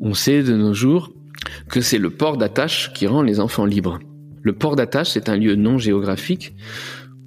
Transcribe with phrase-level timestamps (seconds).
[0.00, 1.12] On sait de nos jours
[1.68, 3.98] que c'est le port d'attache qui rend les enfants libres.
[4.42, 6.54] Le port d'attache, c'est un lieu non géographique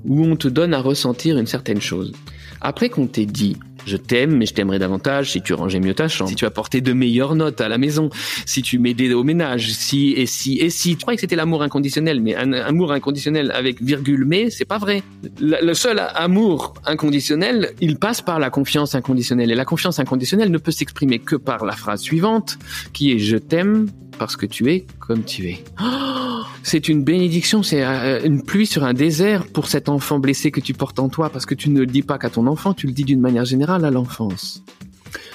[0.05, 2.13] où on te donne à ressentir une certaine chose.
[2.61, 3.57] Après qu'on t'ait dit
[3.89, 6.81] je t'aime, mais je t'aimerais davantage si tu rangeais mieux ta chambre, si tu apportais
[6.81, 8.09] de meilleures notes à la maison,
[8.45, 10.95] si tu m'aidais au ménage, si et si et si.
[10.95, 14.77] Tu croyais que c'était l'amour inconditionnel, mais un amour inconditionnel avec virgule mais, c'est pas
[14.77, 15.03] vrai.
[15.39, 19.51] Le, le seul amour inconditionnel, il passe par la confiance inconditionnelle.
[19.51, 22.57] Et la confiance inconditionnelle ne peut s'exprimer que par la phrase suivante,
[22.93, 23.87] qui est je t'aime
[24.19, 25.63] parce que tu es comme tu es.
[25.81, 30.51] Oh, c'est une bénédiction, c'est euh, une pluie sur un désert pour cet enfant blessé
[30.51, 32.75] que tu portes en toi, parce que tu ne le dis pas qu'à ton enfant,
[32.75, 34.63] tu le dis d'une manière générale à l'enfance.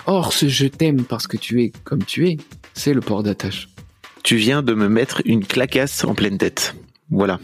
[0.06, 2.36] Or, ce je t'aime parce que tu es comme tu es,
[2.74, 3.68] c'est le port d'attache.
[4.22, 6.76] Tu viens de me mettre une clacasse en pleine tête.
[7.10, 7.40] Voilà.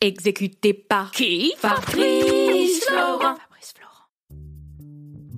[0.00, 1.52] Exécuté par qui?
[1.58, 3.36] Fabrice Florent.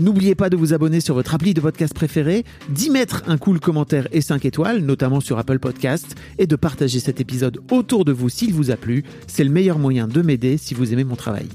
[0.00, 3.58] N'oubliez pas de vous abonner sur votre appli de podcast préféré, d'y mettre un cool
[3.58, 8.12] commentaire et 5 étoiles, notamment sur Apple Podcast, et de partager cet épisode autour de
[8.12, 9.02] vous s'il vous a plu.
[9.26, 11.48] C'est le meilleur moyen de m'aider si vous aimez mon travail.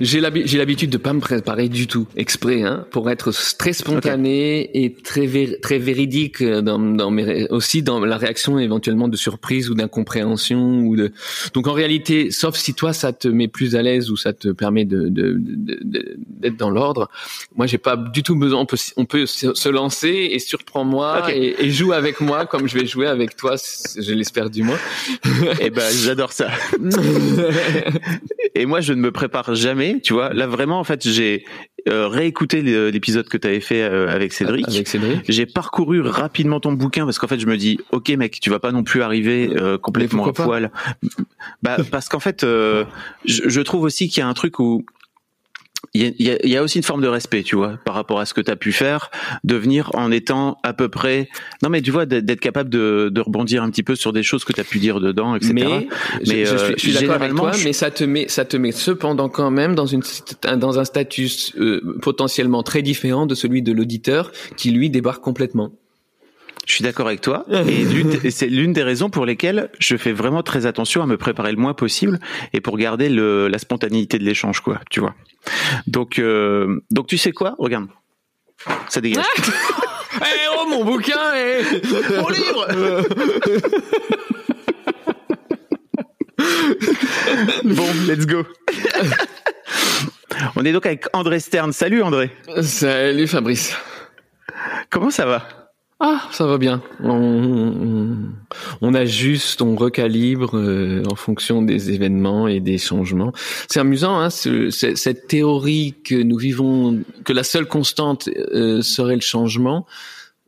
[0.00, 3.72] J'ai l'habi- j'ai l'habitude de pas me préparer du tout, exprès, hein, pour être très
[3.72, 5.26] spontané et très
[5.60, 10.96] très véridique dans, dans mes aussi dans la réaction éventuellement de surprise ou d'incompréhension ou
[10.96, 11.12] de.
[11.54, 14.48] Donc en réalité, sauf si toi ça te met plus à l'aise ou ça te
[14.48, 17.10] permet de de- de- de- d'être dans l'ordre,
[17.56, 18.60] moi j'ai pas du tout besoin.
[18.60, 22.78] On peut on peut se lancer et surprends-moi et, et joue avec moi comme je
[22.78, 24.78] vais jouer avec toi, je l'espère du moins.
[25.60, 26.48] Eh ben, j'adore ça.
[28.54, 30.32] Et moi, je ne me prépare jamais, tu vois.
[30.32, 31.44] Là, vraiment, en fait, j'ai
[31.88, 34.68] euh, réécouté l'épisode que tu avais fait euh, avec Cédric.
[34.68, 35.20] Avec Cédric.
[35.28, 38.58] J'ai parcouru rapidement ton bouquin parce qu'en fait, je me dis, ok, mec, tu vas
[38.58, 40.70] pas non plus arriver euh, complètement à poil.
[41.62, 42.84] Bah, parce qu'en fait, euh,
[43.24, 44.84] je, je trouve aussi qu'il y a un truc où
[45.94, 47.78] il y a, y a- il y a aussi une forme de respect, tu vois,
[47.84, 49.10] par rapport à ce que tu as pu faire,
[49.44, 51.28] de venir en étant à peu près.
[51.62, 54.44] Non, mais tu vois, d'être capable de, de rebondir un petit peu sur des choses
[54.44, 55.52] que tu as pu dire dedans, etc.
[55.54, 55.88] Mais,
[56.26, 58.44] Mais, je euh, suis, je suis d'accord avec toi, je- mais ça te met, ça
[58.44, 60.02] te met cependant quand même dans une,
[60.56, 61.28] dans un statut
[61.58, 65.72] euh, potentiellement très différent de celui de l'auditeur qui lui débarque complètement.
[66.68, 67.46] Je suis d'accord avec toi.
[67.66, 71.50] Et c'est l'une des raisons pour lesquelles je fais vraiment très attention à me préparer
[71.50, 72.20] le moins possible
[72.52, 74.78] et pour garder le, la spontanéité de l'échange, quoi.
[74.90, 75.14] Tu vois.
[75.86, 77.54] Donc, euh, donc tu sais quoi?
[77.58, 77.86] Regarde,
[78.88, 79.24] ça dégage.
[80.20, 81.62] Eh oh mon bouquin, eh
[82.16, 82.66] Mon livre
[87.64, 88.42] Bon, let's go.
[90.56, 91.72] On est donc avec André Stern.
[91.72, 92.30] Salut André.
[92.62, 93.76] Salut Fabrice.
[94.90, 95.57] Comment ça va?
[96.00, 96.80] Ah, ça va bien.
[98.80, 103.32] On, ajuste, on recalibre euh, en fonction des événements et des changements.
[103.68, 108.80] C'est amusant, hein, ce- ce- cette théorie que nous vivons, que la seule constante euh,
[108.80, 109.86] serait le changement.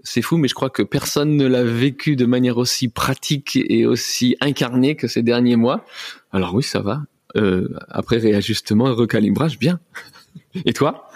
[0.05, 3.87] C'est fou, mais je crois que personne ne l'a vécu de manière aussi pratique et
[3.87, 5.85] aussi incarnée que ces derniers mois.
[6.33, 7.03] Alors oui, ça va.
[7.37, 9.79] Euh, après réajustement, recalibrage, bien.
[10.65, 11.09] Et toi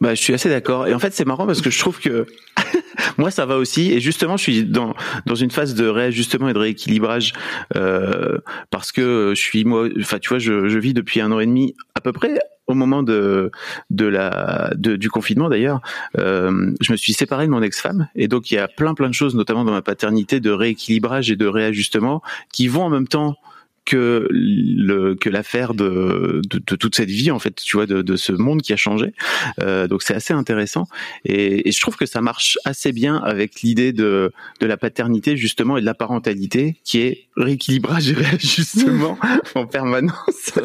[0.00, 0.86] Bah, je suis assez d'accord.
[0.86, 2.26] Et en fait, c'est marrant parce que je trouve que
[3.18, 3.92] moi, ça va aussi.
[3.92, 4.94] Et justement, je suis dans
[5.26, 7.32] dans une phase de réajustement et de rééquilibrage
[7.76, 8.38] euh,
[8.70, 9.88] parce que je suis moi.
[10.00, 12.74] Enfin, tu vois, je, je vis depuis un an et demi à peu près au
[12.74, 13.50] moment de
[13.90, 15.80] de la de, du confinement d'ailleurs.
[16.18, 19.08] Euh, je me suis séparé de mon ex-femme et donc il y a plein plein
[19.08, 23.08] de choses, notamment dans ma paternité, de rééquilibrage et de réajustement qui vont en même
[23.08, 23.36] temps
[23.84, 28.02] que le que l'affaire de, de, de toute cette vie en fait tu vois de,
[28.02, 29.12] de ce monde qui a changé.
[29.60, 30.86] Euh, donc c'est assez intéressant.
[31.24, 35.36] Et, et je trouve que ça marche assez bien avec l'idée de de la paternité
[35.36, 39.18] justement et de la parentalité qui est rééquilibrage et réajustement
[39.54, 40.52] en permanence.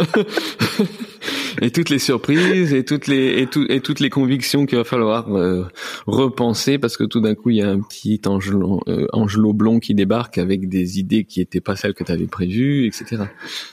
[1.62, 4.84] Et toutes les surprises et toutes les et, tout, et toutes les convictions qu'il va
[4.84, 5.66] falloir euh,
[6.08, 9.80] repenser parce que tout d'un coup il y a un petit Angelo, euh, Angelo blond
[9.80, 13.09] qui débarque avec des idées qui étaient pas celles que tu avais prévues, etc.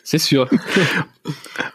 [0.05, 0.49] C'est sûr.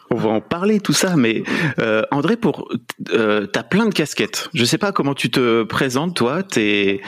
[0.09, 1.43] On va en parler tout ça, mais
[1.79, 2.69] euh, André, pour
[3.11, 4.49] euh, t'as plein de casquettes.
[4.53, 6.43] Je sais pas comment tu te présentes, toi.
[6.43, 7.01] T'es,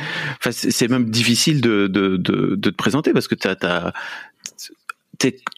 [0.52, 3.92] c'est même difficile de, te présenter parce que t'as,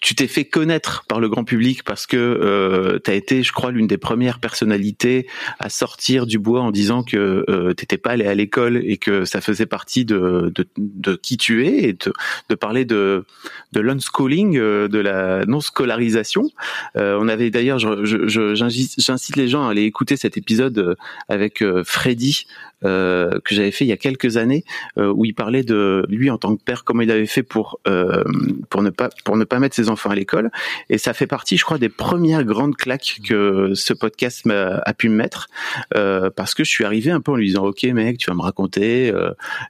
[0.00, 3.52] tu t'es fait connaître par le grand public parce que euh, tu as été, je
[3.52, 5.26] crois, l'une des premières personnalités
[5.58, 9.24] à sortir du bois en disant que euh, t'étais pas allé à l'école et que
[9.24, 12.12] ça faisait partie de, de, de qui tu es et de,
[12.48, 13.24] de parler de,
[13.72, 16.50] de l'unschooling, euh, de la non-scolarisation.
[16.96, 20.96] Euh, on avait d'ailleurs, j'incite les gens à aller écouter cet épisode
[21.28, 22.46] avec Freddy
[22.84, 24.62] euh, que j'avais fait il y a quelques années
[24.98, 27.80] euh, où il parlait de lui en tant que père comment il avait fait pour
[27.88, 28.22] euh,
[28.68, 30.50] pour ne pas pour ne pas mettre ses enfants à l'école.
[30.90, 35.08] Et ça fait partie je crois des premières grandes claques que ce podcast a pu
[35.08, 35.48] me mettre
[35.90, 38.42] parce que je suis arrivé un peu en lui disant ok mec tu vas me
[38.42, 39.12] raconter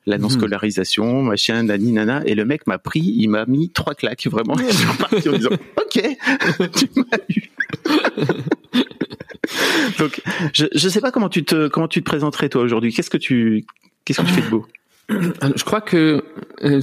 [0.07, 2.23] la non scolarisation machin nani nana.
[2.27, 4.57] Et le mec m'a pris il m'a mis trois claques vraiment.
[4.67, 6.03] Je suis reparti en disant ok.
[6.77, 7.51] Tu m'as eu.
[9.99, 10.21] Donc,
[10.53, 12.93] je ne sais pas comment tu te comment tu te présenterais toi aujourd'hui.
[12.93, 13.65] Qu'est-ce que tu
[14.05, 14.67] qu'est-ce que tu fais de beau?
[15.09, 16.25] Je crois que
[16.65, 16.81] euh,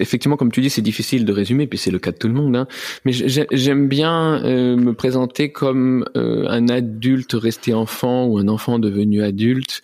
[0.00, 2.34] effectivement, comme tu dis, c'est difficile de résumer, puis c'est le cas de tout le
[2.34, 2.56] monde.
[2.56, 2.66] Hein.
[3.04, 8.78] Mais j'aime bien euh, me présenter comme euh, un adulte resté enfant ou un enfant
[8.78, 9.82] devenu adulte,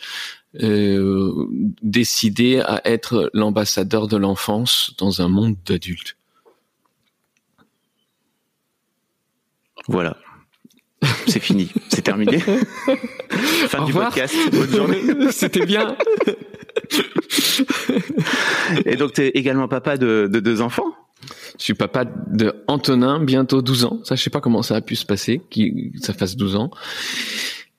[0.52, 6.16] décidé à être l'ambassadeur de l'enfance dans un monde d'adultes.
[9.86, 10.16] Voilà.
[11.28, 12.38] C'est fini, c'est terminé.
[13.68, 14.34] fin du podcast.
[14.50, 15.02] Bonne journée.
[15.30, 15.96] C'était bien.
[18.86, 20.92] Et donc, tu es également papa de, deux enfants?
[21.58, 24.00] Je suis papa de Antonin, bientôt 12 ans.
[24.04, 26.70] Ça, je sais pas comment ça a pu se passer, qu'il ça fasse 12 ans.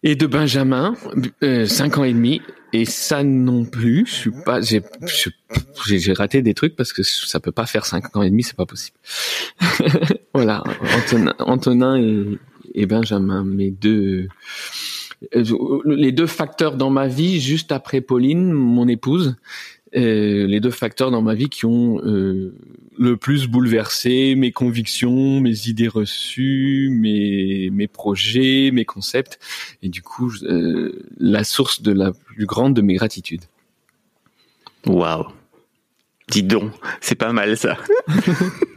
[0.03, 0.95] Et de Benjamin,
[1.43, 2.41] euh, 5 ans et demi.
[2.73, 4.81] Et ça non plus, je suis pas, j'ai,
[6.13, 8.65] raté des trucs parce que ça peut pas faire 5 ans et demi, c'est pas
[8.65, 8.97] possible.
[10.33, 10.63] voilà,
[10.97, 12.37] Antonin, Antonin
[12.73, 14.29] et, Benjamin, mes deux
[15.85, 19.35] les deux facteurs dans ma vie, juste après Pauline, mon épouse,
[19.95, 22.55] euh, les deux facteurs dans ma vie qui ont euh,
[22.97, 29.39] le plus bouleversé mes convictions, mes idées reçues, mes, mes projets, mes concepts,
[29.83, 30.31] et du coup
[31.19, 33.43] la source de la plus grande de mes gratitudes.
[34.87, 35.27] Waouh,
[36.29, 36.71] dis donc,
[37.01, 37.77] c'est pas mal ça.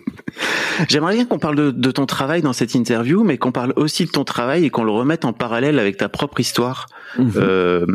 [0.89, 4.11] J'aimerais bien qu'on parle de, ton travail dans cette interview, mais qu'on parle aussi de
[4.11, 6.87] ton travail et qu'on le remette en parallèle avec ta propre histoire
[7.19, 7.33] mhm.
[7.37, 7.87] euh,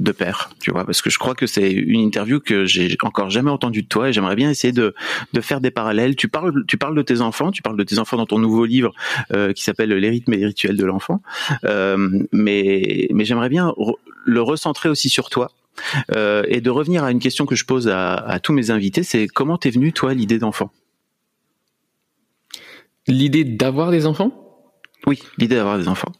[0.00, 3.30] de père, tu vois, parce que je crois que c'est une interview que j'ai encore
[3.30, 4.94] jamais entendue de toi et j'aimerais bien essayer de,
[5.32, 6.16] de faire des parallèles.
[6.16, 8.66] Tu parles, tu parles de tes enfants, tu parles de tes enfants dans ton nouveau
[8.66, 8.92] livre
[9.32, 11.22] euh, qui s'appelle Les rythmes et les rituels de l'enfant,
[11.64, 11.96] euh,
[12.32, 13.72] mais mais j'aimerais bien
[14.24, 15.50] le recentrer aussi sur toi.
[16.14, 19.02] Euh, et de revenir à une question que je pose à, à tous mes invités,
[19.02, 20.70] c'est comment t'es venu toi l'idée d'enfant?
[23.08, 24.32] L'idée d'avoir des enfants?
[25.06, 26.12] Oui, l'idée d'avoir des enfants.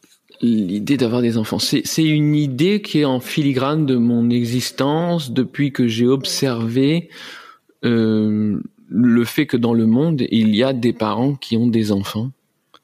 [0.43, 5.73] L'idée d'avoir des enfants, c'est une idée qui est en filigrane de mon existence depuis
[5.73, 7.09] que j'ai observé
[7.85, 11.91] euh, le fait que dans le monde il y a des parents qui ont des
[11.91, 12.31] enfants.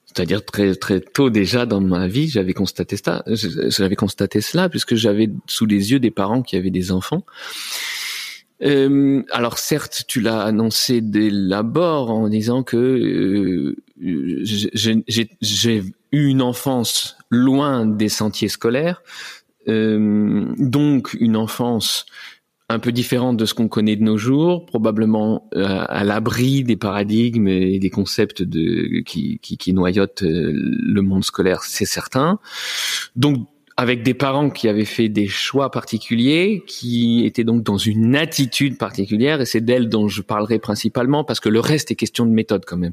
[0.07, 3.23] C'est-à-dire très très tôt déjà dans ma vie, j'avais constaté ça.
[3.27, 7.25] J'avais constaté cela puisque j'avais sous les yeux des parents qui avaient des enfants.
[8.63, 15.83] Euh, alors certes, tu l'as annoncé dès l'abord en disant que euh, j'ai
[16.13, 19.03] eu une enfance loin des sentiers scolaires,
[19.69, 22.07] euh, donc une enfance
[22.69, 27.47] un peu différente de ce qu'on connaît de nos jours, probablement à l'abri des paradigmes
[27.49, 32.39] et des concepts de, qui, qui, qui noyotent le monde scolaire, c'est certain.
[33.15, 33.47] Donc
[33.83, 38.79] avec des parents qui avaient fait des choix particuliers, qui étaient donc dans une attitude
[38.79, 42.31] particulière, et c'est d'elle dont je parlerai principalement, parce que le reste est question de
[42.31, 42.93] méthode quand même.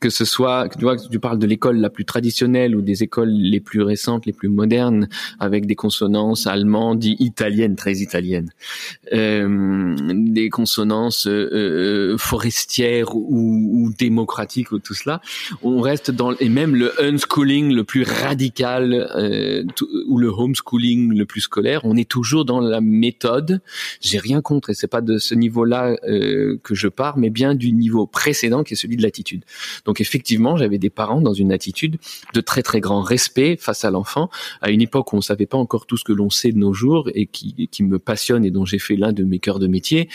[0.00, 3.30] Que ce soit, tu vois, tu parles de l'école la plus traditionnelle ou des écoles
[3.30, 5.08] les plus récentes, les plus modernes,
[5.40, 8.52] avec des consonances allemandes, italiennes, très italiennes,
[9.12, 15.20] euh, des consonances euh, euh, forestières ou, ou, démocratiques ou tout cela.
[15.64, 19.64] On reste dans, et même le unschooling le plus radical, euh,
[20.06, 23.60] ou le homeschooling le plus scolaire, on est toujours dans la méthode.
[24.00, 27.54] J'ai rien contre et c'est pas de ce niveau-là euh, que je pars, mais bien
[27.54, 29.44] du niveau précédent qui est celui de l'attitude.
[29.84, 31.98] Donc effectivement, j'avais des parents dans une attitude
[32.34, 34.30] de très très grand respect face à l'enfant,
[34.60, 36.72] à une époque où on savait pas encore tout ce que l'on sait de nos
[36.72, 39.66] jours et qui, qui me passionne et dont j'ai fait l'un de mes cœurs de
[39.66, 40.08] métier,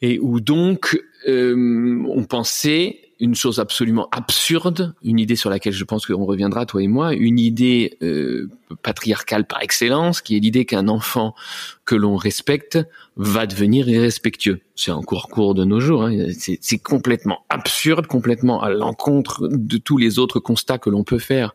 [0.00, 5.84] et où donc euh, on pensait une chose absolument absurde, une idée sur laquelle je
[5.84, 8.48] pense qu'on reviendra toi et moi, une idée euh,
[8.82, 11.34] patriarcale par excellence, qui est l'idée qu'un enfant
[11.84, 12.78] que l'on respecte
[13.16, 14.60] va devenir irrespectueux.
[14.74, 16.04] C'est encore cours de nos jours.
[16.04, 16.28] Hein.
[16.32, 21.54] C'est complètement absurde, complètement à l'encontre de tous les autres constats que l'on peut faire,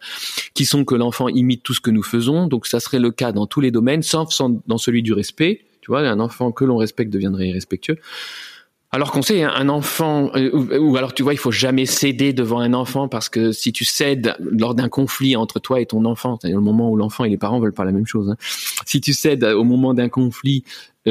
[0.54, 2.48] qui sont que l'enfant imite tout ce que nous faisons.
[2.48, 5.66] Donc ça serait le cas dans tous les domaines, sauf dans celui du respect.
[5.82, 7.98] Tu vois, un enfant que l'on respecte deviendrait irrespectueux.
[8.91, 12.32] Alors qu'on sait, hein, un enfant, euh, ou, alors tu vois, il faut jamais céder
[12.32, 16.06] devant un enfant parce que si tu cèdes lors d'un conflit entre toi et ton
[16.06, 18.38] enfant, c'est-à-dire le moment où l'enfant et les parents veulent pas la même chose, hein,
[18.86, 20.63] si tu cèdes au moment d'un conflit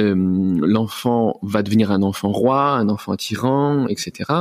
[0.02, 4.32] l'enfant va devenir un enfant roi, un enfant tyran, etc.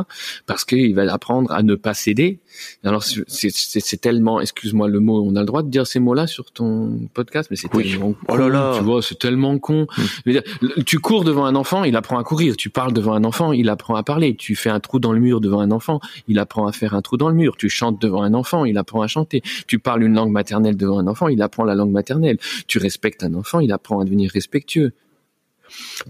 [0.45, 2.39] Parce qu'il va apprendre à ne pas céder.
[2.83, 6.51] Alors c'est tellement, excuse-moi le mot, on a le droit de dire ces mots-là sur
[6.51, 8.73] ton podcast, mais c'est tellement con, oh là là.
[8.77, 9.87] tu vois, c'est tellement con.
[9.97, 10.39] Hmm.
[10.85, 12.55] tu cours devant un enfant, il apprend à courir.
[12.57, 14.35] Tu parles devant un enfant, il apprend à parler.
[14.35, 17.01] Tu fais un trou dans le mur devant un enfant, il apprend à faire un
[17.01, 17.55] trou dans le mur.
[17.57, 19.41] Tu chantes devant un enfant, il apprend à chanter.
[19.67, 22.37] Tu parles une langue maternelle devant un enfant, il apprend la langue maternelle.
[22.67, 24.93] Tu respectes un enfant, il apprend à devenir respectueux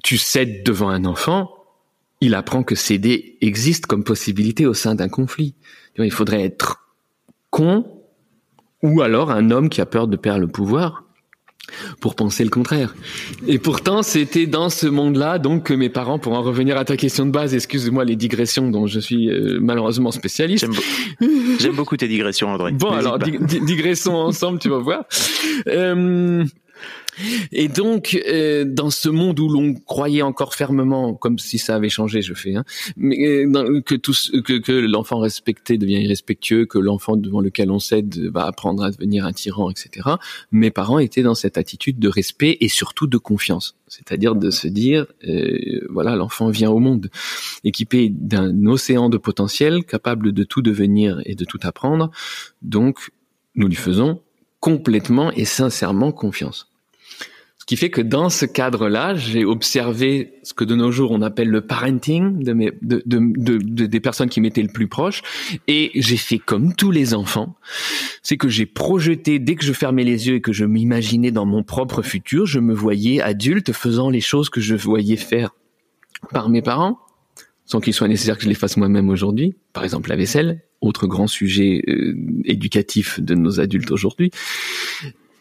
[0.04, 1.52] tu cèdes devant un enfant,
[2.22, 5.54] il apprend que céder existe comme possibilité au sein d'un conflit.
[5.98, 6.88] Il faudrait être
[7.50, 7.86] con
[8.82, 11.04] ou alors un homme qui a peur de perdre le pouvoir
[12.00, 12.96] pour penser le contraire.
[13.48, 16.96] Et pourtant, c'était dans ce monde-là donc que mes parents, pour en revenir à ta
[16.96, 20.68] question de base, excuse-moi les digressions dont je suis euh, malheureusement spécialiste.
[21.60, 22.72] J'aime beaucoup tes digressions, André.
[22.74, 25.06] Bon, alors digressons ensemble, tu vas voir.
[25.68, 26.46] Euh,
[27.52, 31.90] et donc, euh, dans ce monde où l'on croyait encore fermement, comme si ça avait
[31.90, 32.66] changé, je fais, hein,
[32.98, 38.18] mais euh, que que, que l'enfant respecté devient irrespectueux, que l'enfant devant lequel on cède
[38.32, 40.10] va apprendre à devenir un tyran, etc.
[40.52, 44.68] Mes parents étaient dans cette attitude de respect et surtout de confiance, c'est-à-dire de se
[44.68, 47.10] dire, euh, voilà, l'enfant vient au monde
[47.64, 52.12] équipé d'un océan de potentiel, capable de tout devenir et de tout apprendre,
[52.62, 53.10] donc
[53.56, 54.22] nous lui faisons
[54.60, 56.75] complètement et sincèrement confiance.
[57.66, 61.24] Ce qui fait que dans ce cadre-là, j'ai observé ce que de nos jours on
[61.24, 65.24] appelle le parenting de, mes, de, de, de, des personnes qui m'étaient le plus proches,
[65.66, 67.56] et j'ai fait comme tous les enfants,
[68.22, 71.48] c'est que j'ai projeté dès que je fermais les yeux et que je m'imaginais dans
[71.48, 75.50] mon propre futur, je me voyais adulte faisant les choses que je voyais faire
[76.30, 77.00] par mes parents,
[77.66, 79.56] sans qu'il soit nécessaire que je les fasse moi-même aujourd'hui.
[79.74, 84.30] Par exemple la vaisselle, autre grand sujet euh, éducatif de nos adultes aujourd'hui.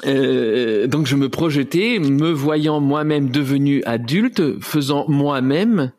[0.05, 5.93] Euh, donc je me projetais, me voyant moi-même devenu adulte, faisant moi-même,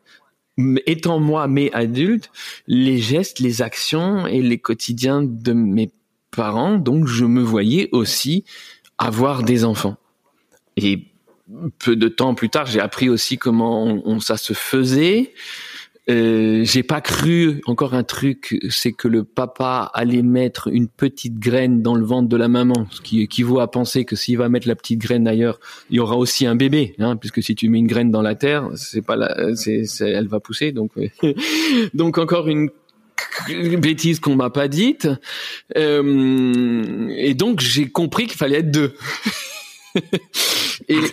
[0.86, 2.30] étant moi mais adulte,
[2.66, 5.90] les gestes, les actions et les quotidiens de mes
[6.30, 6.76] parents.
[6.76, 8.44] Donc je me voyais aussi
[8.98, 9.96] avoir des enfants.
[10.76, 11.06] Et
[11.78, 15.32] peu de temps plus tard, j'ai appris aussi comment on, ça se faisait.
[16.10, 21.38] Euh, j'ai pas cru encore un truc, c'est que le papa allait mettre une petite
[21.38, 24.50] graine dans le ventre de la maman, ce qui équivaut à penser que s'il va
[24.50, 27.70] mettre la petite graine ailleurs, il y aura aussi un bébé, hein, puisque si tu
[27.70, 30.92] mets une graine dans la terre, c'est pas la, c'est, elle va pousser, donc
[31.94, 32.70] donc encore une
[33.78, 35.08] bêtise qu'on m'a pas dite,
[35.76, 38.94] euh, et donc j'ai compris qu'il fallait être deux.
[40.88, 41.04] et,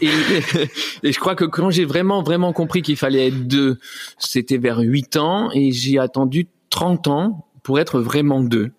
[1.03, 3.77] je crois que quand j'ai vraiment, vraiment compris qu'il fallait être deux,
[4.17, 8.71] c'était vers 8 ans et j'ai attendu 30 ans pour être vraiment deux.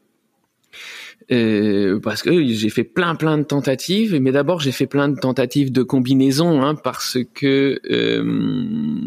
[1.30, 5.18] Euh, parce que j'ai fait plein plein de tentatives, mais d'abord j'ai fait plein de
[5.18, 9.00] tentatives de combinaison, hein, parce que euh,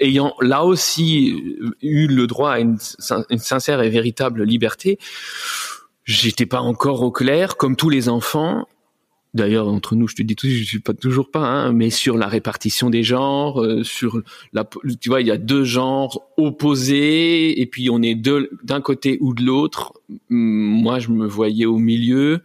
[0.00, 1.34] ayant là aussi
[1.80, 2.76] eu le droit à une,
[3.30, 4.98] une sincère et véritable liberté,
[6.04, 8.66] j'étais pas encore au clair, comme tous les enfants,
[9.34, 12.18] D'ailleurs, entre nous, je te dis tout, je suis pas toujours pas, hein, mais sur
[12.18, 14.20] la répartition des genres, euh, sur
[14.52, 14.68] la,
[15.00, 19.32] tu vois, il y a deux genres opposés, et puis on est d'un côté ou
[19.32, 19.94] de l'autre.
[20.28, 22.42] Moi, je me voyais au milieu,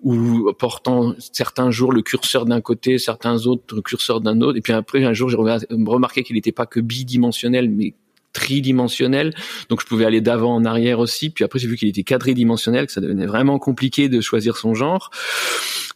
[0.00, 4.60] ou portant certains jours le curseur d'un côté, certains autres le curseur d'un autre, et
[4.60, 7.94] puis après un jour, j'ai remarqué qu'il n'était pas que bidimensionnel, mais
[8.34, 9.32] tridimensionnel,
[9.70, 11.30] donc je pouvais aller d'avant en arrière aussi.
[11.30, 14.74] Puis après j'ai vu qu'il était quadridimensionnel, que ça devenait vraiment compliqué de choisir son
[14.74, 15.10] genre.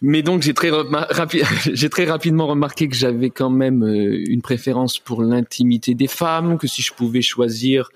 [0.01, 0.71] Mais donc j'ai très
[1.73, 6.57] j'ai très rapidement remarqué que j'avais quand même euh, une préférence pour l'intimité des femmes,
[6.57, 7.91] que si je pouvais choisir,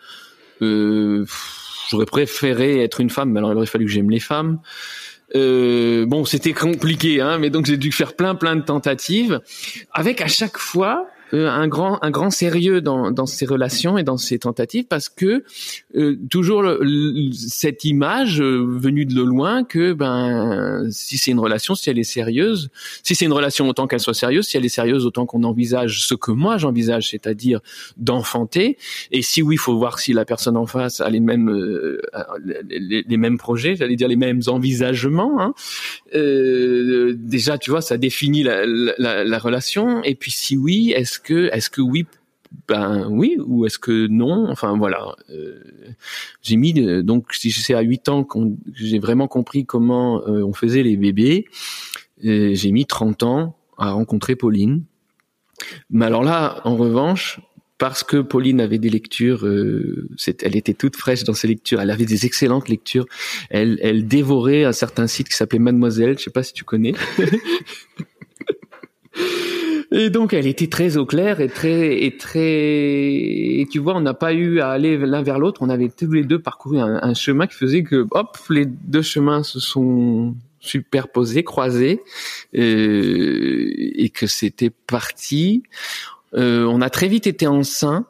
[0.61, 1.25] euh,
[1.90, 4.58] j'aurais préféré être une femme, mais alors il aurait fallu que j'aime les femmes.
[5.34, 9.40] Euh, bon, c'était compliqué, hein, mais donc j'ai dû faire plein plein de tentatives,
[9.92, 14.02] avec à chaque fois euh, un grand un grand sérieux dans dans ces relations et
[14.02, 15.44] dans ces tentatives parce que
[15.94, 16.62] euh, toujours
[17.32, 22.02] cette image euh, venue de loin que ben si c'est une relation, si elle est
[22.02, 22.68] sérieuse,
[23.02, 26.06] si c'est une relation autant qu'elle soit sérieuse, si elle est sérieuse autant qu'on envisage
[26.06, 27.60] ce que moi j'envisage, c'est-à-dire
[27.96, 28.76] d'enfanter.
[29.10, 31.50] Et si oui, il faut voir si la personne en face a les mêmes
[32.68, 35.40] les, les, mêmes projets, j'allais dire les mêmes envisagements.
[35.40, 35.54] Hein.
[36.12, 40.02] déjà, tu vois, ça définit la, la, la relation.
[40.02, 42.06] Et puis si oui, est-ce est-ce que oui
[42.68, 44.48] ben oui ou est-ce que non?
[44.50, 45.14] Enfin voilà.
[45.30, 45.60] Euh,
[46.42, 48.38] j'ai mis donc si c'est à 8 ans que
[48.74, 51.46] j'ai vraiment compris comment euh, on faisait les bébés
[52.22, 54.84] j'ai mis 30 ans à rencontrer Pauline.
[55.90, 57.40] Mais alors là en revanche
[57.78, 60.08] parce que Pauline avait des lectures, euh,
[60.42, 63.06] elle était toute fraîche dans ses lectures, elle avait des excellentes lectures,
[63.50, 66.92] elle, elle dévorait un certain site qui s'appelait Mademoiselle, je sais pas si tu connais.
[69.92, 74.00] Et donc elle était très au clair et très et très et tu vois on
[74.00, 77.14] n'a pas eu à aller l'un vers l'autre on avait tous les deux parcouru un,
[77.14, 82.00] chemin qui faisait que hop les deux chemins se sont superposés croisés
[82.54, 85.62] euh, et que c'était parti
[86.34, 88.06] euh, on a très vite été enceint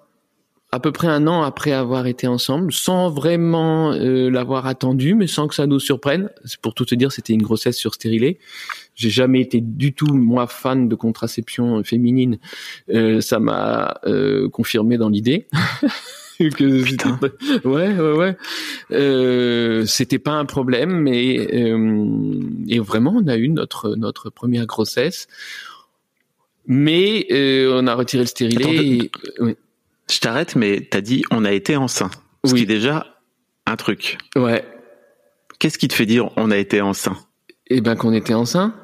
[0.74, 5.26] à peu près un an après avoir été ensemble, sans vraiment euh, l'avoir attendu, mais
[5.26, 6.30] sans que ça nous surprenne.
[6.62, 8.38] Pour tout te dire, c'était une grossesse sur stérilet.
[8.94, 12.38] J'ai jamais été du tout moi fan de contraception féminine.
[12.90, 15.46] Euh, ça m'a euh, confirmé dans l'idée.
[16.38, 17.20] que Putain.
[17.64, 18.36] ouais ouais ouais
[18.90, 21.34] euh, c'était pas un problème mais
[22.68, 25.28] et vraiment on a eu notre notre première grossesse
[26.66, 27.26] mais
[27.70, 29.10] on a retiré le stérilet et,
[30.12, 32.10] je t'arrête, mais t'as dit on a été enceint.
[32.44, 33.06] Ce qui est déjà
[33.66, 34.18] un truc.
[34.36, 34.64] Ouais.
[35.58, 37.16] Qu'est-ce qui te fait dire on a été enceint
[37.68, 38.74] Eh ben qu'on était enceint.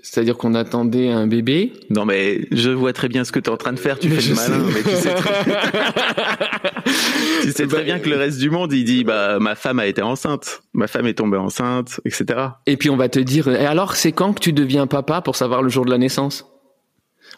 [0.00, 1.72] C'est-à-dire qu'on attendait un bébé.
[1.90, 4.08] Non mais je vois très bien ce que tu es en train de faire, tu
[4.08, 5.44] fais le malin, mais tu sais très,
[7.42, 9.86] tu sais très bien que le reste du monde il dit bah ma femme a
[9.86, 12.26] été enceinte, ma femme est tombée enceinte, etc.
[12.66, 15.34] Et puis on va te dire et alors c'est quand que tu deviens papa pour
[15.34, 16.46] savoir le jour de la naissance?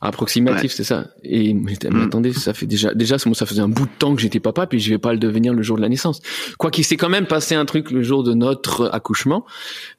[0.02, 1.09] Approximatif, c'est ça.
[1.25, 2.02] Et mais, mm.
[2.02, 4.81] attendez, ça fait déjà déjà ça faisait un bout de temps que j'étais papa, puis
[4.81, 6.21] je vais pas le devenir le jour de la naissance.
[6.59, 9.47] Quoi qu'il s'est quand même passé un truc le jour de notre accouchement.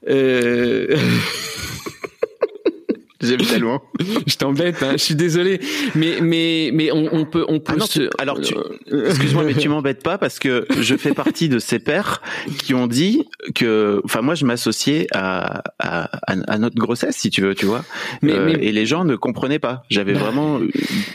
[0.07, 0.95] Euh...
[3.21, 3.81] J'aime tellement.
[4.27, 5.59] je t'embête, hein, je suis désolé,
[5.95, 7.77] mais mais mais on, on peut on peut.
[7.79, 8.09] Ah se...
[8.17, 12.21] alors excuse-moi, mais tu m'embêtes pas parce que je fais partie de ces pères
[12.59, 17.41] qui ont dit que, enfin moi je m'associais à, à, à notre grossesse si tu
[17.41, 17.83] veux, tu vois.
[18.21, 19.83] Mais, euh, et les gens ne comprenaient pas.
[19.89, 20.59] J'avais bah, vraiment.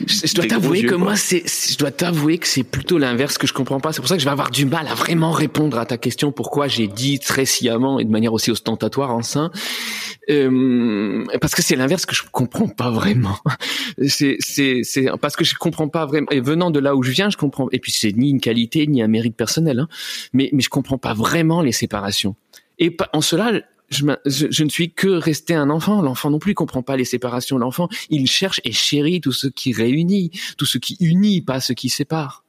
[0.05, 3.53] Je, dois t'avouer que moi c'est, je dois t'avouer que c'est plutôt l'inverse que je
[3.53, 3.91] comprends pas.
[3.91, 6.31] C'est pour ça que je vais avoir du mal à vraiment répondre à ta question.
[6.31, 9.51] Pourquoi j'ai dit très sciemment et de manière aussi ostentatoire enceint
[10.29, 13.37] euh, parce que c'est l'inverse que je comprends pas vraiment.
[14.07, 16.27] C'est c'est c'est parce que je comprends pas vraiment.
[16.29, 17.67] Et venant de là où je viens, je comprends.
[17.71, 19.87] Et puis c'est ni une qualité ni un mérite personnel, hein,
[20.33, 22.35] mais mais je comprends pas vraiment les séparations.
[22.77, 26.01] Et en cela, je, je, ne suis que resté un enfant.
[26.01, 27.57] L'enfant non plus comprend pas les séparations.
[27.57, 31.73] L'enfant, il cherche et chérit tout ce qui réunit, tout ce qui unit, pas ce
[31.73, 32.43] qui sépare.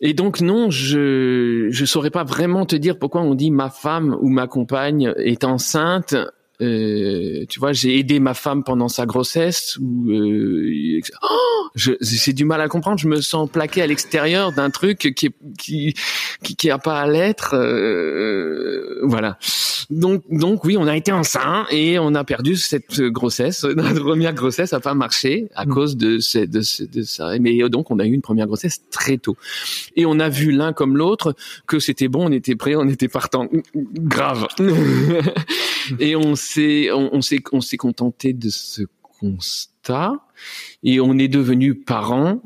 [0.00, 4.16] Et donc non, je je saurais pas vraiment te dire pourquoi on dit ma femme
[4.20, 6.14] ou ma compagne est enceinte
[6.60, 9.78] euh, tu vois, j'ai aidé ma femme pendant sa grossesse.
[9.80, 11.68] Ou, euh, oh,
[12.00, 12.98] c'est du mal à comprendre.
[12.98, 15.94] Je me sens plaqué à l'extérieur d'un truc qui est, qui,
[16.42, 17.54] qui, qui a pas à l'être.
[17.54, 19.38] Euh, voilà.
[19.90, 23.64] Donc, donc oui, on a été enceint et on a perdu cette grossesse.
[23.76, 25.68] Notre première grossesse a pas marché à mm.
[25.68, 27.38] cause de, de, de ça.
[27.38, 29.36] Mais donc, on a eu une première grossesse très tôt.
[29.96, 31.34] Et on a vu l'un comme l'autre
[31.66, 33.48] que c'était bon, on était prêt, on était partant.
[33.74, 34.48] Grave.
[36.00, 40.12] et on on, s'est on s'est contenté de ce constat
[40.82, 42.42] et on est devenu parents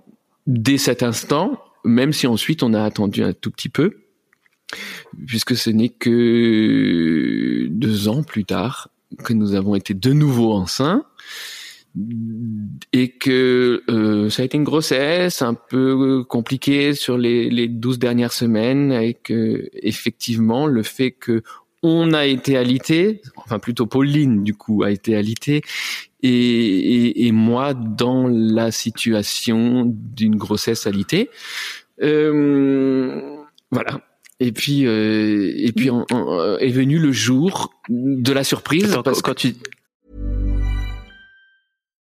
[0.47, 3.99] dès cet instant, même si ensuite on a attendu un tout petit peu,
[5.27, 8.89] puisque ce n'est que deux ans plus tard
[9.25, 11.05] que nous avons été de nouveau enceints
[12.95, 17.99] et que euh, ça a été une grossesse un peu compliquée sur les, les 12
[17.99, 21.43] dernières semaines et que effectivement le fait que
[21.83, 25.63] on a été alité, enfin plutôt Pauline du coup a été alité,
[26.23, 31.31] et, et, moi dans la situation d'une grossesse alitée.
[32.01, 33.37] Euh,
[33.71, 34.01] voilà.
[34.39, 38.97] Et puis, euh, et puis est venu le jour de la surprise.
[39.05, 39.55] parce que quand tu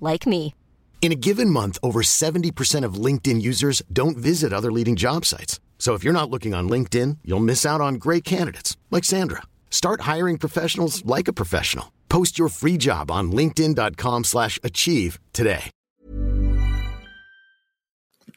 [0.00, 0.54] like me.
[1.02, 5.60] In a given month, over 70% of LinkedIn users don't visit other leading job sites.
[5.78, 9.42] So if you're not looking on LinkedIn, you'll miss out on great candidates like Sandra.
[9.68, 11.92] Start hiring professionals like a professional.
[12.08, 15.70] Post your free job on linkedin.com/achieve slash achieve today.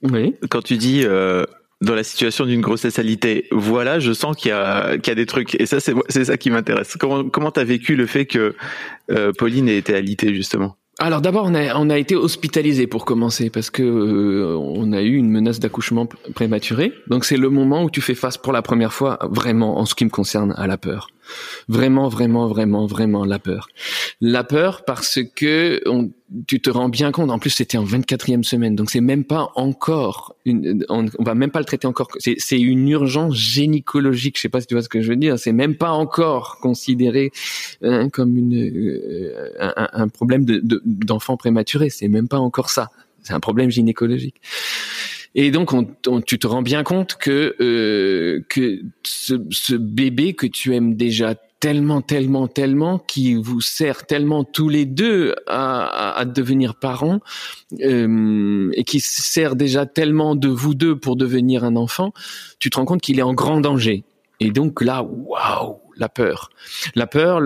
[0.03, 0.35] Oui.
[0.49, 1.45] Quand tu dis euh,
[1.81, 5.15] dans la situation d'une grossesse alitée, voilà, je sens qu'il y a qu'il y a
[5.15, 5.55] des trucs.
[5.55, 6.97] Et ça, c'est ça qui m'intéresse.
[6.97, 8.55] Comment comment t'as vécu le fait que
[9.11, 10.75] euh, Pauline ait été alitée justement?
[10.99, 15.29] Alors d'abord, on a, été hospitalisé pour commencer parce que euh, on a eu une
[15.29, 16.91] menace d'accouchement prématuré.
[17.05, 19.93] Donc c'est le moment où tu fais face pour la première fois, vraiment, en ce
[19.93, 21.09] qui me concerne, à la peur.
[21.67, 23.69] Vraiment, vraiment, vraiment, vraiment la peur.
[24.21, 25.81] La peur parce que
[26.45, 27.31] tu te rends bien compte.
[27.31, 30.85] En plus, c'était en 24e semaine, donc c'est même pas encore une.
[30.89, 32.09] On, va même pas le traiter encore.
[32.19, 34.37] C'est une urgence gynécologique.
[34.37, 35.39] Je sais pas si tu vois ce que je veux dire.
[35.39, 37.31] C'est même pas encore considéré
[37.81, 39.51] hein, comme une euh,
[39.93, 41.89] un, problème de de- d'enfant prématuré.
[41.89, 42.89] C'est même pas encore ça.
[43.23, 44.35] C'est un problème gynécologique.
[45.39, 50.33] Et donc, on, on- tu te rends bien compte que euh, que ce, ce bébé
[50.33, 55.85] que tu aimes déjà tellement, tellement, tellement, qui vous sert tellement tous les deux à,
[55.85, 57.19] à, à devenir parents,
[57.81, 62.13] euh, et qui sert déjà tellement de vous deux pour devenir un enfant,
[62.59, 64.03] tu te rends compte qu'il est en grand danger.
[64.39, 66.49] Et donc là, waouh, la peur,
[66.95, 67.39] la peur,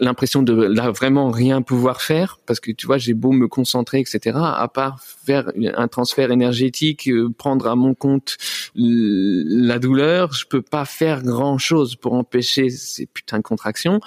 [0.00, 4.00] l'impression de là vraiment rien pouvoir faire, parce que tu vois, j'ai beau me concentrer,
[4.00, 4.36] etc.
[4.36, 8.36] À part faire un transfert énergétique, euh, prendre à mon compte
[8.74, 14.00] la douleur, je peux pas faire grand chose pour empêcher ces putains de contractions.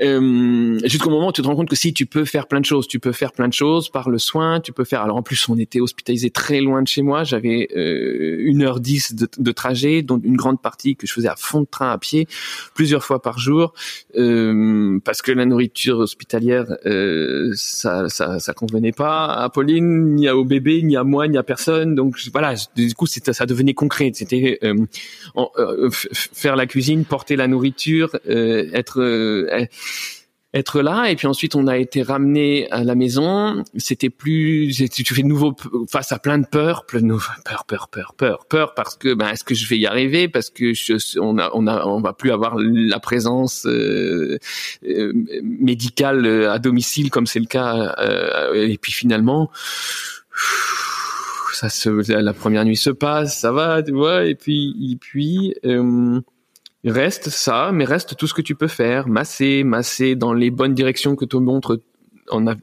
[0.00, 2.64] Euh, Jusqu'au moment où tu te rends compte que si tu peux faire plein de
[2.64, 5.02] choses, tu peux faire plein de choses par le soin, tu peux faire.
[5.02, 7.24] Alors en plus, on était hospitalisé très loin de chez moi.
[7.24, 11.28] J'avais euh, une heure dix de, de trajet, dont une grande partie que je faisais
[11.28, 12.26] à fond de train à pied,
[12.74, 13.72] plusieurs fois par jour,
[14.16, 20.44] euh, parce que la nourriture hospitalière, euh, ça, ça, convenait pas à Pauline, ni au
[20.44, 21.94] bébé, ni à moi, ni à personne.
[21.94, 24.10] Donc voilà, du coup, c'était- ça devenait concret.
[24.14, 24.86] C'était euh,
[26.32, 29.00] faire la cuisine, porter la nourriture, être
[30.54, 31.10] être là.
[31.10, 33.64] Et puis ensuite on a été ramené à la maison.
[33.76, 35.56] C'était plus tu fais de nouveau
[35.90, 39.28] face à plein de peur plein de peur peur peur peur peur parce que ben
[39.28, 40.28] est-ce que je vais y arriver?
[40.28, 44.38] Parce que je, on a on a on va plus avoir la présence euh,
[44.86, 45.12] euh,
[45.42, 49.50] médicale à domicile comme c'est le cas euh, et puis finalement
[51.52, 55.54] ça se la première nuit se passe ça va tu vois et puis et puis
[55.64, 56.20] euh,
[56.84, 59.06] Reste ça, mais reste tout ce que tu peux faire.
[59.06, 61.80] Masser, masser dans les bonnes directions que te montre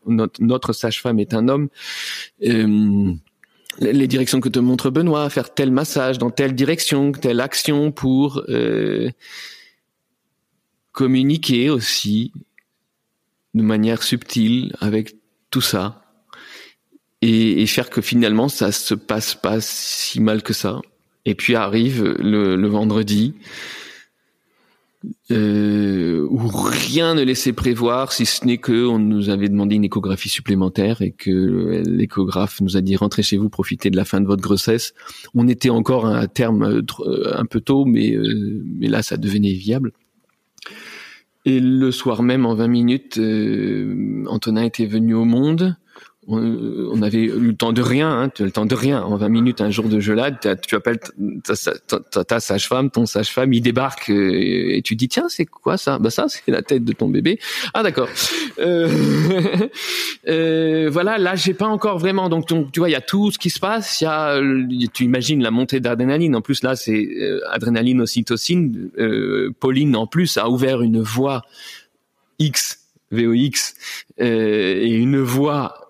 [0.07, 1.69] notre, sage-femme est un homme.
[2.43, 3.13] Euh,
[3.79, 8.43] les directions que te montre Benoît, faire tel massage dans telle direction, telle action pour
[8.49, 9.09] euh,
[10.91, 12.33] communiquer aussi
[13.53, 15.15] de manière subtile avec
[15.49, 16.03] tout ça
[17.21, 20.81] et, faire que finalement ça se passe pas si mal que ça.
[21.25, 23.35] Et puis arrive le vendredi
[25.31, 29.85] euh, où rien ne laissait prévoir, si ce n'est que on nous avait demandé une
[29.85, 34.19] échographie supplémentaire et que l'échographe nous a dit rentrez chez vous, profitez de la fin
[34.19, 34.93] de votre grossesse.
[35.35, 39.17] On était encore à terme euh, euh, un peu tôt, mais euh, mais là ça
[39.17, 39.93] devenait viable.
[41.45, 45.77] Et le soir même, en 20 minutes, euh, Antonin était venu au monde.
[46.31, 46.37] On,
[46.93, 49.01] on avait eu le temps de rien, hein, as le temps de rien.
[49.01, 50.99] En 20 minutes, un jour de gelade, tu appelles
[52.27, 55.97] ta, sage-femme, ton sage-femme, il débarque euh, et tu dis tiens, c'est quoi ça?
[55.97, 57.39] Bah ça, c'est la tête de ton bébé.
[57.73, 58.09] Ah d'accord.
[58.59, 58.89] Euh,
[60.27, 62.29] euh, voilà, là, j'ai pas encore vraiment.
[62.29, 64.01] Donc, tu vois, il y a tout ce qui se passe.
[64.01, 66.35] Il y a, euh, tu imagines la montée d'adrénaline.
[66.35, 68.91] En plus, là, c'est euh, adrénaline, ocytocine.
[68.99, 71.41] Euh, Pauline, en plus, a ouvert une voie
[72.39, 72.79] X,
[73.11, 73.75] VOX,
[74.21, 75.88] euh, et une voie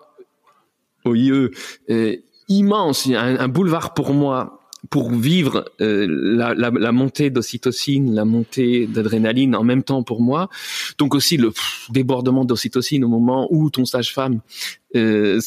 [1.04, 1.50] OIE
[1.90, 2.16] euh,
[2.48, 8.24] immense, un, un boulevard pour moi pour vivre euh, la, la, la montée d'ocytocine, la
[8.24, 10.48] montée d'adrénaline en même temps pour moi.
[10.98, 11.52] Donc aussi le
[11.90, 14.40] débordement d'ocytocine au moment où ton sage-femme
[14.96, 15.38] euh,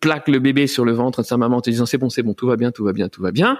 [0.00, 2.22] plaque le bébé sur le ventre de sa maman en te disant c'est bon, c'est
[2.22, 3.58] bon, tout va bien, tout va bien, tout va bien.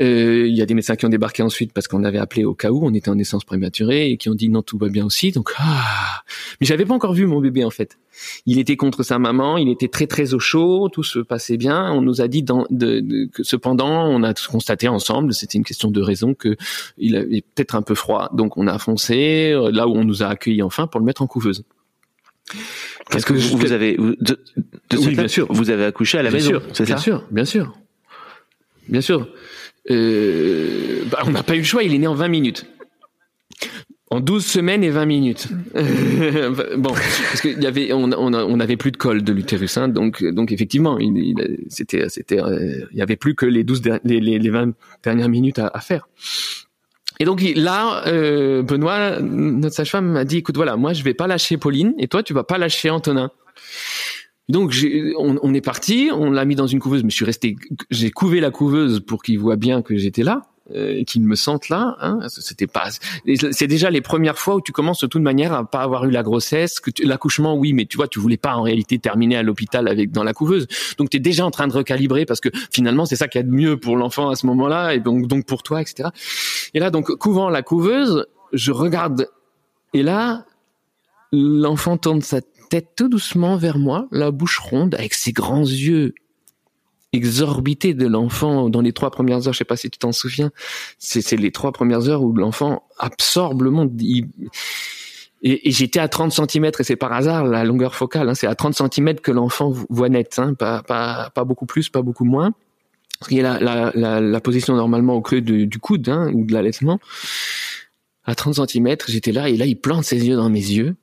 [0.00, 2.54] Euh, Il y a des médecins qui ont débarqué ensuite parce qu'on avait appelé au
[2.54, 5.04] cas où on était en naissance prématurée et qui ont dit non tout va bien
[5.04, 5.32] aussi.
[5.32, 6.22] Donc ah,
[6.60, 7.98] mais j'avais pas encore vu mon bébé en fait.
[8.46, 11.90] Il était contre sa maman, il était très très au chaud, tout se passait bien.
[11.92, 15.64] On nous a dit dans, de, de- que cependant on a constaté ensemble, c'était une
[15.64, 16.56] question de raison que
[16.98, 18.30] il avait peut-être un peu froid.
[18.34, 21.22] Donc on a foncé euh, là où on nous a accueillis enfin pour le mettre
[21.22, 21.64] en couveuse.
[23.10, 25.46] Parce que vous, vous avez, de, de Oui, bien sûr.
[25.50, 27.02] vous avez accouché à la bien maison, sûr, c'est bien ça?
[27.02, 27.74] sûr, bien sûr,
[28.88, 29.28] bien sûr.
[29.90, 31.82] Euh, bah, on n'a pas eu le choix.
[31.82, 32.66] Il est né en 20 minutes.
[34.10, 35.48] En 12 semaines et 20 minutes.
[36.76, 38.12] bon, parce qu'il y on,
[38.76, 43.46] plus de col de l'utérus, hein, donc, donc effectivement, il, il- euh, avait plus que
[43.46, 46.08] les 12, der- les, les, les 20 dernières minutes à, faire.
[47.20, 51.26] Et donc là, euh, Benoît, notre sage-femme, m'a dit, écoute, voilà, moi je vais pas
[51.26, 53.30] lâcher Pauline, et toi tu vas pas lâcher Antonin.
[54.48, 54.74] Donc
[55.18, 57.04] on, on est parti, on l'a mis dans une couveuse.
[57.04, 57.56] Mais je suis resté,
[57.90, 60.42] j'ai couvé la couveuse pour qu'il voit bien que j'étais là,
[60.74, 61.96] euh, qu'il me sente là.
[62.00, 62.20] Hein.
[62.28, 62.88] C'était pas,
[63.52, 66.10] c'est déjà les premières fois où tu commences de toute manière à pas avoir eu
[66.10, 69.42] la grossesse, que l'accouchement, oui, mais tu vois, tu voulais pas en réalité terminer à
[69.42, 70.66] l'hôpital avec dans la couveuse.
[70.98, 73.44] Donc tu es déjà en train de recalibrer parce que finalement c'est ça qu'il y
[73.44, 76.10] a de mieux pour l'enfant à ce moment-là et donc donc pour toi, etc.
[76.74, 79.28] Et là donc couvant la couveuse, je regarde
[79.94, 80.44] et là
[81.32, 86.14] l'enfant tourne sa tête tout doucement vers moi, la bouche ronde, avec ses grands yeux
[87.12, 89.52] exorbités de l'enfant dans les trois premières heures.
[89.52, 90.50] Je sais pas si tu t'en souviens.
[90.98, 94.00] C'est les trois premières heures où l'enfant absorbe le monde.
[94.00, 98.28] Et, j'étais à 30 cm et c'est par hasard la longueur focale.
[98.28, 101.66] Hein, c'est à 30 cm que l'enfant vo- voit net, hein, pas, pas, pas beaucoup
[101.66, 102.52] plus, pas beaucoup moins.
[103.18, 106.08] Parce qu'il y a la, la, la, la position normalement au creux du, du coude
[106.08, 106.98] hein, ou de l'allaitement.
[108.24, 110.94] À 30 cm, j'étais là et là il plante ses yeux dans mes yeux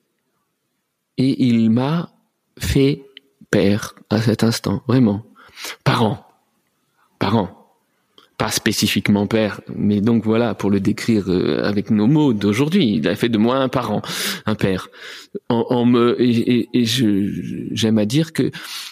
[1.20, 2.10] et il m'a
[2.58, 3.04] fait
[3.52, 5.24] père à cet instant, vraiment.
[5.84, 6.26] Parent.
[7.20, 7.56] Parent.
[8.38, 13.08] Pas spécifiquement père, mais donc voilà, pour le décrire euh, avec nos mots d'aujourd'hui, il
[13.10, 14.02] a fait de moi un parent,
[14.46, 14.88] un père.
[15.50, 16.70] En, me, et,
[17.74, 18.50] j'aime à dire que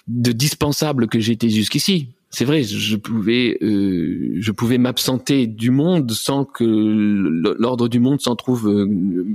[0.10, 6.12] de dispensable que j'étais jusqu'ici, c'est vrai, je pouvais, euh, je pouvais m'absenter du monde
[6.12, 9.26] sans que l'ordre du monde s'en trouve euh,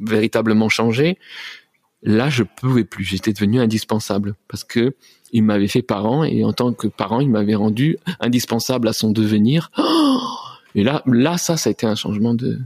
[0.00, 1.18] véritablement changé.
[2.02, 3.04] Là, je pouvais plus.
[3.04, 4.94] J'étais devenu indispensable parce que
[5.32, 9.10] il m'avait fait parent et en tant que parent, il m'avait rendu indispensable à son
[9.10, 9.70] devenir.
[10.74, 12.58] Et là, là, ça, ça a été un changement de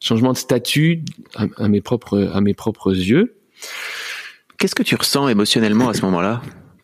[0.00, 1.04] changement de statut
[1.34, 3.36] à, à mes propres à mes propres yeux.
[4.58, 6.42] Qu'est-ce que tu ressens émotionnellement à ce moment-là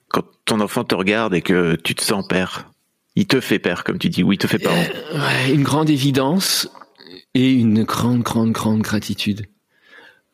[0.09, 2.70] quand ton enfant te regarde et que tu te sens père?
[3.16, 5.90] Il te fait père, comme tu dis, ou il te fait parent Ouais, une grande
[5.90, 6.68] évidence
[7.35, 9.47] et une grande, grande, grande gratitude.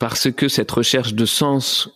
[0.00, 1.90] Parce que cette recherche de sens,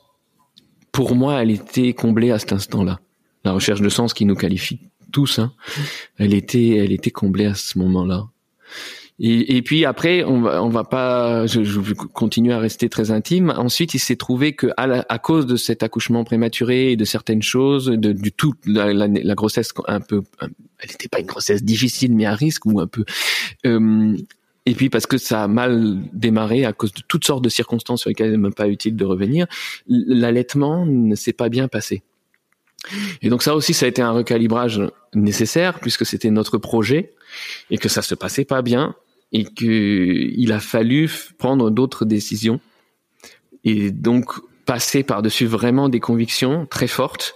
[0.92, 3.00] pour moi, elle était comblée à cet instant-là.
[3.44, 4.78] La recherche de sens qui nous qualifie
[5.10, 5.52] tous, hein,
[6.18, 8.28] elle était, elle était comblée à ce moment-là.
[9.20, 13.54] Et, puis après, on va, pas, je, je vais continuer à rester très intime.
[13.56, 17.88] Ensuite, il s'est trouvé que à, cause de cet accouchement prématuré et de certaines choses,
[17.88, 20.50] du tout, la grossesse un peu, elle
[20.90, 23.04] n'était pas une grossesse difficile mais à risque ou un peu.
[23.64, 24.16] euh,
[24.66, 28.00] et puis parce que ça a mal démarré à cause de toutes sortes de circonstances
[28.00, 29.46] sur lesquelles il n'est même pas utile de revenir,
[29.86, 32.02] l'allaitement ne s'est pas bien passé.
[33.22, 34.82] Et donc ça aussi, ça a été un recalibrage
[35.14, 37.14] nécessaire puisque c'était notre projet
[37.70, 38.94] et que ça se passait pas bien
[39.32, 42.60] et que il a fallu prendre d'autres décisions
[43.64, 44.32] et donc
[44.66, 47.34] passer par-dessus vraiment des convictions très fortes.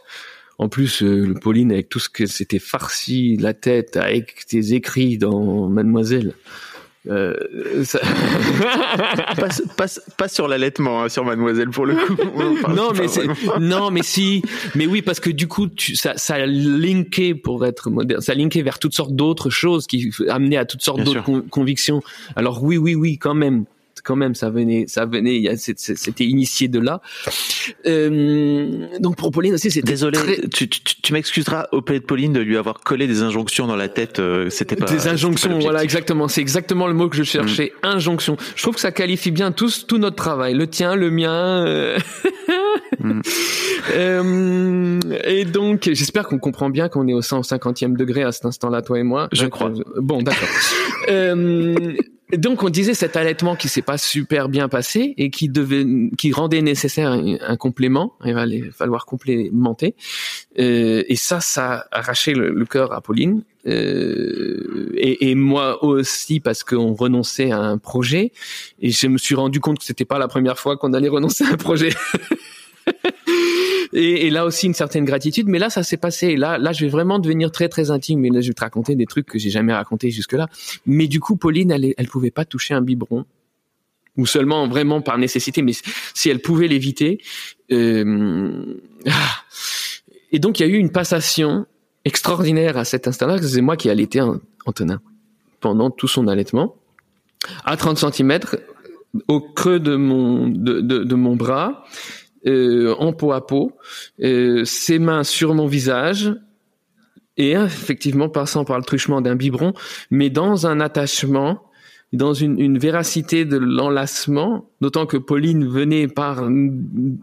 [0.58, 5.16] En plus, euh, Pauline, avec tout ce que c'était farci la tête, avec tes écrits
[5.16, 6.34] dans Mademoiselle,
[7.09, 7.35] euh,
[7.85, 8.01] ça...
[9.37, 12.16] pas, pas, pas sur l'allaitement, hein, sur Mademoiselle pour le coup.
[12.75, 13.27] Non mais c'est
[13.61, 14.42] non mais si.
[14.75, 18.35] Mais oui parce que du coup tu, ça ça a linké pour être moderne ça
[18.35, 22.03] linké vers toutes sortes d'autres choses qui amenaient à toutes sortes d'autres con- convictions.
[22.37, 23.64] Alors oui oui oui quand même
[24.09, 27.01] quand même ça venait ça venait c'était initié de là
[27.87, 32.33] euh, donc pour Pauline aussi c'était Désolé, très- tu, tu, tu m'excuseras auprès de Pauline
[32.33, 34.18] de lui avoir collé des injonctions dans la tête.
[34.18, 36.27] euh, c'était pas des injonctions, pas voilà exactement.
[36.29, 37.73] C'est exactement le mot que je cherchais.
[37.83, 38.37] Injonction.
[38.57, 41.64] Je trouve que ça qualifie bien tous tout notre travail, le tien, le mien.
[41.66, 41.99] euh.
[43.01, 43.21] Mm.
[43.94, 48.83] Euh, et donc, j'espère qu'on comprend bien qu'on est au 150e degré à cet instant-là,
[48.83, 49.29] toi et moi.
[49.33, 49.71] Je Hein, crois.
[49.71, 50.49] que- Bon, d'accord.
[52.36, 55.86] donc, on disait cet allaitement qui s'est pas super bien passé et qui devait,
[56.18, 58.14] qui rendait nécessaire un, complément.
[58.24, 59.94] Il va falloir complémenter.
[60.58, 63.44] Euh, et ça, ça a arraché le, le cœur à Pauline.
[63.66, 68.32] Euh, et, et moi aussi parce qu'on renonçait à un projet.
[68.80, 71.44] Et je me suis rendu compte que c'était pas la première fois qu'on allait renoncer
[71.44, 71.90] à un projet.
[73.92, 76.37] Et, là aussi une certaine gratitude, mais là ça s'est passé.
[76.37, 78.20] Là, là, je vais vraiment devenir très très intime.
[78.20, 80.48] Mais là, je vais te raconter des trucs que j'ai jamais racontés jusque-là.
[80.87, 83.24] Mais du coup, Pauline, elle, elle pouvait pas toucher un biberon,
[84.16, 85.62] ou seulement vraiment par nécessité.
[85.62, 85.72] Mais
[86.14, 87.22] si elle pouvait l'éviter,
[87.72, 88.74] euh,
[89.07, 89.12] ah.
[90.33, 91.66] et donc il y a eu une passation
[92.05, 93.40] extraordinaire à cet instant-là.
[93.40, 95.01] C'est moi qui allaitais An- Antonin
[95.61, 96.77] pendant tout son allaitement,
[97.64, 98.38] à 30 cm,
[99.27, 101.85] au creux de mon de mon bras.
[102.48, 103.72] Euh, en peau à peau,
[104.22, 106.34] euh, ses mains sur mon visage,
[107.37, 109.72] et effectivement passant par le truchement d'un biberon,
[110.11, 111.62] mais dans un attachement,
[112.12, 116.48] dans une, véracité de l'enlacement, d'autant que Pauline venait par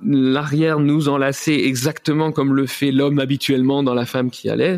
[0.05, 4.77] l'arrière nous enlacer exactement comme le fait l'homme habituellement dans la femme qui allait,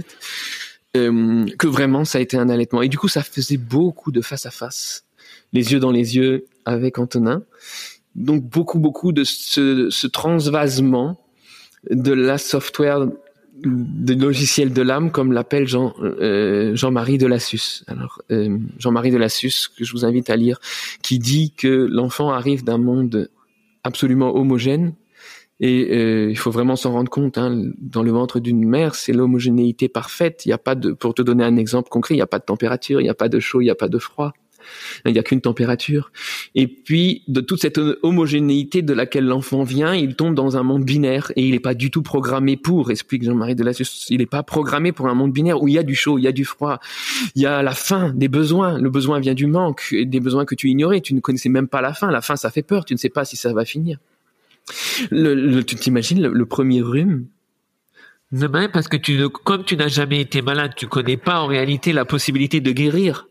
[0.95, 2.81] euh, que vraiment ça a été un allaitement.
[2.81, 5.03] Et du coup, ça faisait beaucoup de face à face,
[5.51, 7.43] les yeux dans les yeux avec Antonin.
[8.17, 11.19] Donc beaucoup, beaucoup de ce, ce transvasement
[11.89, 13.07] de la software
[13.63, 17.83] de logiciel de l'âme, comme l'appelle Jean euh, Jean-Marie Delassus.
[17.87, 20.59] Alors euh, Jean-Marie Delassus, que je vous invite à lire,
[21.01, 23.29] qui dit que l'enfant arrive d'un monde
[23.83, 24.93] absolument homogène
[25.59, 27.37] et euh, il faut vraiment s'en rendre compte.
[27.37, 30.45] Hein, dans le ventre d'une mère, c'est l'homogénéité parfaite.
[30.45, 32.39] Il y a pas de, pour te donner un exemple concret, il n'y a pas
[32.39, 34.33] de température, il n'y a pas de chaud, il n'y a pas de froid.
[35.05, 36.11] Il n'y a qu'une température.
[36.55, 40.83] Et puis, de toute cette homogénéité de laquelle l'enfant vient, il tombe dans un monde
[40.83, 44.43] binaire et il n'est pas du tout programmé pour, explique Jean-Marie Delassus, il n'est pas
[44.43, 46.45] programmé pour un monde binaire où il y a du chaud, il y a du
[46.45, 46.79] froid,
[47.35, 48.77] il y a la faim, des besoins.
[48.77, 51.01] Le besoin vient du manque, des besoins que tu ignorais.
[51.01, 52.11] Tu ne connaissais même pas la fin.
[52.11, 52.85] La fin, ça fait peur.
[52.85, 53.97] Tu ne sais pas si ça va finir.
[55.09, 57.27] Tu t'imagines le, premier rhume?
[58.31, 61.93] Même parce que tu, comme tu n'as jamais été malade, tu connais pas en réalité
[61.93, 63.27] la possibilité de guérir.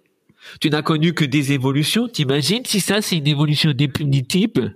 [0.60, 2.08] Tu n'as connu que des évolutions.
[2.08, 4.72] T'imagines si ça, c'est une évolution définitive?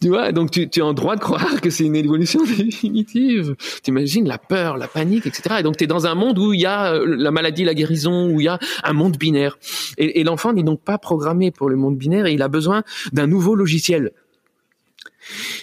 [0.00, 3.54] Tu vois, donc tu, tu es en droit de croire que c'est une évolution définitive.
[3.82, 5.56] T'imagines la peur, la panique, etc.
[5.60, 7.74] Et donc tu es dans un monde où il y a euh, la maladie, la
[7.74, 9.58] guérison, où il y a un monde binaire.
[9.98, 12.82] Et, et l'enfant n'est donc pas programmé pour le monde binaire et il a besoin
[13.12, 14.12] d'un nouveau logiciel.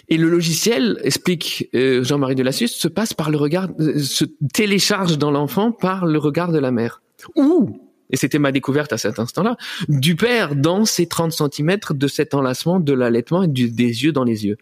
[0.09, 5.17] Et le logiciel, explique euh, Jean-Marie Delassus, se passe par le regard, euh, se télécharge
[5.17, 7.01] dans l'enfant par le regard de la mère.
[7.35, 9.57] Ou et c'était ma découverte à cet instant-là,
[9.89, 14.23] du père dans ces 30 cm de cet enlacement, de l'allaitement et des yeux dans
[14.23, 14.57] les yeux.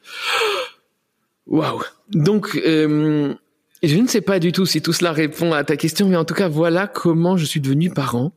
[1.47, 3.33] Waouh Donc, euh,
[3.83, 6.25] je ne sais pas du tout si tout cela répond à ta question, mais en
[6.25, 8.31] tout cas, voilà comment je suis devenu parent.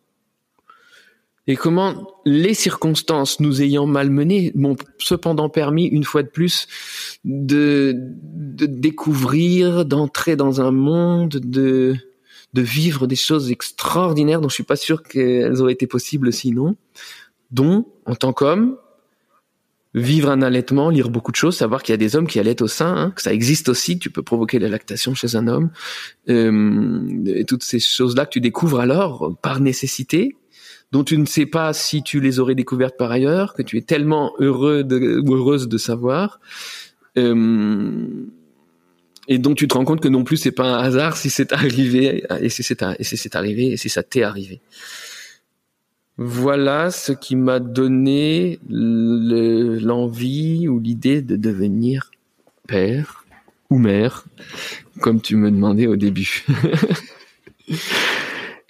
[1.50, 6.66] Et comment les circonstances nous ayant malmenés m'ont cependant permis, une fois de plus,
[7.24, 11.96] de, de découvrir, d'entrer dans un monde, de,
[12.54, 16.76] de vivre des choses extraordinaires dont je suis pas sûr qu'elles auraient été possibles sinon,
[17.50, 18.76] dont, en tant qu'homme,
[19.94, 22.62] vivre un allaitement, lire beaucoup de choses, savoir qu'il y a des hommes qui allaitent
[22.62, 25.70] au sein, hein, que ça existe aussi, tu peux provoquer la lactation chez un homme,
[26.28, 30.36] euh, et toutes ces choses-là que tu découvres alors par nécessité,
[30.92, 33.82] dont tu ne sais pas si tu les aurais découvertes par ailleurs, que tu es
[33.82, 36.40] tellement heureux de, heureuse de savoir.
[37.16, 38.06] Euh,
[39.28, 41.52] et donc tu te rends compte que non plus c'est pas un hasard si c'est
[41.52, 44.60] arrivé et si c'est arrivé et si ça t'est arrivé.
[46.16, 52.10] Voilà ce qui m'a donné l'envie ou l'idée de devenir
[52.66, 53.24] père
[53.70, 54.24] ou mère,
[55.00, 56.44] comme tu me demandais au début.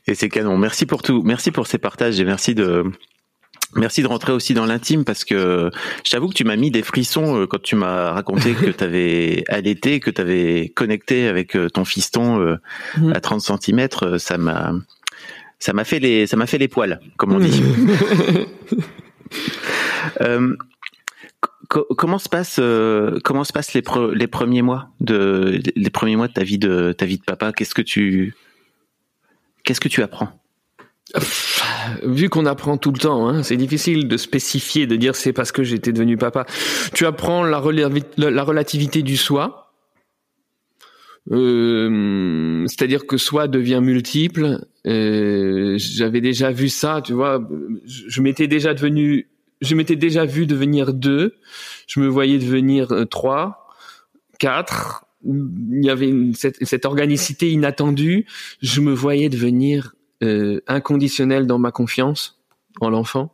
[0.06, 0.58] et c'est canon.
[0.58, 1.22] Merci pour tout.
[1.22, 2.84] Merci pour ces partages et merci de
[3.74, 5.70] Merci de rentrer aussi dans l'intime parce que
[6.02, 9.44] j'avoue que tu m'as mis des frissons euh, quand tu m'as raconté que tu avais
[9.48, 12.56] allaité, que tu avais connecté avec euh, ton fiston euh,
[12.96, 13.12] mmh.
[13.12, 14.72] à 30 cm, ça m'a
[15.58, 17.62] ça m'a fait les ça m'a fait les poils, comme on dit.
[20.22, 20.56] euh,
[21.68, 22.58] comment se passe
[23.22, 23.82] comment se passent les
[24.14, 27.52] les premiers mois de les premiers mois de ta vie de ta vie de papa?
[27.52, 28.34] Qu'est-ce que tu
[29.64, 30.32] qu'est-ce que tu apprends?
[32.02, 35.52] Vu qu'on apprend tout le temps, hein, c'est difficile de spécifier, de dire c'est parce
[35.52, 36.46] que j'étais devenu papa.
[36.92, 39.72] Tu apprends la, relativité du soi,
[41.30, 44.66] euh, c'est-à-dire que soi devient multiple.
[44.86, 47.46] Euh, J'avais déjà vu ça, tu vois.
[47.86, 49.28] Je, m'étais déjà devenu,
[49.60, 51.36] je m'étais déjà vu devenir deux.
[51.86, 53.68] Je me voyais devenir euh, trois,
[54.38, 55.06] quatre.
[55.24, 58.26] Il y avait cette, organicité inattendue.
[58.62, 62.40] Je me voyais devenir inconditionnel dans ma confiance
[62.80, 63.32] en l'enfant.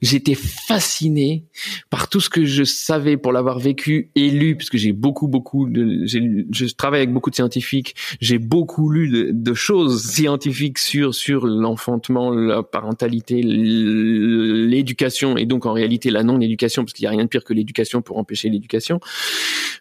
[0.00, 1.44] J'étais fasciné
[1.90, 5.68] par tout ce que je savais pour l'avoir vécu et lu, puisque j'ai beaucoup, beaucoup
[5.68, 11.14] de, je travaille avec beaucoup de scientifiques, j'ai beaucoup lu de, de, choses scientifiques sur
[11.14, 17.10] sur l'enfantement, la parentalité, l'éducation et donc en réalité la non-éducation, parce qu'il n'y a
[17.10, 19.00] rien de pire que l'éducation pour empêcher l'éducation.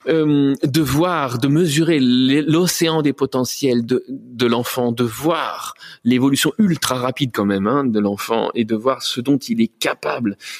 [0.08, 6.96] Euh, de voir, de mesurer l'océan des potentiels de, de l'enfant, de voir l'évolution ultra
[6.96, 9.91] rapide quand même hein, de l'enfant et de voir ce dont il est capable.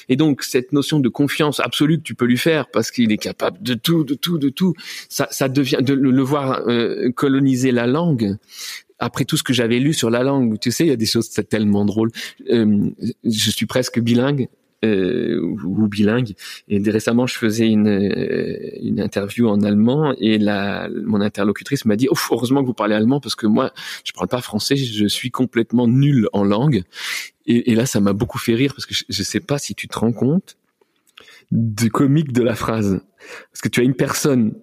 [0.08, 3.18] Et donc cette notion de confiance absolue que tu peux lui faire parce qu'il est
[3.18, 4.74] capable de tout, de tout, de tout,
[5.08, 8.36] ça, ça devient de le voir euh, coloniser la langue.
[8.98, 11.06] Après tout ce que j'avais lu sur la langue, tu sais, il y a des
[11.06, 12.10] choses tellement drôles.
[12.50, 12.90] Euh,
[13.24, 14.48] je suis presque bilingue
[14.84, 16.34] ou, ou bilingue.
[16.68, 21.96] Et récemment, je faisais une, euh, une interview en allemand et la, mon interlocutrice m'a
[21.96, 23.72] dit Ouf, heureusement que vous parlez allemand parce que moi,
[24.04, 26.82] je parle pas français, je suis complètement nul en langue.
[27.46, 29.74] Et, et là, ça m'a beaucoup fait rire parce que je, je sais pas si
[29.74, 30.56] tu te rends compte
[31.50, 33.00] du comique de la phrase.
[33.50, 34.54] Parce que tu as une personne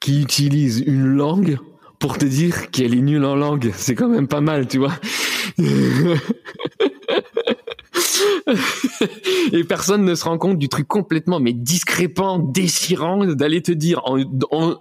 [0.00, 1.58] qui utilise une langue
[1.98, 3.72] pour te dire qu'elle est nulle en langue.
[3.74, 4.94] C'est quand même pas mal, tu vois.
[9.52, 14.02] et personne ne se rend compte du truc complètement mais discrépant, désirant d'aller te dire
[14.04, 14.18] en,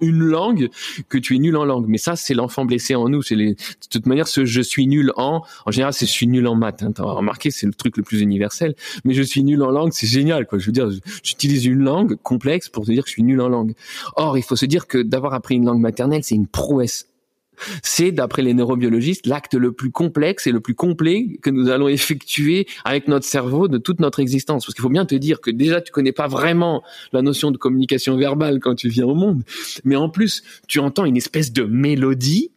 [0.02, 0.70] une langue
[1.10, 1.86] que tu es nul en langue.
[1.88, 3.22] Mais ça, c'est l'enfant blessé en nous.
[3.22, 3.56] C'est de
[3.90, 6.84] toute manière, ce je suis nul en, en général, c'est je suis nul en maths.
[6.84, 8.76] Hein, T'as remarqué, c'est le truc le plus universel.
[9.06, 10.60] Mais je suis nul en langue, c'est génial, quoi.
[10.60, 10.90] Je veux dire,
[11.24, 13.74] j'utilise une langue complexe pour te dire que je suis nul en langue.
[14.16, 17.08] Or, il faut se dire que d'avoir appris une langue maternelle, c'est une prouesse
[17.84, 21.88] c'est, d'après les neurobiologistes, l'acte le plus complexe et le plus complet que nous allons
[21.88, 24.66] effectuer avec notre cerveau de toute notre existence.
[24.66, 26.84] Parce qu'il faut bien te dire que déjà, tu connais pas vraiment
[27.14, 29.44] la notion de communication verbale quand tu viens au monde,
[29.84, 32.52] mais en plus, tu entends une espèce de mélodie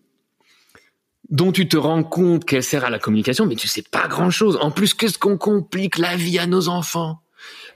[1.30, 4.30] dont tu te rends compte qu'elle sert à la communication, mais tu sais pas grand
[4.30, 4.59] chose.
[4.61, 7.20] En plus, qu'est-ce qu'on complique la vie à nos enfants?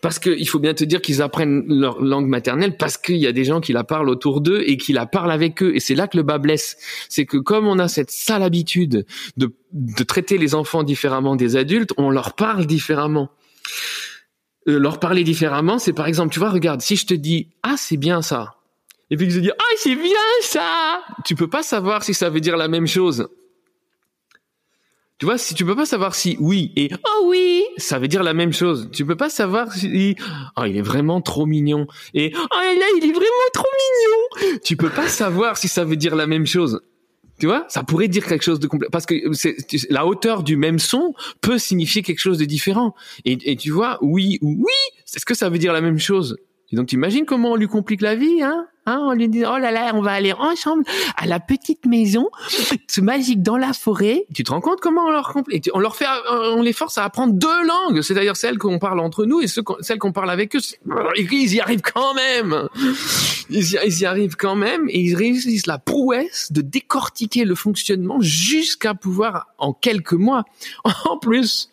[0.01, 3.33] Parce qu'il faut bien te dire qu'ils apprennent leur langue maternelle parce qu'il y a
[3.33, 5.75] des gens qui la parlent autour d'eux et qui la parlent avec eux.
[5.75, 6.77] Et c'est là que le bas blesse.
[7.09, 11.57] C'est que comme on a cette sale habitude de, de traiter les enfants différemment des
[11.57, 13.31] adultes, on leur parle différemment.
[14.69, 17.75] Euh, leur parler différemment, c'est par exemple, tu vois, regarde, si je te dis ah
[17.77, 18.55] c'est bien ça,
[19.11, 22.31] et puis que je dis ah c'est bien ça, tu peux pas savoir si ça
[22.31, 23.29] veut dire la même chose.
[25.19, 28.25] Tu vois, si tu peux pas savoir si oui et oh oui, ça veut dire
[28.25, 28.89] la même chose.
[28.93, 30.17] Tu peux pas savoir si
[30.57, 33.69] oh il est vraiment trop mignon et oh là il est vraiment trop
[34.43, 34.59] mignon.
[34.65, 36.81] Tu peux pas savoir si ça veut dire la même chose.
[37.39, 39.57] Tu vois, ça pourrait dire quelque chose de complet parce que c'est,
[39.91, 42.95] la hauteur du même son peut signifier quelque chose de différent.
[43.25, 46.37] Et, tu vois, oui ou oui, est-ce que ça veut dire la même chose
[46.71, 48.67] Et donc, tu imagines comment on lui complique la vie, hein?
[48.87, 50.85] Hein, on lui dit oh là là, on va aller ensemble
[51.17, 52.29] à la petite maison,
[52.99, 54.25] magique dans la forêt.
[54.35, 55.35] Tu te rends compte comment on leur
[55.73, 58.03] on leur fait, on les force à apprendre deux langues.
[58.03, 60.61] C'est d'ailleurs celles qu'on parle entre nous et celles qu'on parle avec eux.
[61.17, 62.69] Ils y arrivent quand même.
[63.51, 67.55] Ils y, ils y arrivent quand même et ils réussissent la prouesse de décortiquer le
[67.55, 70.45] fonctionnement jusqu'à pouvoir en quelques mois,
[70.85, 71.71] en plus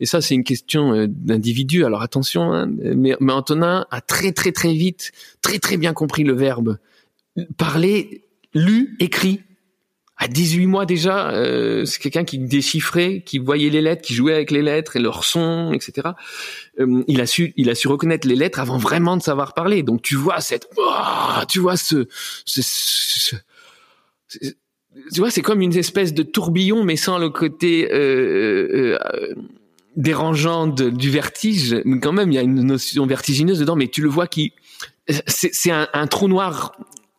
[0.00, 1.84] et ça, c'est une question euh, d'individu.
[1.84, 6.32] Alors attention, hein, mais, Antonin a très très très vite, très très bien compris le
[6.32, 6.78] verbe
[7.56, 8.24] parler,
[8.54, 9.42] lu, écrit.
[10.22, 14.34] À 18 mois déjà, euh, c'est quelqu'un qui déchiffrait, qui voyait les lettres, qui jouait
[14.34, 16.08] avec les lettres et leurs sons, etc.
[16.78, 19.82] Euh, il a su, il a su reconnaître les lettres avant vraiment de savoir parler.
[19.82, 22.06] Donc tu vois cette, oh, tu vois ce,
[22.44, 23.36] ce, ce,
[25.12, 29.34] tu vois, c'est comme une espèce de tourbillon, mais sans le côté euh, euh,
[30.00, 34.02] dérangeant du vertige, mais quand même il y a une notion vertigineuse dedans, mais tu
[34.02, 34.52] le vois qui
[35.26, 36.72] c'est un, un, trou noir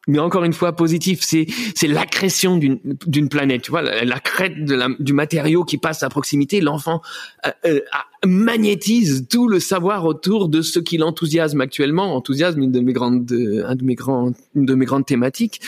[0.07, 4.65] mais encore une fois positif, c'est c'est l'accrétion d'une d'une planète, tu vois, la, crête
[4.65, 7.01] de la, du matériau qui passe à proximité, l'enfant
[7.45, 7.81] euh, euh,
[8.25, 13.31] magnétise tout le savoir autour de ce qui l'enthousiasme actuellement, enthousiasme une de mes grandes
[13.65, 15.61] un de mes grands une de mes grandes thématiques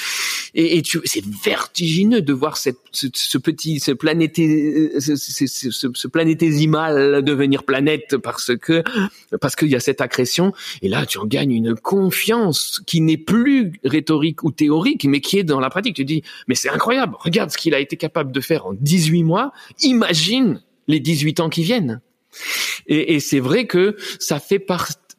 [0.56, 7.24] et, et c'est vertigineux de voir cette, ce, petit, ce, planété, ce, ce, ce, planétésimal
[7.24, 8.84] devenir planète parce que
[9.41, 10.54] parce qu'il y a cette accrétion.
[10.82, 15.39] Et là, tu en gagnes une confiance qui n'est plus rhétorique ou théorique, mais qui
[15.39, 15.95] est dans la pratique.
[15.95, 17.16] Tu dis, mais c'est incroyable.
[17.20, 19.54] Regarde ce qu'il a été capable de faire en 18 mois.
[19.82, 21.99] Imagine les 18 ans qui viennent.
[22.88, 24.65] Et, et c'est vrai que ça fait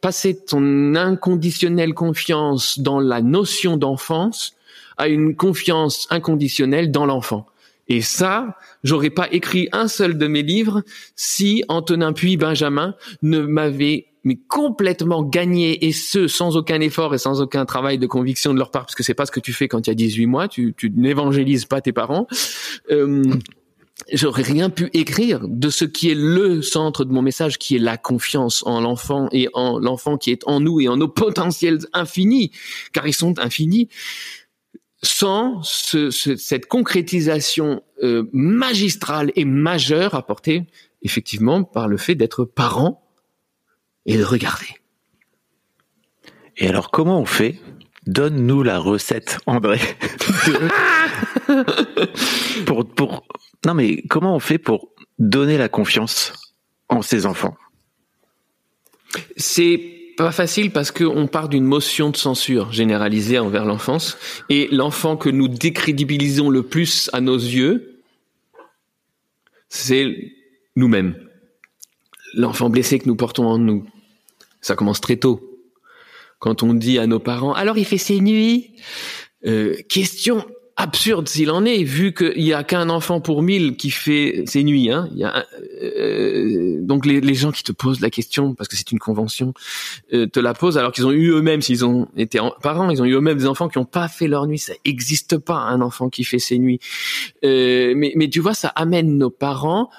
[0.00, 4.54] passer ton inconditionnelle confiance dans la notion d'enfance
[4.96, 7.46] à une confiance inconditionnelle dans l'enfant.
[7.88, 10.82] Et ça, j'aurais pas écrit un seul de mes livres
[11.16, 17.18] si Antonin puis Benjamin ne m'avaient mais complètement gagné et ce sans aucun effort et
[17.18, 19.52] sans aucun travail de conviction de leur part parce que c'est pas ce que tu
[19.52, 22.26] fais quand tu as 18 mois, tu, tu n'évangélises pas tes parents.
[22.90, 23.22] Euh,
[24.12, 27.80] j'aurais rien pu écrire de ce qui est le centre de mon message, qui est
[27.80, 31.78] la confiance en l'enfant et en l'enfant qui est en nous et en nos potentiels
[31.92, 32.50] infinis,
[32.92, 33.88] car ils sont infinis
[35.02, 40.64] sans ce, cette concrétisation euh, magistrale et majeure apportée
[41.02, 43.06] effectivement par le fait d'être parent
[44.06, 44.66] et de regarder.
[46.56, 47.60] Et alors comment on fait?
[48.06, 49.80] Donne-nous la recette, André.
[52.66, 53.26] pour, pour...
[53.64, 56.54] Non mais comment on fait pour donner la confiance
[56.88, 57.56] en ses enfants?
[59.36, 64.16] C'est pas facile parce qu'on part d'une motion de censure généralisée envers l'enfance
[64.48, 68.00] et l'enfant que nous décrédibilisons le plus à nos yeux,
[69.68, 70.32] c'est
[70.76, 71.16] nous-mêmes.
[72.34, 73.86] L'enfant blessé que nous portons en nous.
[74.60, 75.40] Ça commence très tôt.
[76.38, 78.76] Quand on dit à nos parents, alors il fait ses nuits,
[79.46, 80.44] euh, question
[80.76, 84.64] absurde s'il en est, vu qu'il y a qu'un enfant pour mille qui fait ses
[84.64, 84.90] nuits.
[84.90, 85.08] Hein.
[85.14, 85.46] Y a,
[85.82, 89.54] euh, donc les, les, gens qui te posent la question, parce que c'est une convention,
[90.12, 93.04] euh, te la posent alors qu'ils ont eu eux-mêmes, s'ils ont été parents, ils ont
[93.04, 94.58] eu eux-mêmes des enfants qui n'ont pas fait leur nuit.
[94.58, 96.80] Ça n'existe pas un enfant qui fait ses nuits.
[97.44, 99.90] Euh, mais, mais tu vois, ça amène nos parents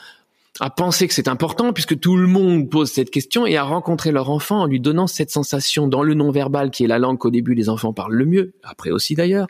[0.60, 4.12] à penser que c'est important puisque tout le monde pose cette question et à rencontrer
[4.12, 7.32] leur enfant en lui donnant cette sensation dans le non-verbal qui est la langue qu'au
[7.32, 9.48] début les enfants parlent le mieux, après aussi d'ailleurs,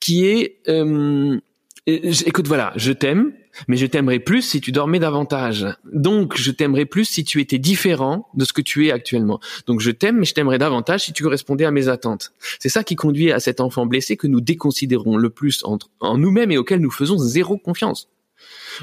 [0.00, 1.38] qui est euh,
[1.86, 3.32] écoute voilà, je t'aime,
[3.68, 5.66] mais je t'aimerais plus si tu dormais davantage.
[5.92, 9.40] Donc je t'aimerais plus si tu étais différent de ce que tu es actuellement.
[9.66, 12.32] Donc je t'aime, mais je t'aimerais davantage si tu correspondais à mes attentes.
[12.58, 15.62] C'est ça qui conduit à cet enfant blessé que nous déconsidérons le plus
[16.00, 18.08] en nous-mêmes et auquel nous faisons zéro confiance.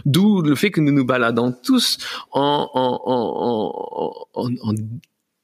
[0.05, 1.97] D'où le fait que nous nous baladons tous
[2.31, 4.45] en, en,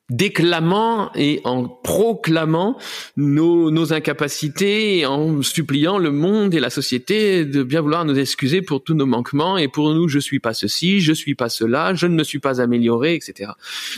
[0.09, 2.78] déclamant et en proclamant
[3.18, 8.61] nos, nos incapacités en suppliant le monde et la société de bien vouloir nous excuser
[8.61, 11.93] pour tous nos manquements et pour nous je suis pas ceci, je suis pas cela,
[11.93, 13.51] je ne me suis pas amélioré, etc.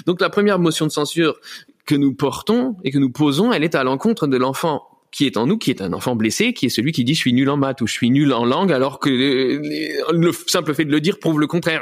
[0.07, 1.39] Donc la première motion de censure
[1.85, 5.37] que nous portons et que nous posons, elle est à l'encontre de l'enfant qui est
[5.37, 7.49] en nous, qui est un enfant blessé, qui est celui qui dit je suis nul
[7.49, 11.01] en maths ou je suis nul en langue, alors que le simple fait de le
[11.01, 11.81] dire prouve le contraire.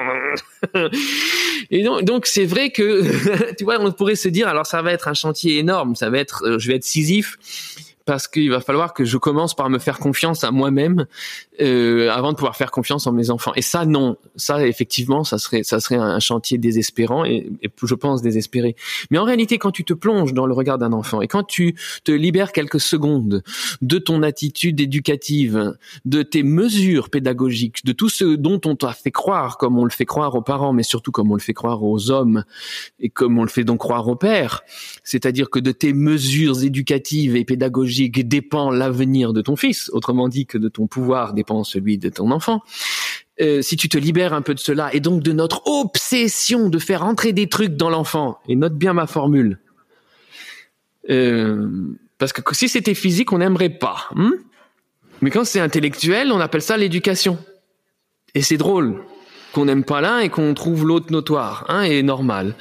[1.69, 3.03] Et donc c'est vrai que
[3.57, 6.19] tu vois, on pourrait se dire alors ça va être un chantier énorme, ça va
[6.19, 7.38] être, euh, je vais être scisif
[8.08, 11.08] parce qu'il va falloir que je commence par me faire confiance à moi-même
[11.60, 13.51] euh, avant de pouvoir faire confiance en mes enfants.
[13.58, 17.95] Et ça, non, ça effectivement, ça serait ça serait un chantier désespérant et, et, je
[17.95, 18.78] pense désespéré.
[19.12, 21.76] Mais en réalité, quand tu te plonges dans le regard d'un enfant et quand tu
[22.05, 23.43] te libères quelques secondes
[23.82, 29.12] de ton attitude éducative, de tes mesures pédagogiques, de tout ce dont on t'a fait
[29.12, 31.84] croire, comme on le fait croire aux parents, mais surtout comme on le fait croire
[31.84, 32.45] aux hommes
[33.01, 34.62] et comme on le fait donc croire aux pères,
[35.03, 40.45] c'est-à-dire que de tes mesures éducatives et pédagogiques dépend l'avenir de ton fils, autrement dit
[40.45, 42.61] que de ton pouvoir dépend celui de ton enfant.
[43.39, 46.79] Euh, si tu te libères un peu de cela et donc de notre obsession de
[46.79, 49.59] faire entrer des trucs dans l'enfant, et note bien ma formule,
[51.09, 51.67] euh,
[52.17, 54.07] parce que si c'était physique, on n'aimerait pas.
[54.15, 54.31] Hmm
[55.21, 57.37] Mais quand c'est intellectuel, on appelle ça l'éducation.
[58.33, 59.03] Et c'est drôle
[59.53, 62.55] qu'on n'aime pas l'un et qu'on trouve l'autre notoire hein, et normal.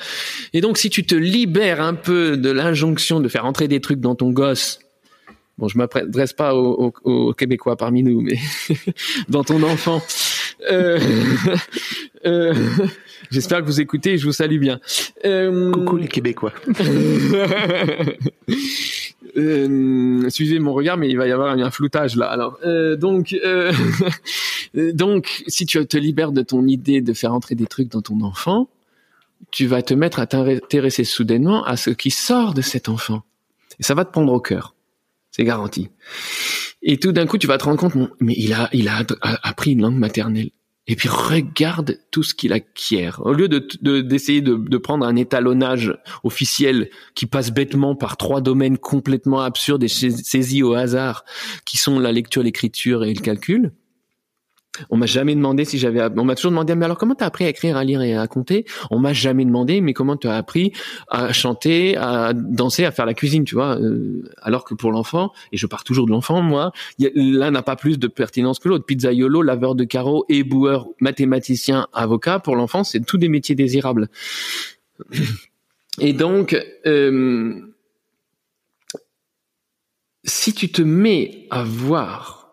[0.52, 4.00] Et donc si tu te libères un peu de l'injonction de faire entrer des trucs
[4.00, 4.78] dans ton gosse
[5.58, 8.38] bon, je m'adresse pas aux, aux, Québécois parmi nous, mais
[9.28, 10.02] dans ton enfant.
[10.70, 10.98] Euh,
[12.26, 12.54] euh,
[13.30, 14.80] J'espère que vous écoutez et je vous salue bien.
[15.24, 16.52] Euh, Coucou les Québécois.
[19.38, 22.24] Euh, suivez mon regard, mais il va y avoir un floutage là.
[22.24, 23.36] Alors, euh, donc,
[24.74, 28.22] donc, si tu te libères de ton idée de faire entrer des trucs dans ton
[28.22, 28.70] enfant,
[29.50, 33.24] tu vas te mettre à t'intéresser soudainement à ce qui sort de cet enfant,
[33.78, 34.75] et ça va te prendre au cœur.
[35.36, 35.90] C'est garanti.
[36.80, 39.02] Et tout d'un coup, tu vas te rendre compte, mais il a, il a
[39.42, 40.48] appris une langue maternelle.
[40.86, 43.20] Et puis regarde tout ce qu'il acquiert.
[43.22, 45.92] Au lieu de d'essayer de, de, prendre un étalonnage
[46.24, 51.26] officiel qui passe bêtement par trois domaines complètement absurdes et saisis au hasard,
[51.66, 53.72] qui sont la lecture, l'écriture et le calcul,
[54.90, 56.02] on m'a jamais demandé si j'avais.
[56.16, 58.26] On m'a toujours demandé mais alors comment t'as appris à écrire, à lire et à
[58.26, 60.72] compter On m'a jamais demandé mais comment tu as appris
[61.08, 63.78] à chanter, à danser, à faire la cuisine, tu vois?
[63.78, 67.76] Euh, Alors que pour l'enfant, et je pars toujours de l'enfant, moi, l'un n'a pas
[67.76, 68.86] plus de pertinence que l'autre.
[68.86, 72.38] Pizzaiolo, laveur de carreaux, éboueur, mathématicien, avocat.
[72.38, 74.08] Pour l'enfant, c'est tous des métiers désirables.
[76.00, 76.56] Et donc,
[76.86, 77.60] euh,
[80.24, 82.45] si tu te mets à voir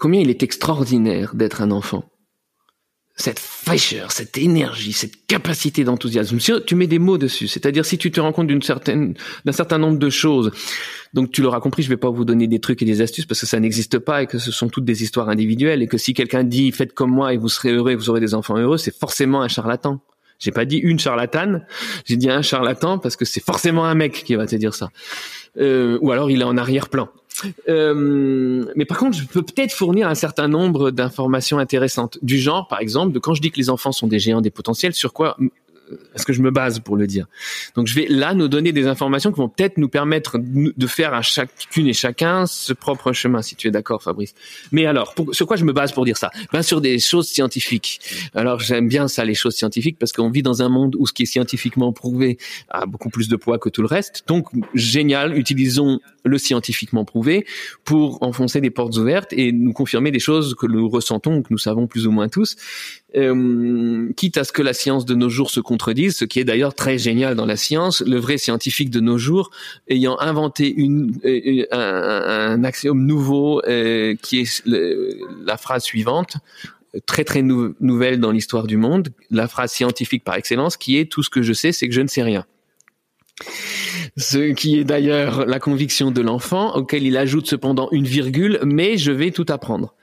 [0.00, 2.04] combien il est extraordinaire d'être un enfant.
[3.16, 6.40] Cette fraîcheur, cette énergie, cette capacité d'enthousiasme.
[6.40, 9.52] Si tu mets des mots dessus, c'est-à-dire si tu te rends compte d'une certaine, d'un
[9.52, 10.52] certain nombre de choses,
[11.12, 13.40] donc tu l'auras compris, je vais pas vous donner des trucs et des astuces parce
[13.40, 16.14] que ça n'existe pas et que ce sont toutes des histoires individuelles et que si
[16.14, 18.78] quelqu'un dit faites comme moi et vous serez heureux et vous aurez des enfants heureux,
[18.78, 20.00] c'est forcément un charlatan.
[20.38, 21.66] J'ai pas dit une charlatane,
[22.06, 24.88] j'ai dit un charlatan parce que c'est forcément un mec qui va te dire ça.
[25.58, 27.10] Euh, ou alors il est en arrière-plan.
[27.68, 32.18] Euh, mais par contre, je peux peut-être fournir un certain nombre d'informations intéressantes.
[32.22, 34.50] Du genre, par exemple, de quand je dis que les enfants sont des géants des
[34.50, 35.36] potentiels, sur quoi
[36.14, 37.26] est-ce que je me base pour le dire
[37.74, 41.14] Donc je vais là nous donner des informations qui vont peut-être nous permettre de faire
[41.14, 44.34] à chacune et chacun ce propre chemin, si tu es d'accord, Fabrice.
[44.72, 46.30] Mais alors, sur quoi je me base pour dire ça?
[46.52, 48.00] Ben sur des choses scientifiques.
[48.34, 51.12] Alors j'aime bien ça, les choses scientifiques, parce qu'on vit dans un monde où ce
[51.12, 52.38] qui est scientifiquement prouvé
[52.68, 54.24] a beaucoup plus de poids que tout le reste.
[54.26, 57.46] Donc génial, utilisons le scientifiquement prouvé
[57.84, 61.58] pour enfoncer des portes ouvertes et nous confirmer des choses que nous ressentons, que nous
[61.58, 62.56] savons plus ou moins tous.
[63.16, 66.44] Euh, quitte à ce que la science de nos jours se contredise, ce qui est
[66.44, 69.50] d'ailleurs très génial dans la science, le vrai scientifique de nos jours
[69.88, 74.64] ayant inventé une, euh, un, axiome nouveau euh, qui est
[75.44, 76.36] la phrase suivante,
[77.06, 81.10] très très nou- nouvelle dans l'histoire du monde, la phrase scientifique par excellence qui est
[81.10, 82.44] tout ce que je sais, c'est que je ne sais rien.
[84.16, 88.98] Ce qui est d'ailleurs la conviction de l'enfant, auquel il ajoute cependant une virgule, mais
[88.98, 89.94] je vais tout apprendre.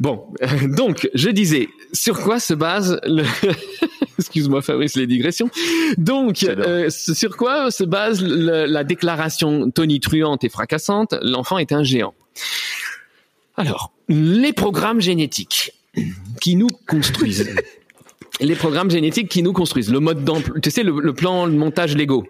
[0.00, 0.26] Bon,
[0.76, 3.24] donc je disais, sur quoi se base le...
[4.18, 5.50] Excuse-moi Fabrice les digressions.
[5.98, 11.82] Donc, euh, sur quoi se base le- la déclaration tonitruante et fracassante L'enfant est un
[11.82, 12.14] géant?
[13.56, 15.72] Alors, les programmes génétiques
[16.40, 17.54] qui nous construisent.
[18.40, 19.90] les programmes génétiques qui nous construisent.
[19.90, 22.26] Le mode d'emploi, tu sais, le, le plan de montage Lego.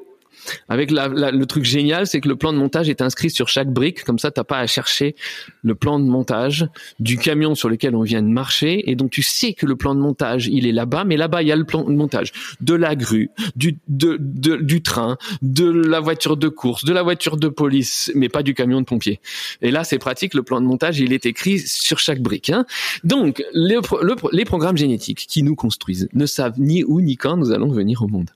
[0.68, 3.48] Avec la, la- le truc génial, c'est que le plan de montage est inscrit sur
[3.48, 5.14] chaque brique, comme ça t'as pas à chercher
[5.62, 6.66] le plan de montage
[7.00, 9.94] du camion sur lequel on vient de marcher, et donc tu sais que le plan
[9.94, 12.74] de montage il est là-bas, mais là-bas il y a le plan de montage de
[12.74, 18.10] la grue, du du train, de la voiture de course, de la voiture de police,
[18.14, 19.20] mais pas du camion de pompier.
[19.60, 22.50] Et là c'est pratique, le plan de montage il est écrit sur chaque brique.
[22.50, 22.64] Hein.
[23.04, 27.70] Donc les programmes génétiques qui nous construisent ne savent ni où ni quand nous allons
[27.70, 28.30] venir au monde.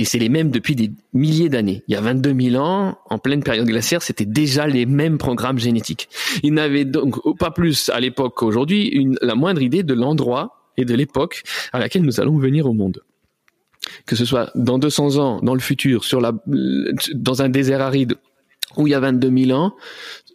[0.00, 1.84] Et c'est les mêmes depuis des milliers d'années.
[1.86, 5.58] Il y a 22 000 ans, en pleine période glaciaire, c'était déjà les mêmes programmes
[5.58, 6.08] génétiques.
[6.42, 10.94] Ils n'avaient donc pas plus à l'époque qu'aujourd'hui la moindre idée de l'endroit et de
[10.94, 11.42] l'époque
[11.74, 13.02] à laquelle nous allons venir au monde.
[14.06, 18.14] Que ce soit dans 200 ans, dans le futur, sur la, dans un désert aride
[18.78, 19.74] où il y a 22 000 ans,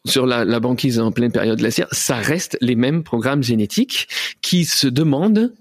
[0.06, 4.10] sur la, la banquise en pleine période glaciaire, ça reste les mêmes programmes génétiques
[4.44, 5.56] qui se demandent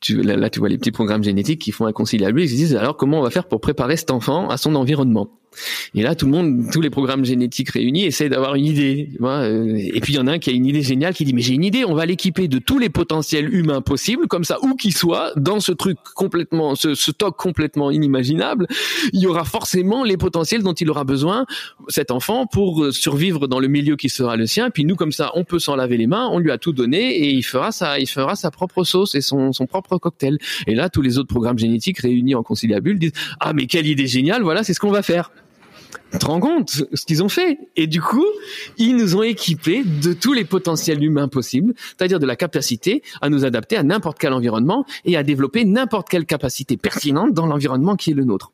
[0.00, 2.40] tu, là, là, tu vois les petits programmes génétiques qui font inconciliable.
[2.40, 5.40] Ils se disent alors comment on va faire pour préparer cet enfant à son environnement?
[5.94, 9.10] Et là, tout le monde, tous les programmes génétiques réunis essayent d'avoir une idée.
[9.22, 11.32] euh, et puis il y en a un qui a une idée géniale qui dit
[11.34, 14.58] mais j'ai une idée, on va l'équiper de tous les potentiels humains possibles, comme ça
[14.62, 18.66] où qu'il soit, dans ce truc complètement, ce, ce stock complètement inimaginable,
[19.12, 21.46] il y aura forcément les potentiels dont il aura besoin
[21.88, 24.70] cet enfant pour euh, survivre dans le milieu qui sera le sien.
[24.70, 27.16] Puis nous comme ça, on peut s'en laver les mains, on lui a tout donné
[27.16, 30.38] et il fera sa, il fera sa propre sauce et son, son propre cocktail.
[30.66, 34.06] Et là, tous les autres programmes génétiques réunis en conciliabule disent ah mais quelle idée
[34.06, 35.30] géniale, voilà, c'est ce qu'on va faire.
[36.12, 38.26] Tu te rends compte ce qu'ils ont fait Et du coup,
[38.78, 43.28] ils nous ont équipés de tous les potentiels humains possibles, c'est-à-dire de la capacité à
[43.28, 47.96] nous adapter à n'importe quel environnement et à développer n'importe quelle capacité pertinente dans l'environnement
[47.96, 48.52] qui est le nôtre.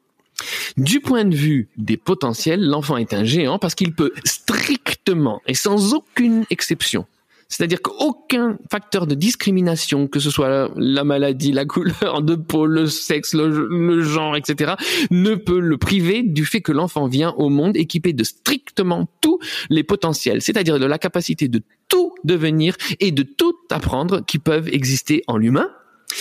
[0.76, 5.54] Du point de vue des potentiels, l'enfant est un géant parce qu'il peut strictement et
[5.54, 7.06] sans aucune exception
[7.50, 12.64] c'est-à-dire qu'aucun facteur de discrimination, que ce soit la, la maladie, la couleur de peau,
[12.64, 14.74] le sexe, le, le genre, etc.,
[15.10, 19.40] ne peut le priver du fait que l'enfant vient au monde équipé de strictement tous
[19.68, 24.68] les potentiels, c'est-à-dire de la capacité de tout devenir et de tout apprendre qui peuvent
[24.68, 25.68] exister en l'humain,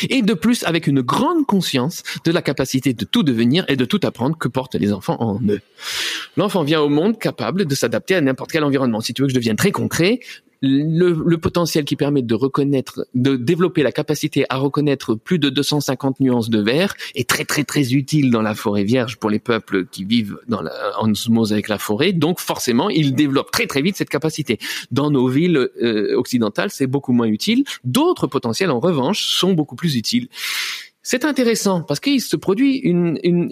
[0.09, 3.85] et de plus avec une grande conscience de la capacité de tout devenir et de
[3.85, 5.61] tout apprendre que portent les enfants en eux.
[6.37, 9.01] L'enfant vient au monde capable de s'adapter à n'importe quel environnement.
[9.01, 10.19] Si tu veux que je devienne très concret,
[10.61, 15.49] le, le, potentiel qui permet de reconnaître, de développer la capacité à reconnaître plus de
[15.49, 19.39] 250 nuances de vert est très très très utile dans la forêt vierge pour les
[19.39, 22.11] peuples qui vivent dans la, en osmose avec la forêt.
[22.11, 24.59] Donc forcément, ils développent très très vite cette capacité.
[24.91, 27.63] Dans nos villes euh, occidentales, c'est beaucoup moins utile.
[27.85, 30.27] D'autres potentiels, en revanche, sont beaucoup plus utiles.
[31.01, 33.49] C'est intéressant parce qu'il se produit une, une,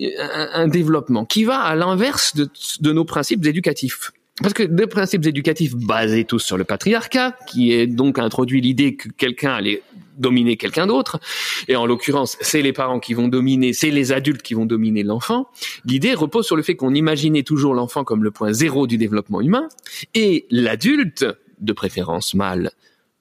[0.53, 2.49] un, développement qui va à l'inverse de,
[2.81, 4.11] de nos principes éducatifs.
[4.41, 8.95] Parce que des principes éducatifs basés tous sur le patriarcat, qui est donc introduit l'idée
[8.95, 9.81] que quelqu'un allait
[10.17, 11.19] dominer quelqu'un d'autre,
[11.67, 15.03] et en l'occurrence, c'est les parents qui vont dominer, c'est les adultes qui vont dominer
[15.03, 15.47] l'enfant.
[15.85, 19.41] L'idée repose sur le fait qu'on imaginait toujours l'enfant comme le point zéro du développement
[19.41, 19.67] humain,
[20.13, 21.25] et l'adulte,
[21.59, 22.71] de préférence mâle,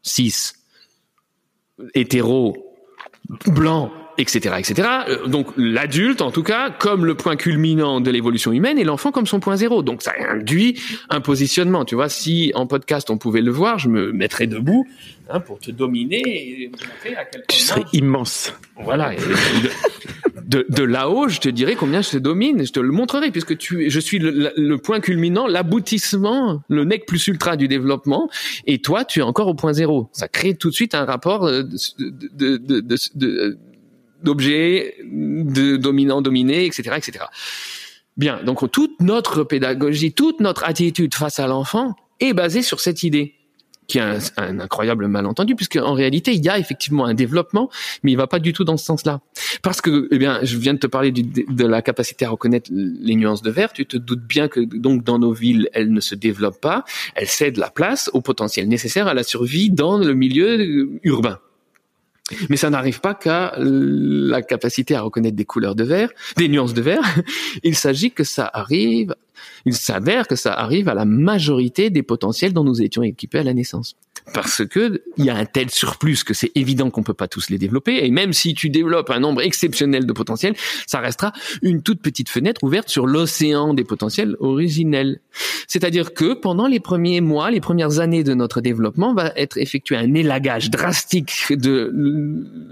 [0.02, 0.52] cis,
[1.94, 2.56] hétéro,
[3.46, 4.88] blanc, etc., etc.
[5.26, 9.26] Donc l'adulte, en tout cas, comme le point culminant de l'évolution humaine, et l'enfant comme
[9.26, 9.82] son point zéro.
[9.82, 11.84] Donc ça induit un positionnement.
[11.84, 14.86] Tu vois, si en podcast on pouvait le voir, je me mettrais debout
[15.28, 18.52] hein, pour te dominer et montrer à quel point tu serais immense.
[18.82, 19.14] Voilà.
[19.14, 22.64] Et de, de, de là-haut, je te dirais combien je te domine.
[22.64, 27.06] Je te le montrerai puisque tu, je suis le, le point culminant, l'aboutissement, le nec
[27.06, 28.28] plus ultra du développement,
[28.66, 30.08] et toi, tu es encore au point zéro.
[30.12, 31.62] Ça crée tout de suite un rapport de,
[31.98, 33.58] de, de, de, de
[34.26, 37.24] d'objets, de dominant, dominé, etc., etc.
[38.16, 43.02] Bien, donc toute notre pédagogie, toute notre attitude face à l'enfant est basée sur cette
[43.02, 43.34] idée,
[43.86, 47.70] qui est un, incroyable malentendu, puisque en réalité il y a effectivement un développement,
[48.02, 49.20] mais il va pas du tout dans ce sens-là,
[49.62, 53.14] parce que, eh bien, je viens de te parler de la capacité à reconnaître les
[53.14, 53.72] nuances de vert.
[53.72, 57.28] Tu te doutes bien que donc dans nos villes, elles ne se développent pas, elles
[57.28, 61.38] cèdent la place au potentiel nécessaire à la survie dans le milieu urbain.
[62.50, 66.74] Mais ça n'arrive pas qu'à la capacité à reconnaître des couleurs de vert, des nuances
[66.74, 67.02] de vert.
[67.62, 69.14] Il s'agit que ça arrive,
[69.64, 73.42] il s'avère que ça arrive à la majorité des potentiels dont nous étions équipés à
[73.42, 73.96] la naissance
[74.32, 77.48] parce que il y a un tel surplus que c'est évident qu'on peut pas tous
[77.50, 80.54] les développer et même si tu développes un nombre exceptionnel de potentiels,
[80.86, 85.20] ça restera une toute petite fenêtre ouverte sur l'océan des potentiels originels.
[85.68, 89.96] C'est-à-dire que pendant les premiers mois, les premières années de notre développement va être effectué
[89.96, 91.92] un élagage drastique de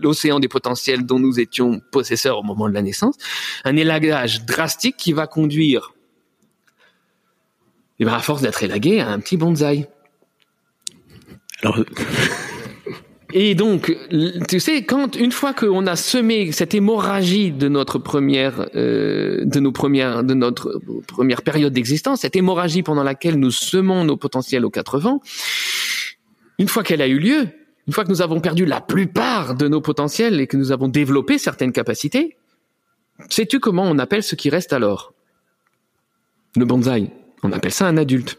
[0.00, 3.16] l'océan des potentiels dont nous étions possesseurs au moment de la naissance,
[3.64, 5.94] un élagage drastique qui va conduire
[8.00, 9.86] et ben à force d'être élagué à un petit bonsaï.
[13.36, 13.96] Et donc,
[14.48, 19.58] tu sais, quand une fois qu'on a semé cette hémorragie de notre première, euh, de
[19.58, 24.64] nos premières, de notre première période d'existence, cette hémorragie pendant laquelle nous semons nos potentiels
[24.64, 25.20] aux quatre vents,
[26.60, 27.48] une fois qu'elle a eu lieu,
[27.88, 30.86] une fois que nous avons perdu la plupart de nos potentiels et que nous avons
[30.86, 32.36] développé certaines capacités,
[33.30, 35.12] sais-tu comment on appelle ce qui reste alors?
[36.56, 37.10] Le bonsaï.
[37.42, 38.38] On appelle ça un adulte.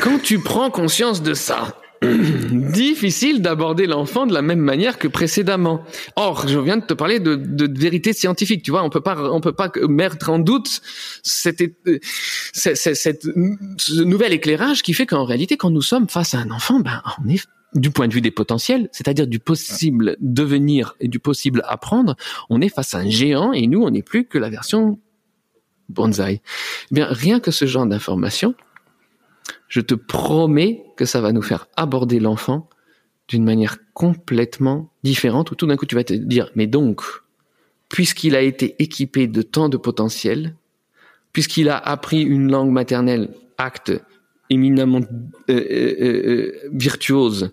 [0.00, 1.76] Quand tu prends conscience de ça,
[2.72, 5.84] difficile d'aborder l'enfant de la même manière que précédemment.
[6.16, 8.62] Or, je viens de te parler de, de, vérité scientifique.
[8.62, 10.82] Tu vois, on peut pas, on peut pas mettre en doute
[11.22, 11.62] cette,
[12.52, 13.26] cette, cette,
[13.78, 17.02] ce nouvel éclairage qui fait qu'en réalité, quand nous sommes face à un enfant, ben,
[17.24, 21.62] on est du point de vue des potentiels, c'est-à-dire du possible devenir et du possible
[21.66, 22.16] apprendre,
[22.50, 24.98] on est face à un géant et nous, on n'est plus que la version
[25.88, 26.40] bonsaï.
[26.90, 28.54] Eh bien, rien que ce genre d'information,
[29.68, 32.68] je te promets que ça va nous faire aborder l'enfant
[33.28, 37.02] d'une manière complètement différente, où tout d'un coup tu vas te dire, mais donc,
[37.88, 40.54] puisqu'il a été équipé de tant de potentiel,
[41.32, 43.92] puisqu'il a appris une langue maternelle, acte
[44.50, 45.00] éminemment
[45.48, 47.52] euh, euh, euh, virtuose,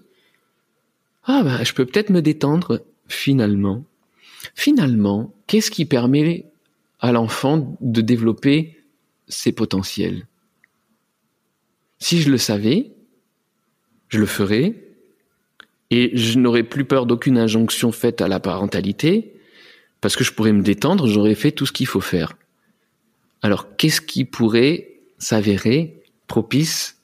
[1.25, 3.85] ah ben, je peux peut-être me détendre finalement.
[4.55, 6.45] Finalement, qu'est-ce qui permet
[6.99, 8.77] à l'enfant de développer
[9.27, 10.25] ses potentiels?
[11.99, 12.91] Si je le savais,
[14.07, 14.75] je le ferais,
[15.91, 19.33] et je n'aurais plus peur d'aucune injonction faite à la parentalité,
[20.01, 22.33] parce que je pourrais me détendre, j'aurais fait tout ce qu'il faut faire.
[23.41, 26.97] Alors, qu'est-ce qui pourrait s'avérer propice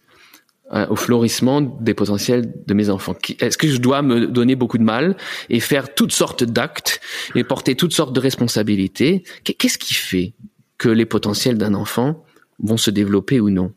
[0.73, 3.15] euh, au florissement des potentiels de mes enfants?
[3.39, 5.17] Est-ce que je dois me donner beaucoup de mal
[5.49, 7.01] et faire toutes sortes d'actes
[7.35, 9.23] et porter toutes sortes de responsabilités?
[9.43, 10.33] Qu'est-ce qui fait
[10.77, 12.23] que les potentiels d'un enfant
[12.59, 13.73] vont se développer ou non?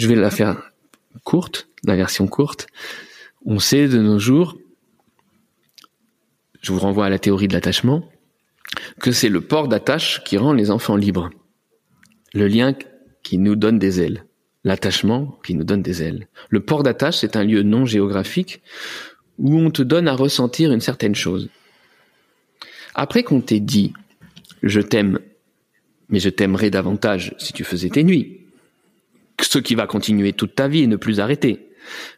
[0.00, 0.72] Je vais la faire
[1.24, 2.68] courte, la version courte.
[3.44, 4.56] On sait de nos jours,
[6.62, 8.08] je vous renvoie à la théorie de l'attachement,
[8.98, 11.28] que c'est le port d'attache qui rend les enfants libres.
[12.32, 12.74] Le lien
[13.22, 14.24] qui nous donne des ailes.
[14.64, 16.28] L'attachement qui nous donne des ailes.
[16.48, 18.62] Le port d'attache, c'est un lieu non géographique
[19.36, 21.50] où on te donne à ressentir une certaine chose.
[22.94, 23.92] Après qu'on t'ait dit,
[24.62, 25.18] je t'aime,
[26.08, 28.39] mais je t'aimerais davantage si tu faisais tes nuits,
[29.44, 31.70] ce qui va continuer toute ta vie et ne plus arrêter.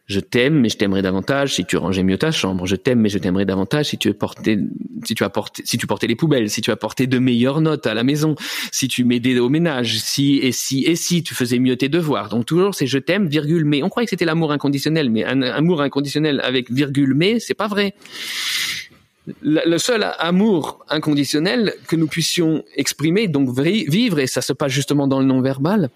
[0.07, 2.67] Je t'aime, mais je t'aimerais davantage si tu rangeais mieux ta chambre.
[2.67, 4.59] Je t'aime, mais je t'aimerais davantage si tu portais,
[5.05, 7.95] si tu apportais, si tu portais les poubelles, si tu apportais de meilleures notes à
[7.95, 8.35] la maison,
[8.73, 12.29] si tu m'aidais au ménage, si et si et si tu faisais mieux tes devoirs.
[12.29, 13.83] Donc toujours c'est je t'aime, virgule mais.
[13.83, 17.69] On croyait que c'était l'amour inconditionnel, mais un amour inconditionnel avec virgule mais, c'est pas
[17.69, 17.95] vrai
[19.43, 25.07] le seul amour inconditionnel que nous puissions exprimer, donc vivre, et ça se passe justement
[25.07, 25.91] dans le non-verbal,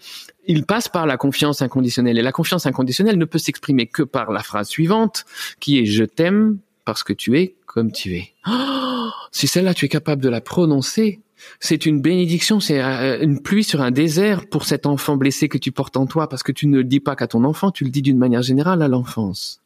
[0.47, 2.19] il passe par la confiance inconditionnelle.
[2.19, 5.25] Et la confiance inconditionnelle ne peut s'exprimer que par la phrase suivante,
[5.61, 8.33] qui est je t'aime parce que tu es comme tu es.
[8.49, 11.21] Oh, si celle-là tu es capable de la prononcer,
[11.61, 15.59] c'est une bénédiction, c'est euh, une pluie sur un désert pour cet enfant blessé que
[15.59, 17.85] tu portes en toi, parce que tu ne le dis pas qu'à ton enfant, tu
[17.85, 19.61] le dis d'une manière générale à l'enfance.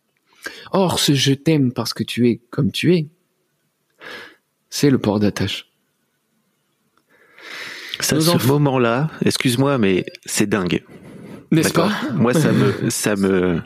[0.72, 3.07] Or, ce je t'aime parce que tu es comme tu es,
[4.70, 5.70] c'est le port d'attache.
[8.03, 10.82] Ça, ce moment-là, excuse-moi, mais c'est dingue.
[11.51, 11.90] N'est-ce pas?
[12.14, 13.61] Moi, ça me, ça me,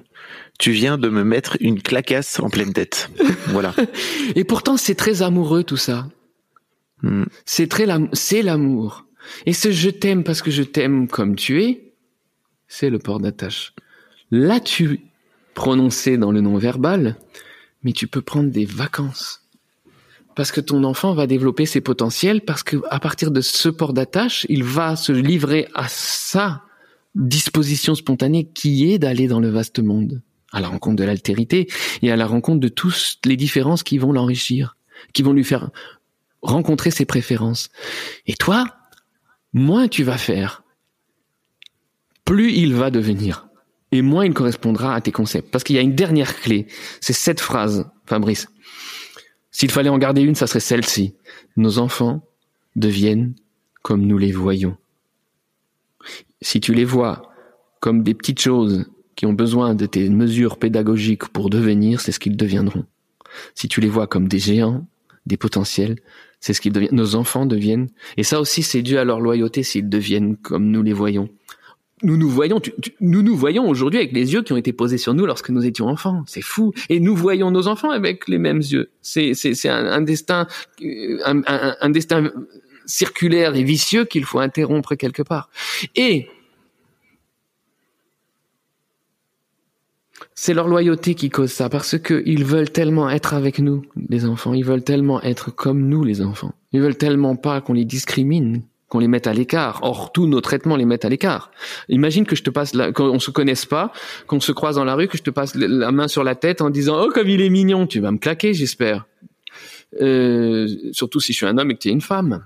[0.59, 3.11] tu viens de me mettre une clacasse en pleine tête.
[3.49, 3.74] Voilà.
[4.35, 6.09] Et pourtant, c'est très amoureux tout ça.
[7.03, 7.24] Hmm.
[7.45, 9.07] C'est très, c'est l'amour.
[9.47, 11.93] Et ce je t'aime parce que je t'aime comme tu es,
[12.68, 13.74] c'est le port d'attache.
[14.30, 15.01] Là, tu
[15.55, 17.16] prononcé dans le non-verbal,
[17.82, 19.44] mais tu peux prendre des vacances
[20.35, 23.93] parce que ton enfant va développer ses potentiels, parce que à partir de ce port
[23.93, 26.62] d'attache, il va se livrer à sa
[27.14, 30.22] disposition spontanée qui est d'aller dans le vaste monde,
[30.53, 31.68] à la rencontre de l'altérité
[32.03, 34.76] et à la rencontre de toutes les différences qui vont l'enrichir,
[35.12, 35.70] qui vont lui faire
[36.43, 37.70] rencontrer ses préférences.
[38.26, 38.66] Et toi,
[39.53, 40.62] moins tu vas faire,
[42.24, 43.49] plus il va devenir,
[43.93, 45.51] et moins il correspondra à tes concepts.
[45.51, 46.66] Parce qu'il y a une dernière clé,
[47.01, 48.49] c'est cette phrase, Fabrice
[49.55, 51.15] S'il fallait en garder une, ça serait celle-ci.
[51.57, 52.27] Nos enfants
[52.75, 53.35] deviennent
[53.83, 54.77] comme nous les voyons.
[56.43, 57.31] Si tu les vois
[57.79, 62.19] comme des petites choses qui ont besoin de tes mesures pédagogiques pour devenir, c'est ce
[62.19, 62.85] qu'ils deviendront.
[63.55, 64.85] Si tu les vois comme des géants,
[65.25, 66.01] des potentiels,
[66.41, 66.97] c'est ce qu'ils deviennent.
[66.97, 67.91] Nos enfants deviennent.
[68.17, 71.29] Et ça aussi, c'est dû à leur loyauté s'ils deviennent comme nous les voyons.
[72.05, 72.61] Nous nous voyons,
[73.01, 75.65] nous nous voyons aujourd'hui avec les yeux qui ont été posés sur nous lorsque nous
[75.65, 76.23] étions enfants.
[76.27, 76.73] C'est fou.
[76.89, 78.91] Et nous voyons nos enfants avec les mêmes yeux.
[79.01, 80.47] C'est c'est c'est un, destin
[80.83, 82.31] euh, un destin
[82.87, 85.49] circulaire et vicieux qu'il faut interrompre quelque part.
[85.97, 86.29] Et
[90.35, 94.25] c'est leur loyauté qui cause ça, parce que ils veulent tellement être avec nous, les
[94.25, 94.55] enfants.
[94.55, 96.53] Ils veulent tellement être comme nous, les enfants.
[96.73, 98.63] Ils veulent tellement pas qu'on les discrimine,
[98.95, 99.81] qu'on les mette à l'écart.
[99.83, 101.51] Or, tous nos traitements les mettent à l'écart.
[101.89, 103.93] Imagine que je te passe, qu'on se connaisse pas,
[104.29, 106.61] qu'on se croise dans la rue, que je te passe la main sur la tête
[106.61, 109.07] en disant oh comme il est mignon, tu vas me claquer, j'espère.
[110.01, 112.45] Euh, surtout si je suis un homme et que tu es une femme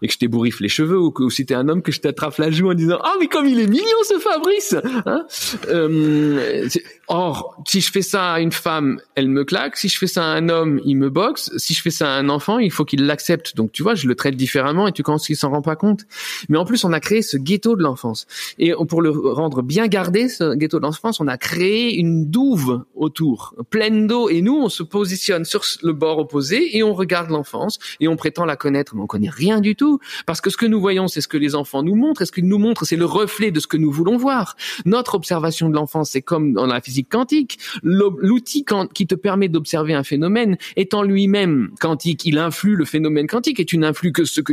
[0.00, 2.36] et que je t'ébouriffe les cheveux ou que si t'es un homme que je t'attrape
[2.38, 4.76] la joue en disant ah mais comme il est mignon ce Fabrice
[5.06, 5.26] hein?
[5.68, 6.68] Euh,
[7.10, 9.76] or si je fais ça à une femme elle me claque.
[9.76, 11.50] Si je fais ça à un homme il me boxe.
[11.56, 13.56] Si je fais ça à un enfant il faut qu'il l'accepte.
[13.56, 16.06] Donc tu vois je le traite différemment et tu penses qu'il s'en rend pas compte.
[16.48, 18.26] Mais en plus on a créé ce ghetto de l'enfance.
[18.58, 22.84] Et pour le rendre bien gardé ce ghetto de l'enfance on a créé une douve
[22.94, 24.30] autour pleine d'eau.
[24.30, 28.16] Et nous on se positionne sur le bord opposé et on regarde l'enfance et on
[28.16, 28.94] prétend la connaître.
[28.94, 31.36] Mais on connaît rien du tout, parce que ce que nous voyons, c'est ce que
[31.36, 33.76] les enfants nous montrent, et ce qu'ils nous montrent, c'est le reflet de ce que
[33.76, 34.56] nous voulons voir.
[34.84, 39.94] Notre observation de l'enfance, c'est comme dans la physique quantique, l'outil qui te permet d'observer
[39.94, 44.40] un phénomène étant lui-même quantique, il influe le phénomène quantique, et tu n'influes que ce
[44.40, 44.52] que,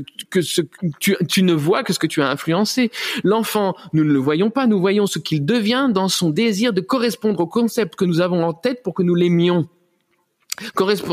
[0.99, 2.91] tu ne vois que ce que tu as influencé.
[3.23, 6.81] L'enfant, nous ne le voyons pas, nous voyons ce qu'il devient dans son désir de
[6.81, 9.67] correspondre au concept que nous avons en tête pour que nous l'aimions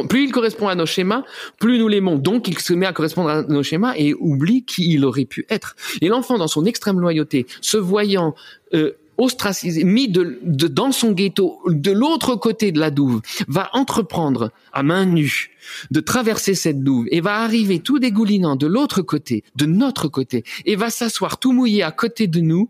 [0.09, 1.25] plus il correspond à nos schémas,
[1.59, 2.17] plus nous l'aimons.
[2.17, 5.45] Donc, il se met à correspondre à nos schémas et oublie qui il aurait pu
[5.51, 5.77] être.
[6.01, 8.35] Et l'enfant, dans son extrême loyauté, se voyant
[8.73, 14.51] euh, ostracisé, mis de, dans son ghetto, de l'autre côté de la douve, va entreprendre
[14.73, 15.51] à main nue
[15.91, 20.45] de traverser cette douve et va arriver tout dégoulinant de l'autre côté, de notre côté,
[20.65, 22.69] et va s'asseoir tout mouillé à côté de nous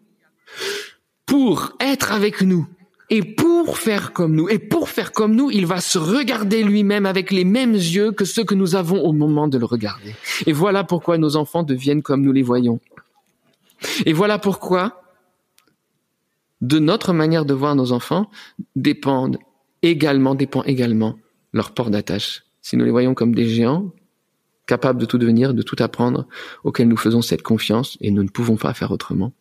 [1.27, 2.67] pour être avec nous
[3.11, 7.07] et pour faire comme nous, et pour faire comme nous, il va se regarder lui-même
[7.07, 10.15] avec les mêmes yeux que ceux que nous avons au moment de le regarder.
[10.47, 12.81] Et voilà pourquoi nos enfants deviennent comme nous les voyons.
[14.07, 15.04] Et voilà pourquoi
[16.65, 18.31] de notre manière de voir nos enfants
[18.75, 19.39] dépendent
[19.83, 21.19] également, dépend également
[21.53, 22.45] leur port d'attache.
[22.63, 23.93] Si nous les voyons comme des géants,
[24.67, 26.27] capables de tout devenir, de tout apprendre,
[26.65, 29.33] auxquels nous faisons cette confiance, et nous ne pouvons pas faire autrement,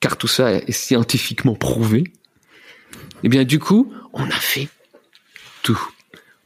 [0.00, 2.04] car tout ça est scientifiquement prouvé,
[3.22, 4.68] eh bien, du coup, on a fait
[5.62, 5.80] tout.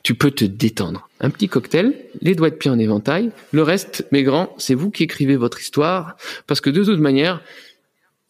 [0.02, 1.08] Tu peux te détendre.
[1.20, 3.30] Un petit cocktail, les doigts de pied en éventail.
[3.52, 7.40] Le reste, mes grands, c'est vous qui écrivez votre histoire, parce que de toute manière,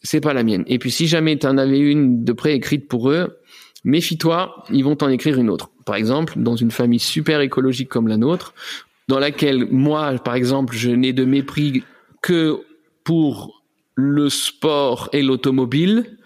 [0.03, 0.63] c'est pas la mienne.
[0.67, 3.39] Et puis, si jamais tu en avais une de près écrite pour eux,
[3.83, 5.71] méfie-toi, ils vont t'en écrire une autre.
[5.85, 8.53] Par exemple, dans une famille super écologique comme la nôtre,
[9.07, 11.83] dans laquelle moi, par exemple, je n'ai de mépris
[12.21, 12.59] que
[13.03, 13.63] pour
[13.95, 16.17] le sport et l'automobile,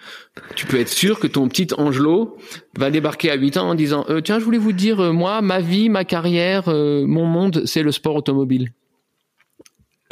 [0.56, 2.38] tu peux être sûr que ton petit Angelo
[2.78, 5.42] va débarquer à 8 ans en disant euh, tiens je voulais vous dire euh, moi
[5.42, 8.72] ma vie ma carrière euh, mon monde c'est le sport automobile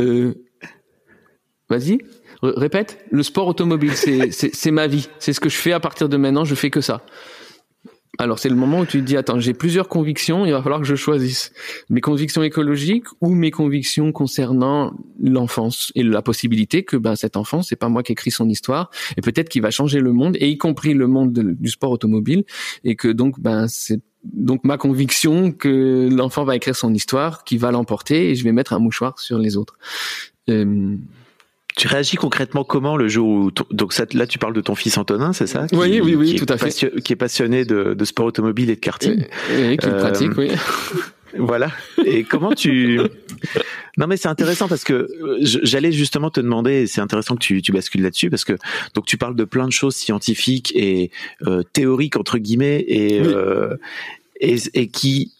[0.01, 0.33] euh,
[1.69, 1.99] vas-y
[2.41, 5.07] répète le sport automobile c'est c'est ma vie.
[5.19, 7.01] C'est ce que je fais à partir de maintenant je fais que ça.
[8.17, 10.79] Alors c'est le moment où tu te dis attends j'ai plusieurs convictions il va falloir
[10.79, 11.51] que je choisisse.
[11.89, 17.61] Mes convictions écologiques ou mes convictions concernant l'enfance et la possibilité que ben cet enfant
[17.61, 20.47] c'est pas moi qui écris son histoire et peut-être qu'il va changer le monde et
[20.47, 22.45] y compris le monde du sport automobile
[22.85, 27.57] et que donc ben c'est donc ma conviction que l'enfant va écrire son histoire qui
[27.57, 29.77] va l'emporter et je vais mettre un mouchoir sur les autres.
[30.49, 30.95] Euh,
[31.75, 34.97] tu réagis concrètement comment le jour où donc ça, là tu parles de ton fils
[34.97, 35.67] Antonin, c'est ça?
[35.73, 37.01] Oui, oui, oui, tout à fait.
[37.01, 39.25] qui est passionné de, de, sport automobile et de karting.
[39.51, 40.51] Et, qui pratique, oui.
[41.37, 41.69] Voilà.
[42.05, 42.97] Et comment tu
[43.97, 47.61] Non mais c'est intéressant parce que euh, j'allais justement te demander, c'est intéressant que tu,
[47.61, 48.53] tu bascules là-dessus parce que
[48.93, 51.11] donc tu parles de plein de choses scientifiques et
[51.45, 53.75] euh, théoriques entre guillemets et, euh,
[54.39, 55.33] et, et qui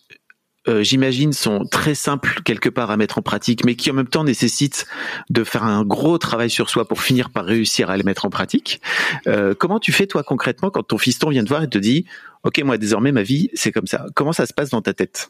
[0.68, 4.08] euh, j'imagine, sont très simples quelque part à mettre en pratique, mais qui en même
[4.08, 4.86] temps nécessitent
[5.30, 8.30] de faire un gros travail sur soi pour finir par réussir à les mettre en
[8.30, 8.82] pratique.
[9.28, 12.06] Euh, comment tu fais toi concrètement quand ton fiston vient te voir et te dit,
[12.44, 14.06] ok, moi désormais ma vie c'est comme ça.
[14.16, 15.30] Comment ça se passe dans ta tête?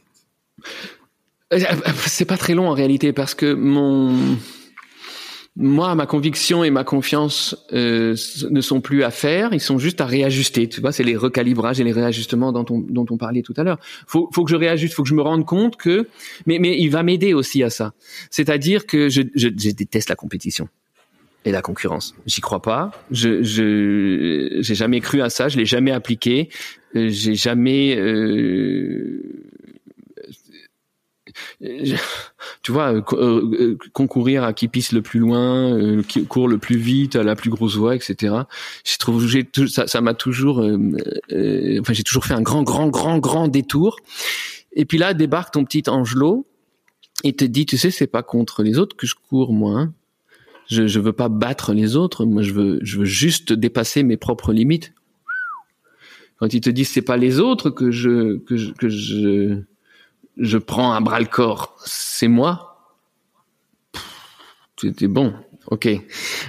[1.53, 1.59] Euh,
[1.97, 4.37] C'est pas très long en réalité parce que mon
[5.57, 8.15] moi, ma conviction et ma confiance euh,
[8.49, 10.67] ne sont plus à faire, ils sont juste à réajuster.
[10.67, 13.63] Tu vois, c'est les recalibrages et les réajustements dont on, dont on parlait tout à
[13.63, 13.79] l'heure.
[14.05, 16.07] Faut, faut que je réajuste, faut que je me rende compte que,
[16.45, 17.93] mais, mais il va m'aider aussi à ça.
[18.31, 20.67] C'est-à-dire que je, je, je déteste la compétition
[21.45, 22.15] et la concurrence.
[22.25, 22.91] J'y crois pas.
[23.11, 25.47] Je, je, j'ai jamais cru à ça.
[25.47, 26.49] Je l'ai jamais appliqué.
[26.95, 27.95] Euh, j'ai jamais.
[27.97, 29.21] Euh,
[32.61, 36.57] tu vois, euh, euh, concourir à qui pisse le plus loin, euh, qui court le
[36.57, 38.33] plus vite, à la plus grosse voix, etc.
[38.83, 43.97] J'ai ça, m'a toujours, enfin, j'ai toujours fait un grand, grand, grand, grand détour.
[44.73, 46.45] Et puis là, débarque ton petit Angelo
[47.23, 49.79] et te dit, tu sais, c'est pas contre les autres que je cours, moi.
[49.79, 49.93] Hein.
[50.67, 52.25] Je, je veux pas battre les autres.
[52.25, 54.93] Moi, je veux, je veux juste dépasser mes propres limites.
[56.37, 59.63] Quand il te dit, c'est pas les autres que je, que je
[60.37, 62.93] je prends un bras le corps, c'est moi?
[64.79, 65.33] C'était bon.
[65.67, 65.87] Ok.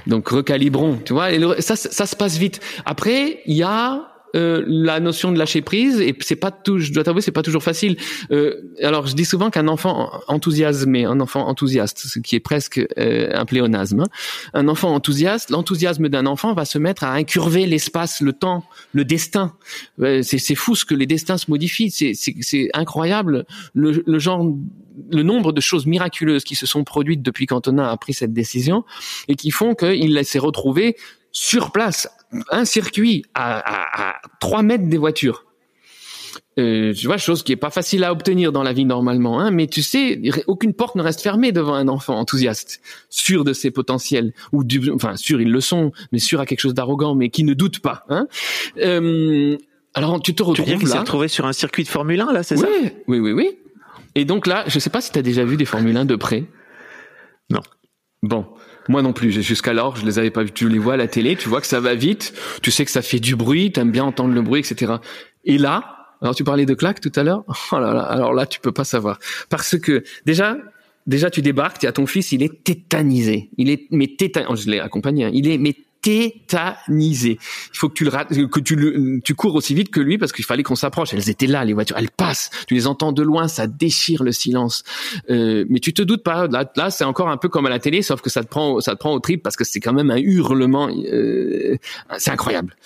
[0.06, 1.32] Donc recalibrons, tu vois.
[1.32, 2.60] Et ça, ça se passe vite.
[2.84, 6.92] Après, il y a euh, la notion de lâcher prise et c'est pas tout je
[6.92, 7.96] dois t'avouer c'est pas toujours facile.
[8.30, 12.84] Euh, alors je dis souvent qu'un enfant enthousiasmé un enfant enthousiaste ce qui est presque
[12.98, 14.08] euh, un pléonasme hein.
[14.54, 19.04] un enfant enthousiaste l'enthousiasme d'un enfant va se mettre à incurver l'espace le temps le
[19.04, 19.54] destin.
[20.22, 21.90] C'est fou ce que les destins se modifient.
[21.90, 24.46] C'est incroyable le, le genre
[25.10, 28.84] le nombre de choses miraculeuses qui se sont produites depuis qu'Antonin a pris cette décision
[29.28, 30.96] et qui font qu'il s'est retrouvé
[31.32, 32.08] sur place,
[32.50, 35.44] un circuit à, à, 3 mètres des voitures.
[36.58, 39.50] Euh, tu vois, chose qui est pas facile à obtenir dans la vie normalement, hein,
[39.50, 43.70] mais tu sais, aucune porte ne reste fermée devant un enfant enthousiaste, sûr de ses
[43.70, 47.28] potentiels, ou du, enfin sûr ils le sont, mais sûr à quelque chose d'arrogant, mais
[47.28, 48.06] qui ne doute pas.
[48.08, 48.26] Hein.
[48.78, 49.58] Euh,
[49.92, 50.92] alors tu te retrouves tu là.
[50.92, 52.68] s'est retrouvé sur un circuit de Formule 1 là, c'est ça?
[53.06, 53.58] Oui, oui, oui.
[54.14, 56.16] Et donc là, je sais pas si tu as déjà vu des Formule 1 de
[56.16, 56.44] près.
[57.50, 57.60] Non.
[58.22, 58.46] Bon,
[58.88, 59.30] moi non plus.
[59.30, 60.52] Jusqu'alors, je les avais pas vus.
[60.52, 62.32] Tu les vois à la télé, tu vois que ça va vite,
[62.62, 64.94] tu sais que ça fait du bruit, t'aimes bien entendre le bruit, etc.
[65.44, 67.44] Et là, alors tu parlais de claque tout à l'heure?
[67.72, 69.18] Oh là là, alors là, tu peux pas savoir
[69.48, 70.56] parce que déjà,
[71.06, 73.50] déjà tu débarques, tu as ton fils, il est tétanisé.
[73.58, 74.50] Il est mais tétanisé.
[74.50, 75.24] Oh, je l'ai accompagné.
[75.24, 75.30] Hein.
[75.32, 75.74] Il est mais
[76.06, 77.38] tétanisé.
[77.74, 80.30] Il faut que tu le que tu le, tu cours aussi vite que lui parce
[80.30, 81.12] qu'il fallait qu'on s'approche.
[81.12, 82.50] Elles étaient là, les voitures, elles passent.
[82.68, 84.84] Tu les entends de loin, ça déchire le silence.
[85.30, 86.46] Euh, mais tu te doutes pas.
[86.46, 88.80] Là, là c'est encore un peu comme à la télé, sauf que ça te prend,
[88.80, 90.88] ça te prend au trip parce que c'est quand même un hurlement.
[90.88, 91.76] Euh,
[92.18, 92.76] c'est incroyable.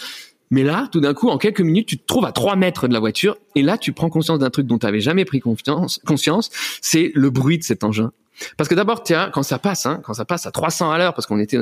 [0.50, 2.92] Mais là, tout d'un coup, en quelques minutes, tu te trouves à trois mètres de
[2.92, 6.50] la voiture, et là, tu prends conscience d'un truc dont tu avais jamais pris conscience,
[6.80, 8.10] c'est le bruit de cet engin.
[8.56, 11.14] Parce que d'abord, tiens, quand ça passe, hein, quand ça passe à 300 à l'heure,
[11.14, 11.58] parce qu'on était,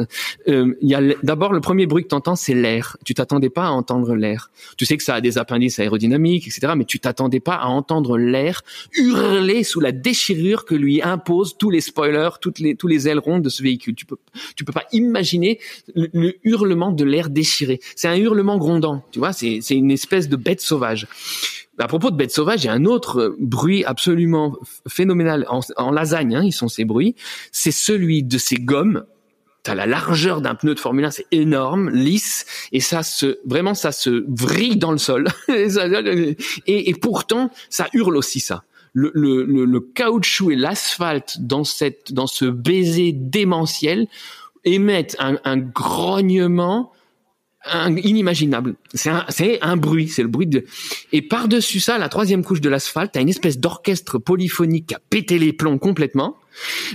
[0.48, 2.96] euh, il y a d'abord le premier bruit que t'entends, c'est l'air.
[3.04, 4.50] Tu t'attendais pas à entendre l'air.
[4.76, 8.18] Tu sais que ça a des appendices aérodynamiques, etc., mais tu t'attendais pas à entendre
[8.18, 8.62] l'air
[8.94, 13.38] hurler sous la déchirure que lui imposent tous les spoilers, toutes les tous les ailerons
[13.38, 13.94] de ce véhicule.
[13.94, 14.16] Tu peux
[14.56, 15.58] tu peux pas imaginer
[15.94, 17.80] le, le hurlement de l'air déchiré.
[17.96, 19.32] C'est un hurlement grondant, tu vois.
[19.32, 21.06] C'est c'est une espèce de bête sauvage.
[21.78, 24.56] À propos de bêtes sauvages, il y a un autre euh, bruit absolument
[24.88, 26.34] phénoménal en, lasagne.
[26.34, 27.14] Hein, ils sont ces bruits.
[27.52, 29.04] C'est celui de ces gommes
[29.64, 33.74] T'as la largeur d'un pneu de Formule 1, c'est énorme, lisse, et ça se, vraiment,
[33.74, 35.28] ça se vrille dans le sol.
[36.66, 38.62] et, pourtant, ça hurle aussi ça.
[38.94, 44.06] Le, caoutchouc et l'asphalte dans cette, dans ce baiser démentiel
[44.64, 46.92] émettent un grognement
[47.96, 48.74] inimaginable.
[48.94, 50.64] C'est un, c'est un bruit, c'est le bruit de.
[51.12, 55.00] Et par-dessus ça, la troisième couche de l'asphalte, t'as une espèce d'orchestre polyphonique qui a
[55.10, 56.36] pété les plombs complètement,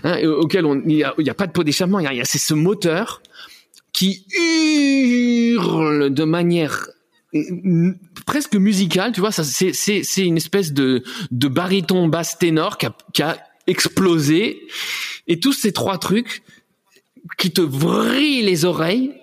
[0.03, 1.99] hein, auquel il n'y a, y a, pas de pot d'échappement.
[1.99, 3.21] Il y a, c'est ce moteur
[3.91, 4.25] qui
[5.55, 6.87] hurle de manière
[7.35, 7.93] euh,
[8.25, 9.31] presque musicale, tu vois.
[9.31, 13.37] Ça, c'est, c'est, c'est une espèce de de baryton basse ténor qui a, qui a
[13.67, 14.67] explosé.
[15.27, 16.43] Et tous ces trois trucs
[17.37, 19.13] qui te vrillent les oreilles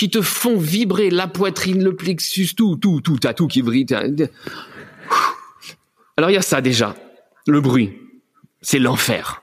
[0.00, 3.84] qui te font vibrer la poitrine, le plexus, tout, tout, tout, t'as tout qui brille.
[6.16, 6.96] Alors il y a ça déjà,
[7.46, 7.98] le bruit,
[8.62, 9.42] c'est l'enfer.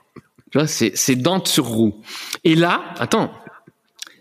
[0.66, 2.02] C'est, Dante sur roue.
[2.42, 3.32] Et là, attends,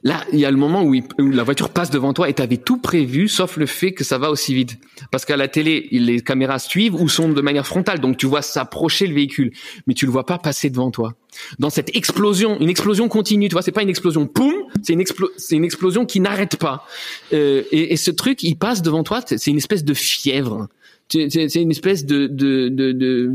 [0.03, 2.57] Là, il y a le moment où, la voiture passe devant toi et tu avais
[2.57, 4.77] tout prévu, sauf le fait que ça va aussi vite.
[5.11, 8.41] Parce qu'à la télé, les caméras suivent ou sont de manière frontale, donc tu vois
[8.41, 9.51] s'approcher le véhicule,
[9.87, 11.15] mais tu le vois pas passer devant toi.
[11.59, 15.03] Dans cette explosion, une explosion continue, tu vois, c'est pas une explosion, poum, c'est une,
[15.37, 16.85] c'est une explosion qui n'arrête pas.
[17.33, 20.67] Euh, et, et, ce truc, il passe devant toi, c'est une espèce de fièvre.
[21.09, 23.33] C'est une espèce de, de, de, de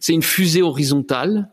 [0.00, 1.48] c'est une fusée horizontale.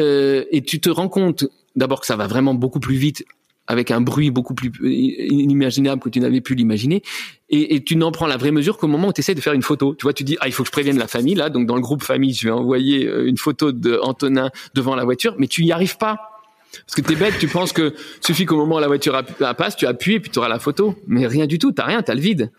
[0.00, 1.46] Euh, et tu te rends compte
[1.76, 3.24] d'abord que ça va vraiment beaucoup plus vite
[3.68, 7.02] avec un bruit beaucoup plus inimaginable que tu n'avais pu l'imaginer.
[7.50, 9.62] Et, tu n'en prends la vraie mesure qu'au moment où tu essaies de faire une
[9.62, 9.94] photo.
[9.94, 11.50] Tu vois, tu dis, ah, il faut que je prévienne la famille, là.
[11.50, 15.04] Donc, dans le groupe famille, je vais envoyer euh, une photo de Antonin devant la
[15.04, 16.18] voiture, mais tu n'y arrives pas.
[16.86, 19.22] Parce que t'es bête, tu penses que suffit qu'au moment où la voiture
[19.56, 20.94] passe, tu appuies et puis tu auras la photo.
[21.06, 22.50] Mais rien du tout, t'as rien, t'as le vide.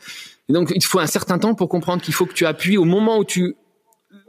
[0.50, 2.86] Et donc il faut un certain temps pour comprendre qu'il faut que tu appuies au
[2.86, 3.56] moment où tu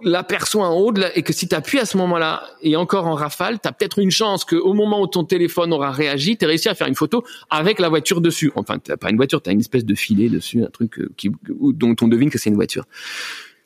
[0.03, 3.07] l'aperçois en haut de la, et que si tu appuies à ce moment-là et encore
[3.07, 6.47] en rafale, tu as peut-être une chance qu'au moment où ton téléphone aura réagi, tu
[6.47, 8.53] réussi à faire une photo avec la voiture dessus.
[8.55, 11.11] Enfin, t'as pas une voiture, tu as une espèce de filet dessus, un truc euh,
[11.17, 12.85] qui, dont on devine que c'est une voiture.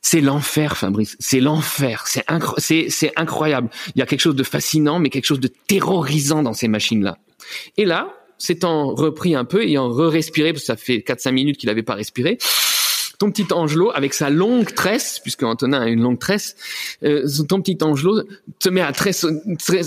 [0.00, 1.16] C'est l'enfer, Fabrice.
[1.18, 2.04] C'est l'enfer.
[2.06, 3.70] C'est c'est incroyable.
[3.94, 7.16] Il y a quelque chose de fascinant, mais quelque chose de terrorisant dans ces machines-là.
[7.78, 11.68] Et là, s'étant repris un peu, ayant re-respiré, parce que ça fait 4-5 minutes qu'il
[11.68, 12.38] n'avait pas respiré,
[13.18, 16.56] ton petit Angelo avec sa longue tresse, puisque Antonin a une longue tresse,
[17.02, 18.22] euh, ton petit Angelo
[18.58, 19.82] te met à très, très,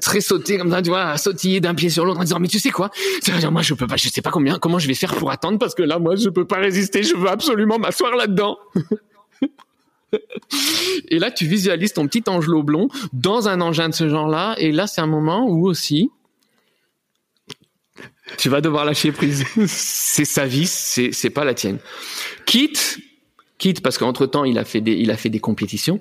[0.00, 2.48] très sauter comme ça, tu vois, à sautiller d'un pied sur l'autre en disant mais
[2.48, 2.90] tu sais quoi,
[3.50, 5.74] moi je peux pas, je sais pas combien, comment je vais faire pour attendre parce
[5.74, 8.58] que là moi je peux pas résister, je veux absolument m'asseoir là-dedans.
[11.08, 14.54] et là, tu visualises ton petit Angelo blond dans un engin de ce genre-là.
[14.58, 16.10] Et là, c'est un moment où aussi,
[18.38, 19.44] tu vas devoir lâcher prise.
[19.66, 21.78] c'est sa vie, c'est c'est pas la tienne.
[22.46, 22.98] Quitte
[23.60, 26.00] quitte parce qu'entre temps il a fait des il a fait des compétitions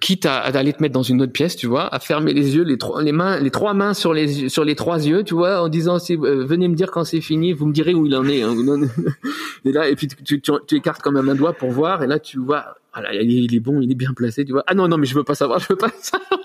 [0.00, 2.62] quitte à, d'aller te mettre dans une autre pièce tu vois à fermer les yeux
[2.62, 5.60] les trois les mains les trois mains sur les sur les trois yeux tu vois
[5.60, 8.14] en disant si, euh, venez me dire quand c'est fini vous me direz où il
[8.14, 8.54] en est hein.
[9.64, 12.06] et là et puis tu, tu, tu, écartes quand même un doigt pour voir et
[12.06, 14.74] là tu vois ah là, il est bon il est bien placé tu vois ah
[14.74, 16.40] non non mais je veux pas savoir je veux pas savoir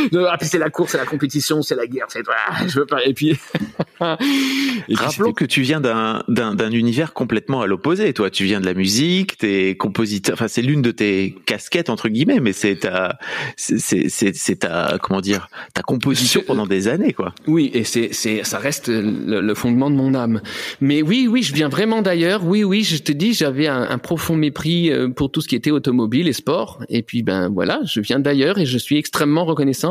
[0.28, 2.86] ah, puis c'est la course, c'est la compétition, c'est la guerre, c'est ah, je veux
[2.86, 3.04] pas.
[3.04, 3.38] Et puis,
[4.00, 8.12] rappelons que tu viens d'un d'un univers complètement à l'opposé.
[8.12, 10.34] Toi, tu viens de la musique, t'es compositeur.
[10.34, 13.18] Enfin, c'est l'une de tes casquettes entre guillemets, mais c'est ta
[13.56, 17.34] c'est c'est ta comment dire ta composition pendant des années, quoi.
[17.46, 20.40] Oui, et c'est c'est ça reste le, fondement de mon âme.
[20.80, 22.44] Mais oui, oui, je viens vraiment d'ailleurs.
[22.44, 25.56] Oui, oui, je te dis, j'avais un, un profond mépris euh, pour tout ce qui
[25.56, 26.82] était automobile et sport.
[26.88, 29.89] Et puis ben voilà, je viens d'ailleurs et je suis extrêmement reconnaissant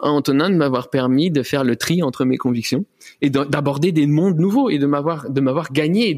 [0.00, 2.84] à Antonin de m'avoir permis de faire le tri entre mes convictions
[3.20, 6.16] et d'aborder des mondes nouveaux et de m'avoir de m'avoir gagné.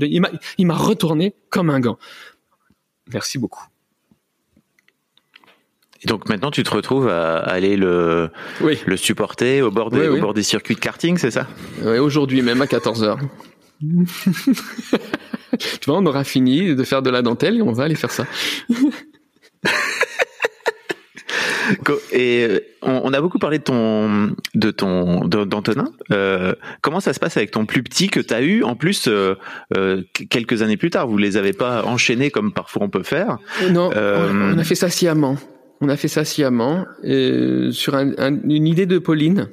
[0.58, 1.98] il m'a retourné comme un gant.
[3.12, 3.64] Merci beaucoup.
[6.04, 8.30] Et donc maintenant, tu te retrouves à aller le,
[8.60, 11.46] le supporter au bord, des, au bord des circuits de karting, c'est ça?
[11.84, 13.18] Oui, aujourd'hui même à 14h.
[15.58, 18.10] tu vois, on aura fini de faire de la dentelle et on va aller faire
[18.10, 18.26] ça.
[22.12, 25.92] Et euh, on, a beaucoup parlé de ton, de ton, d'Antonin.
[26.10, 29.08] Euh, comment ça se passe avec ton plus petit que tu as eu en plus
[29.08, 29.34] euh,
[30.30, 31.06] quelques années plus tard?
[31.06, 33.38] Vous les avez pas enchaînés comme parfois on peut faire?
[33.70, 35.36] Non, on a fait ça sciemment.
[35.80, 39.48] On a fait ça sciemment sur une idée de Pauline,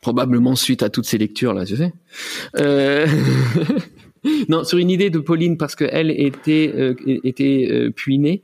[0.00, 1.92] probablement suite à toutes ces lectures là, tu sais.
[4.48, 6.94] non, sur une idée de Pauline parce qu'elle était
[7.24, 8.42] était puinée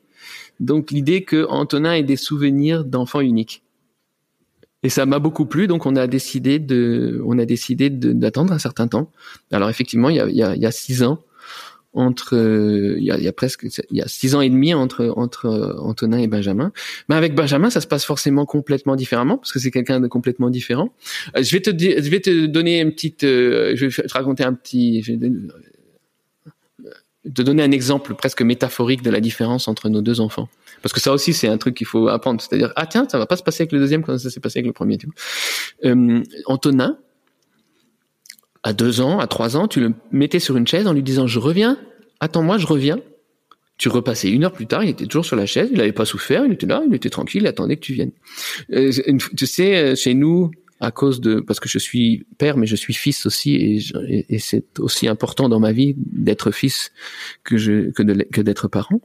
[0.60, 3.62] donc l'idée que Antonin ait des souvenirs d'enfant unique.
[4.82, 8.58] Et ça m'a beaucoup plu, donc on a décidé de, on a décidé d'attendre un
[8.58, 9.10] certain temps.
[9.50, 11.22] Alors effectivement, il y a, il y a, il y a six ans
[11.92, 12.34] entre,
[12.98, 15.12] il, y a, il y a presque, il y a six ans et demi entre
[15.16, 16.72] entre Antonin et Benjamin.
[17.08, 20.50] Mais avec Benjamin, ça se passe forcément complètement différemment parce que c'est quelqu'un de complètement
[20.50, 20.94] différent.
[21.36, 24.44] Euh, je vais te, je vais te donner une petite, euh, je vais te raconter
[24.44, 25.02] un petit,
[27.26, 30.48] de donner un exemple presque métaphorique de la différence entre nos deux enfants.
[30.82, 32.40] Parce que ça aussi, c'est un truc qu'il faut apprendre.
[32.40, 34.60] C'est-à-dire, ah tiens, ça va pas se passer avec le deuxième comme ça s'est passé
[34.60, 34.98] avec le premier.
[35.84, 36.98] Euh, Antonin,
[38.62, 41.26] à deux ans, à trois ans, tu le mettais sur une chaise en lui disant,
[41.26, 41.78] je reviens,
[42.20, 42.98] attends-moi, je reviens.
[43.78, 46.06] Tu repassais une heure plus tard, il était toujours sur la chaise, il n'avait pas
[46.06, 48.12] souffert, il était là, il était tranquille, il attendait que tu viennes.
[48.72, 48.90] Euh,
[49.36, 50.50] tu sais, euh, chez nous,
[50.80, 54.38] à cause de parce que je suis père mais je suis fils aussi et, et,
[54.38, 56.92] c'est aussi important dans ma vie d'être fils
[57.44, 59.00] que je que de, que d'être parent.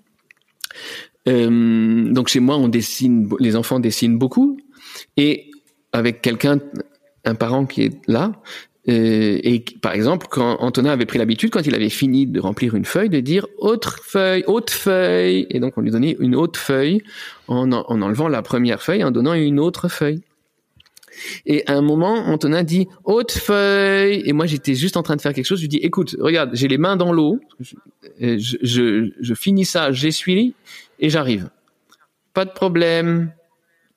[1.27, 4.57] Euh, donc chez moi on dessine les enfants dessinent beaucoup
[5.17, 5.51] et
[5.93, 6.59] avec quelqu'un
[7.23, 8.33] un parent qui est là
[8.89, 12.73] euh, et par exemple, quand Antonin avait pris l'habitude, quand il avait fini de remplir
[12.73, 16.59] une feuille, de dire autre feuille, autre feuille, et donc on lui donnait une autre
[16.59, 17.03] feuille
[17.47, 20.21] en enlevant la première feuille, en donnant une autre feuille.
[21.45, 24.23] Et à un moment, Antonin dit haute feuille.
[24.25, 25.59] Et moi, j'étais juste en train de faire quelque chose.
[25.59, 27.39] Je lui dis écoute, regarde, j'ai les mains dans l'eau.
[28.19, 30.53] Je, je, je, finis ça, j'essuie
[30.99, 31.49] et j'arrive.
[32.33, 33.31] Pas de problème.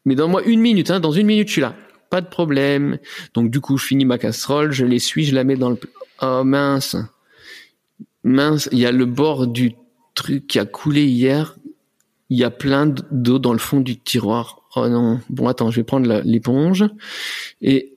[0.04, 1.74] Mais dans moi une minute, hein, dans une minute, je suis là.
[2.10, 2.98] Pas de problème.
[3.34, 5.78] Donc du coup, je finis ma casserole, je l'essuie, je la mets dans le.
[6.22, 6.96] Oh mince,
[8.22, 8.68] mince.
[8.72, 9.74] Il y a le bord du
[10.14, 11.56] truc qui a coulé hier.
[12.30, 15.76] Il y a plein d'eau dans le fond du tiroir oh non, bon attends, je
[15.76, 16.84] vais prendre l'éponge
[17.60, 17.94] et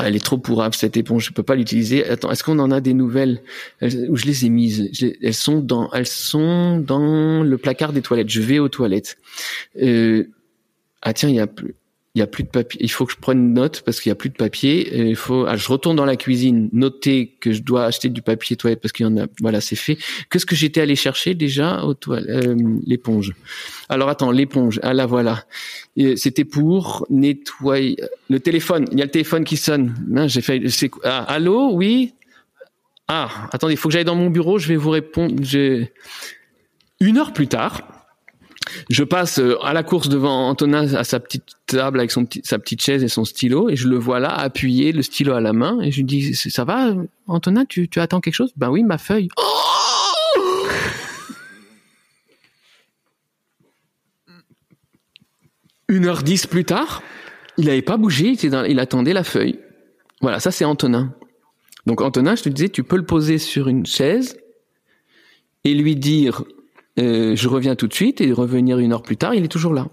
[0.00, 2.08] ah, elle est trop pourrable cette éponge, je peux pas l'utiliser.
[2.08, 3.42] Attends, est-ce qu'on en a des nouvelles?
[3.82, 8.28] Où je les ai mises Elles sont dans, elles sont dans le placard des toilettes.
[8.28, 9.18] Je vais aux toilettes.
[9.82, 10.30] Euh,
[11.02, 11.48] ah tiens, il y a,
[12.18, 12.80] il y a plus de papier.
[12.82, 15.08] Il faut que je prenne note parce qu'il y a plus de papier.
[15.08, 15.46] Il faut.
[15.46, 18.92] Ah, je retourne dans la cuisine, noter que je dois acheter du papier toilette parce
[18.92, 19.26] qu'il y en a.
[19.40, 19.98] Voilà, c'est fait.
[20.28, 23.34] Qu'est-ce que j'étais allé chercher déjà au euh, L'éponge?
[23.88, 24.80] Alors attends, l'éponge.
[24.82, 25.44] Ah là voilà.
[26.16, 27.96] C'était pour nettoyer
[28.28, 28.86] le téléphone.
[28.90, 29.94] Il y a le téléphone qui sonne.
[30.26, 30.60] J'ai fait.
[31.04, 32.14] Ah, allô, oui?
[33.06, 34.58] Ah, attendez, il faut que j'aille dans mon bureau.
[34.58, 35.34] Je vais vous répondre.
[37.00, 37.97] Une heure plus tard.
[38.90, 42.58] Je passe euh, à la course devant Antonin à sa petite table avec son sa
[42.58, 45.52] petite chaise et son stylo et je le vois là appuyé, le stylo à la
[45.52, 46.94] main et je lui dis ça va
[47.26, 48.52] Antonin tu, tu attends quelque chose?
[48.56, 49.28] Ben oui ma feuille.
[55.90, 57.02] Une heure dix plus tard,
[57.56, 59.58] il n'avait pas bougé, il attendait la feuille.
[60.20, 61.14] Voilà, ça c'est Antonin.
[61.86, 64.36] Donc Antonin, je te disais, tu peux le poser sur une chaise
[65.64, 66.44] et lui dire
[66.98, 69.72] euh, je reviens tout de suite et revenir une heure plus tard, il est toujours
[69.72, 69.86] là.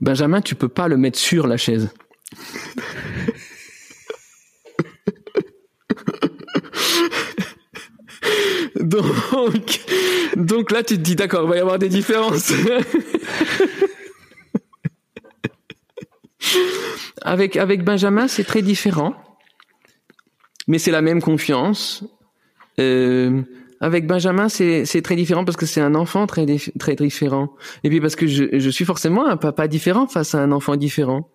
[0.00, 1.90] Benjamin, tu peux pas le mettre sur la chaise.
[8.80, 9.80] donc,
[10.36, 12.54] donc là, tu te dis, d'accord, il va y avoir des différences.
[17.22, 19.14] avec, avec Benjamin, c'est très différent.
[20.66, 22.04] Mais c'est la même confiance.
[22.78, 23.42] Euh,
[23.80, 26.44] avec Benjamin, c'est très différent parce que c'est un enfant très
[26.78, 27.54] très différent.
[27.82, 30.76] Et puis parce que je, je suis forcément un papa différent face à un enfant
[30.76, 31.30] différent.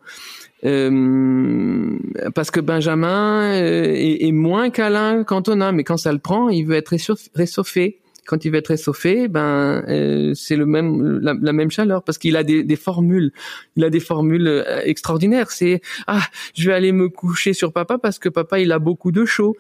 [0.64, 1.98] Euh,
[2.34, 6.66] parce que Benjamin euh, est, est, moins câlin qu'Antonin, mais quand ça le prend, il
[6.66, 6.96] veut être
[7.36, 8.00] réchauffé.
[8.26, 12.36] Quand il veut être réchauffé, ben euh, c'est le même la, même chaleur parce qu'il
[12.38, 13.32] a des, des, formules,
[13.76, 15.52] il a des formules euh, extraordinaires.
[15.52, 16.24] C'est ah,
[16.56, 19.56] je vais aller me coucher sur papa parce que papa il a beaucoup de chaud.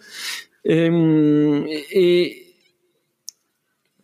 [0.67, 2.44] Euh, et,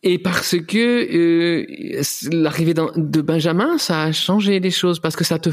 [0.04, 2.02] et parce que euh,
[2.32, 5.52] l'arrivée de Benjamin, ça a changé les choses parce que ça te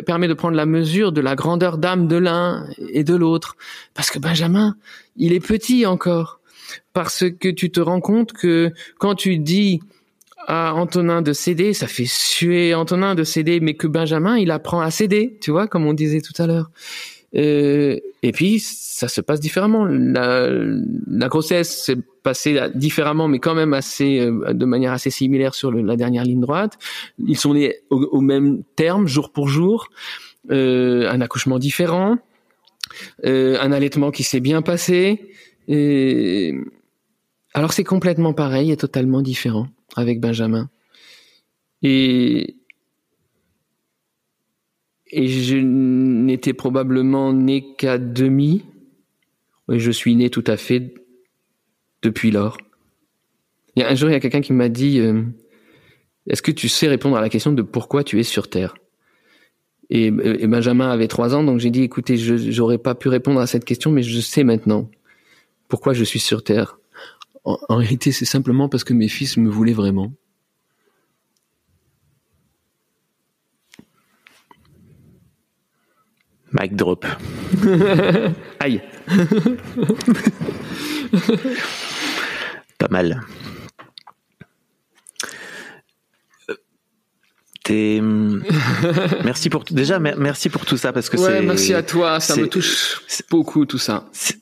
[0.00, 3.56] permet de prendre la mesure de la grandeur d'âme de l'un et de l'autre.
[3.94, 4.76] Parce que Benjamin,
[5.16, 6.40] il est petit encore.
[6.92, 9.80] Parce que tu te rends compte que quand tu dis
[10.46, 14.80] à Antonin de céder, ça fait suer Antonin de céder, mais que Benjamin, il apprend
[14.80, 16.70] à céder, tu vois, comme on disait tout à l'heure.
[17.36, 19.84] Euh, et puis ça se passe différemment.
[19.84, 20.48] La,
[21.06, 25.70] la grossesse s'est passée différemment, mais quand même assez euh, de manière assez similaire sur
[25.70, 26.78] la dernière ligne droite.
[27.24, 29.88] Ils sont nés au, au même terme, jour pour jour.
[30.50, 32.16] Euh, un accouchement différent,
[33.26, 35.30] euh, un allaitement qui s'est bien passé.
[35.68, 36.54] Et...
[37.52, 40.70] Alors c'est complètement pareil et totalement différent avec Benjamin.
[41.82, 42.56] Et
[45.12, 48.64] et je n'étais probablement né qu'à demi.
[49.72, 50.94] Et je suis né tout à fait
[52.02, 52.58] depuis lors.
[53.76, 55.22] Il y a un jour, il y a quelqu'un qui m'a dit euh,
[56.28, 58.74] Est-ce que tu sais répondre à la question de pourquoi tu es sur Terre?
[59.90, 63.40] Et, et, Benjamin avait trois ans, donc j'ai dit Écoutez, je n'aurais pas pu répondre
[63.40, 64.88] à cette question, mais je sais maintenant
[65.68, 66.78] pourquoi je suis sur Terre.
[67.44, 70.12] En, en réalité, c'est simplement parce que mes fils me voulaient vraiment.
[76.52, 77.06] Mic drop.
[78.60, 78.82] Aïe.
[82.78, 83.20] Pas mal.
[87.62, 88.00] T'es...
[89.24, 92.34] merci pour déjà merci pour tout ça parce que ouais, c'est merci à toi ça
[92.36, 94.38] me touche beaucoup tout ça c'est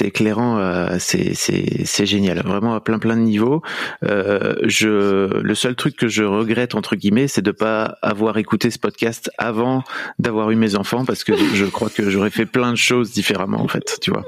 [0.00, 3.62] éclairant, euh, c'est c'est génial, vraiment à plein plein de niveaux.
[4.04, 8.70] Euh, je le seul truc que je regrette entre guillemets, c'est de pas avoir écouté
[8.70, 9.82] ce podcast avant
[10.18, 13.60] d'avoir eu mes enfants, parce que je crois que j'aurais fait plein de choses différemment
[13.60, 14.24] en fait, tu vois.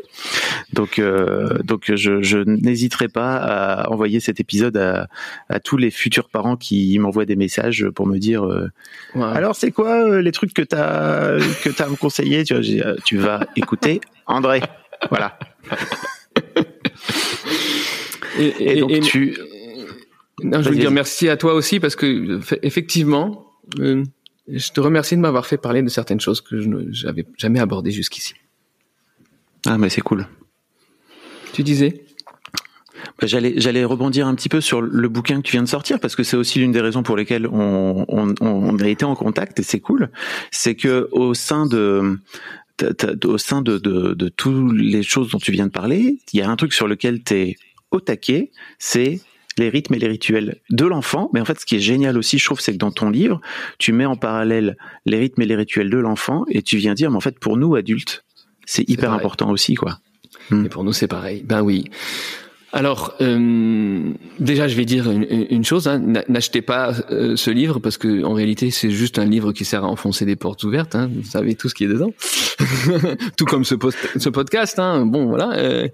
[0.72, 5.08] Donc euh, donc je, je n'hésiterai pas à envoyer cet épisode à,
[5.48, 8.70] à tous les futurs parents qui m'envoient des messages pour me dire euh,
[9.16, 12.94] alors c'est quoi euh, les trucs que t'as que t'as à me conseiller, tu vois,
[13.04, 14.62] tu vas écouter André.
[15.10, 15.38] Voilà.
[18.38, 19.36] et, donc tu.
[20.42, 23.46] Non, je veux dire merci à toi aussi parce que effectivement,
[23.78, 24.04] euh,
[24.48, 26.68] je te remercie de m'avoir fait parler de certaines choses que je
[27.06, 28.34] n'avais jamais abordées jusqu'ici.
[29.66, 30.26] Ah mais c'est cool.
[31.52, 32.04] Tu disais?
[33.20, 36.00] Bah, J'allais, j'allais rebondir un petit peu sur le bouquin que tu viens de sortir
[36.00, 39.14] parce que c'est aussi l'une des raisons pour lesquelles on, on, on a été en
[39.14, 40.10] contact et c'est cool.
[40.50, 42.18] C'est que au sein de
[43.24, 46.42] au sein de, de, de toutes les choses dont tu viens de parler, il y
[46.42, 47.56] a un truc sur lequel tu es
[47.90, 49.20] au taquet, c'est
[49.56, 51.30] les rythmes et les rituels de l'enfant.
[51.32, 53.40] Mais en fait, ce qui est génial aussi, je trouve, c'est que dans ton livre,
[53.78, 57.10] tu mets en parallèle les rythmes et les rituels de l'enfant et tu viens dire,
[57.10, 58.24] mais en fait, pour nous, adultes,
[58.66, 59.98] c'est hyper important aussi, quoi.
[60.50, 61.42] Et pour nous, c'est pareil.
[61.44, 61.84] Ben oui.
[62.76, 64.10] Alors, euh,
[64.40, 67.96] déjà, je vais dire une, une chose hein, n'a- n'achetez pas euh, ce livre parce
[67.98, 70.96] que en réalité, c'est juste un livre qui sert à enfoncer des portes ouvertes.
[70.96, 72.12] Hein, vous savez tout ce qui est dedans,
[73.36, 74.78] tout comme ce, post- ce podcast.
[74.80, 75.52] Hein, bon, voilà.
[75.56, 75.86] euh,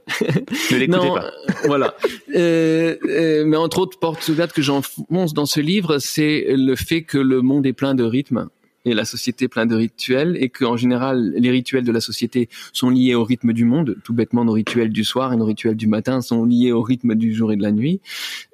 [0.73, 1.27] Ne l'écoutez pas.
[1.27, 1.95] euh, voilà.
[2.35, 7.03] Euh, euh, mais entre autres portes ouvertes que j'enfonce dans ce livre, c'est le fait
[7.03, 8.49] que le monde est plein de rythmes
[8.85, 12.91] et la société plein de rituels et qu'en général les rituels de la société sont
[12.91, 13.97] liés au rythme du monde.
[14.05, 17.15] Tout bêtement, nos rituels du soir et nos rituels du matin sont liés au rythme
[17.15, 18.01] du jour et de la nuit,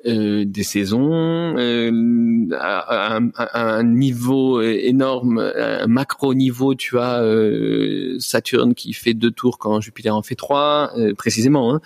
[0.06, 3.18] euh, des saisons, euh, à,
[3.54, 6.74] un- niveau énorme, un macro niveau.
[6.74, 11.74] Tu as euh, Saturne qui fait deux tours quand Jupiter en fait trois, euh, précisément,
[11.74, 11.80] hein,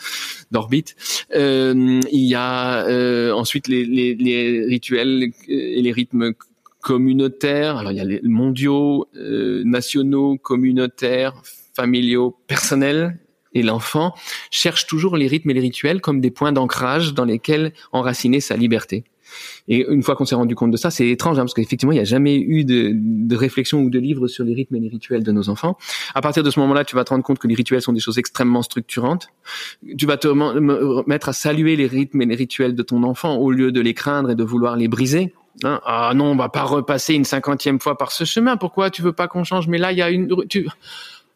[0.51, 0.97] d'orbite.
[1.35, 6.33] Euh, il y a euh, ensuite les, les, les rituels et les rythmes
[6.81, 7.77] communautaires.
[7.77, 11.35] Alors il y a les mondiaux, euh, nationaux, communautaires,
[11.74, 13.19] familiaux, personnels.
[13.52, 14.15] Et l'enfant
[14.52, 18.57] cherche toujours les rythmes et les rituels comme des points d'ancrage dans lesquels enraciner sa
[18.57, 19.02] liberté.
[19.69, 21.97] Et une fois qu'on s'est rendu compte de ça, c'est étrange hein, parce qu'effectivement, il
[21.97, 24.89] n'y a jamais eu de, de réflexion ou de livre sur les rythmes et les
[24.89, 25.77] rituels de nos enfants.
[26.15, 28.01] À partir de ce moment-là, tu vas te rendre compte que les rituels sont des
[28.01, 29.28] choses extrêmement structurantes.
[29.97, 33.02] Tu vas te me- me- mettre à saluer les rythmes et les rituels de ton
[33.05, 35.32] enfant au lieu de les craindre et de vouloir les briser.
[35.65, 38.57] Hein, ah non, on va pas repasser une cinquantième fois par ce chemin.
[38.57, 39.69] Pourquoi tu veux pas qu'on change?
[39.69, 40.47] Mais là, il y a une.
[40.49, 40.69] Tu...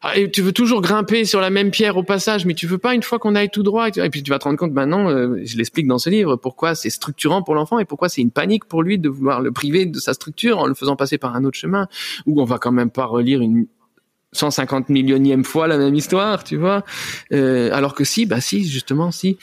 [0.06, 2.94] Ah, tu veux toujours grimper sur la même pierre au passage, mais tu veux pas
[2.94, 3.88] une fois qu'on aille tout droit.
[3.88, 6.74] Et puis tu vas te rendre compte maintenant, euh, je l'explique dans ce livre, pourquoi
[6.74, 9.86] c'est structurant pour l'enfant et pourquoi c'est une panique pour lui de vouloir le priver
[9.86, 11.88] de sa structure en le faisant passer par un autre chemin,
[12.26, 13.66] où on va quand même pas relire une
[14.36, 16.84] 150 millionième fois la même histoire, tu vois.
[17.32, 19.38] Euh, alors que si, bah si, justement, si.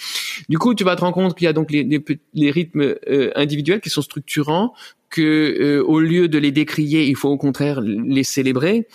[0.50, 2.04] Du coup, tu vas te rendre compte qu'il y a donc les, les,
[2.34, 4.74] les rythmes euh, individuels qui sont structurants,
[5.10, 8.88] que euh, au lieu de les décrier, il faut au contraire les célébrer,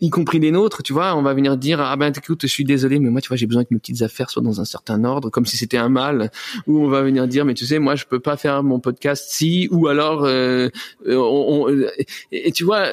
[0.00, 0.84] y compris les nôtres.
[0.84, 3.26] Tu vois, on va venir dire ah ben écoute, je suis désolé, mais moi tu
[3.26, 5.76] vois j'ai besoin que mes petites affaires soient dans un certain ordre, comme si c'était
[5.76, 6.30] un mal.
[6.68, 9.24] Ou on va venir dire mais tu sais moi je peux pas faire mon podcast
[9.28, 10.68] si, ou alors euh,
[11.08, 11.90] euh, on, on- euh,
[12.30, 12.86] et tu vois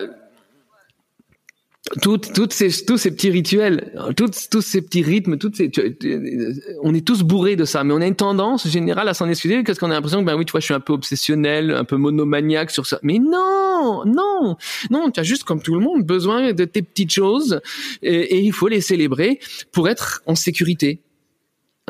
[2.01, 5.95] toutes, toutes ces, tous ces petits rituels, toutes, tous ces petits rythmes, toutes ces, tu-
[5.97, 6.53] tu-
[6.84, 9.63] on est tous bourrés de ça, mais on a une tendance générale à s'en excuser
[9.63, 11.84] parce qu'on a l'impression que ben oui, tu vois, je suis un peu obsessionnel, un
[11.84, 12.99] peu monomaniaque sur ça.
[13.03, 14.55] Mais non, non,
[14.89, 17.59] non, tu as juste comme tout le monde besoin de tes petites choses
[18.01, 19.39] et, et il faut les célébrer
[19.72, 20.99] pour être en sécurité.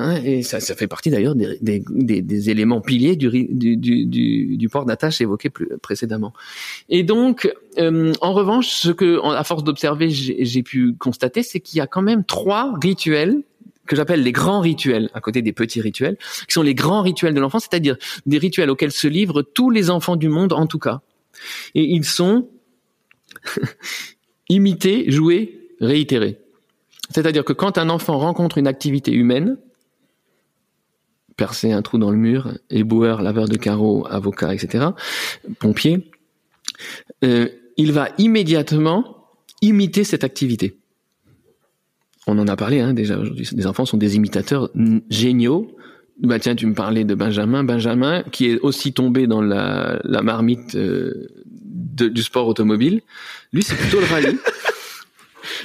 [0.01, 4.57] Hein, et ça, ça fait partie d'ailleurs des, des, des, éléments piliers du, du, du,
[4.57, 6.33] du, port d'attache évoqué plus précédemment.
[6.89, 11.77] Et donc, euh, en revanche, ce que, à force d'observer, j'ai pu constater, c'est qu'il
[11.77, 13.43] y a quand même trois rituels
[13.85, 16.17] que j'appelle les grands rituels, à côté des petits rituels,
[16.47, 19.91] qui sont les grands rituels de l'enfant, c'est-à-dire des rituels auxquels se livrent tous les
[19.91, 21.01] enfants du monde, en tout cas.
[21.75, 22.49] Et ils sont
[24.49, 26.39] imités, joués, réitérés.
[27.11, 29.57] C'est-à-dire que quand un enfant rencontre une activité humaine,
[31.41, 34.89] percer un trou dans le mur, éboueur, laveur de carreaux, avocat, etc.,
[35.57, 36.11] pompier,
[37.23, 37.47] euh,
[37.77, 39.25] il va immédiatement
[39.63, 40.77] imiter cette activité.
[42.27, 43.49] On en a parlé hein, déjà aujourd'hui.
[43.53, 44.69] Les enfants sont des imitateurs
[45.09, 45.75] géniaux.
[46.19, 47.63] Bah tiens, tu me parlais de Benjamin.
[47.63, 51.27] Benjamin, qui est aussi tombé dans la, marmite euh,
[51.57, 53.01] du sport automobile.
[53.51, 54.37] Lui, c'est plutôt le rallye.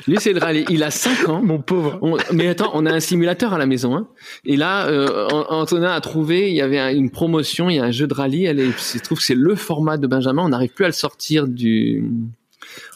[0.07, 0.65] Lui, c'est le rallye.
[0.71, 1.43] Il a 5 ans.
[1.43, 1.99] Mon pauvre.
[2.03, 3.97] On- mais attends, on a un simulateur à la maison.
[3.97, 4.09] Hein.
[4.45, 7.79] Et là, euh, An- Antonin a trouvé, il y avait un- une promotion, il y
[7.79, 8.45] a un jeu de rallye.
[8.45, 10.43] Elle est, il se trouve que c'est le format de Benjamin.
[10.45, 12.05] On n'arrive plus à le sortir du,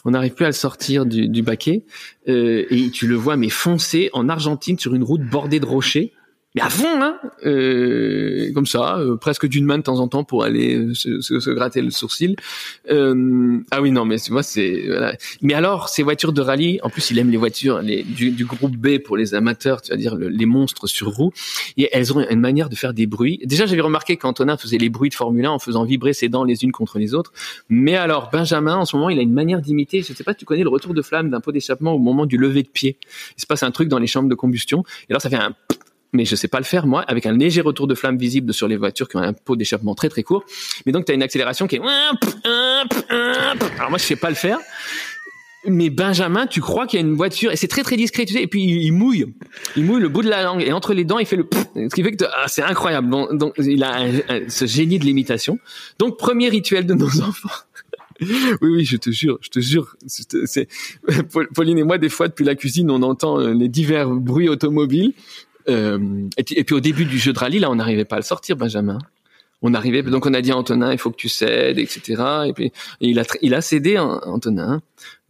[0.05, 1.83] on n'arrive plus à le sortir du, du baquet.
[2.27, 6.11] Euh, et tu le vois, mais foncer en Argentine sur une route bordée de rochers.
[6.55, 10.23] Mais à fond, hein euh, Comme ça, euh, presque d'une main de temps en temps
[10.23, 12.35] pour aller euh, se, se- se gratter le sourcil.
[12.89, 14.83] Euh, ah oui, non, mais vois, c'est...
[14.87, 15.15] Voilà.
[15.41, 18.45] Mais alors, ces voitures de rallye, en plus, il aime les voitures les, du, du
[18.45, 21.31] groupe B pour les amateurs, tu vas dire le- les monstres sur roues.
[21.77, 23.39] Et elles ont une manière de faire des bruits.
[23.45, 26.43] Déjà, j'avais remarqué qu'Antonin faisait les bruits de Formule 1 en faisant vibrer ses dents
[26.43, 27.31] les unes contre les autres.
[27.69, 30.01] Mais alors, Benjamin, en ce moment, il a une manière d'imiter.
[30.01, 32.25] Je ne sais pas tu connais le retour de flamme d'un pot d'échappement au moment
[32.25, 32.97] du lever de pied.
[33.37, 34.83] Il se passe un truc dans les chambres de combustion.
[35.07, 35.53] Et alors, ça fait un
[36.13, 38.67] mais je sais pas le faire moi avec un léger retour de flamme visible sur
[38.67, 40.43] les voitures qui ont un pot d'échappement très très court.
[40.85, 41.81] Mais donc tu as une accélération qui est
[43.79, 44.59] alors moi je sais pas le faire.
[45.67, 47.51] Mais Benjamin tu crois qu'il y a une voiture?
[47.51, 48.41] Et c'est très très discret tu sais.
[48.41, 49.27] Et puis il, il mouille.
[49.75, 50.61] Il mouille le bout de la langue.
[50.63, 53.09] Et entre les dents il fait le ce qui fait que ah, c'est incroyable.
[53.37, 53.99] Donc, il a
[54.47, 55.59] ce génie de l'imitation.
[55.99, 57.49] Donc premier rituel de nos enfants.
[58.21, 58.29] Oui,
[58.61, 59.95] oui, je te jure, je te jure.
[60.05, 60.67] C'est, c'est-
[61.31, 64.47] Paul- Pauline et moi, des fois, depuis la cuisine, on entend euh, les divers bruits
[64.47, 65.13] automobiles.
[65.69, 68.23] Euh, et, puis- au début du jeu de rallye, là, on n'arrivait pas à le
[68.25, 68.99] sortir, Benjamin.
[69.63, 72.23] On arrivait, donc on a dit à Antonin, il faut que tu cèdes, etc.
[72.47, 74.81] Et puis il a, il a cédé, Antonin.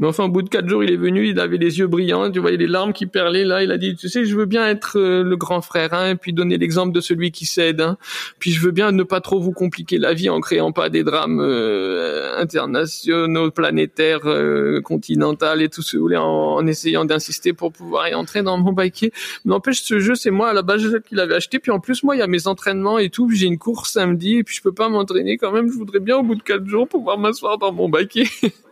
[0.01, 2.31] Mais enfin, au bout de quatre jours, il est venu, il avait les yeux brillants,
[2.31, 3.61] tu voyais les larmes qui perlaient là.
[3.61, 6.33] Il a dit, tu sais, je veux bien être euh, le grand frère, hein, puis
[6.33, 7.81] donner l'exemple de celui qui cède.
[7.81, 7.99] Hein.
[8.39, 11.03] Puis je veux bien ne pas trop vous compliquer la vie en créant pas des
[11.03, 17.53] drames euh, internationaux, planétaires, euh, continentaux et tout ce que vous voulez, en, essayant d'insister
[17.53, 19.11] pour pouvoir y entrer dans mon baquet.
[19.45, 21.59] N'empêche, ce jeu, c'est moi à la base qu'il avait acheté.
[21.59, 23.29] Puis en plus, moi, il y a mes entraînements et tout.
[23.29, 25.71] J'ai une course samedi, et puis je peux pas m'entraîner quand même.
[25.71, 28.25] Je voudrais bien au bout de quatre jours pouvoir m'asseoir dans mon baquet.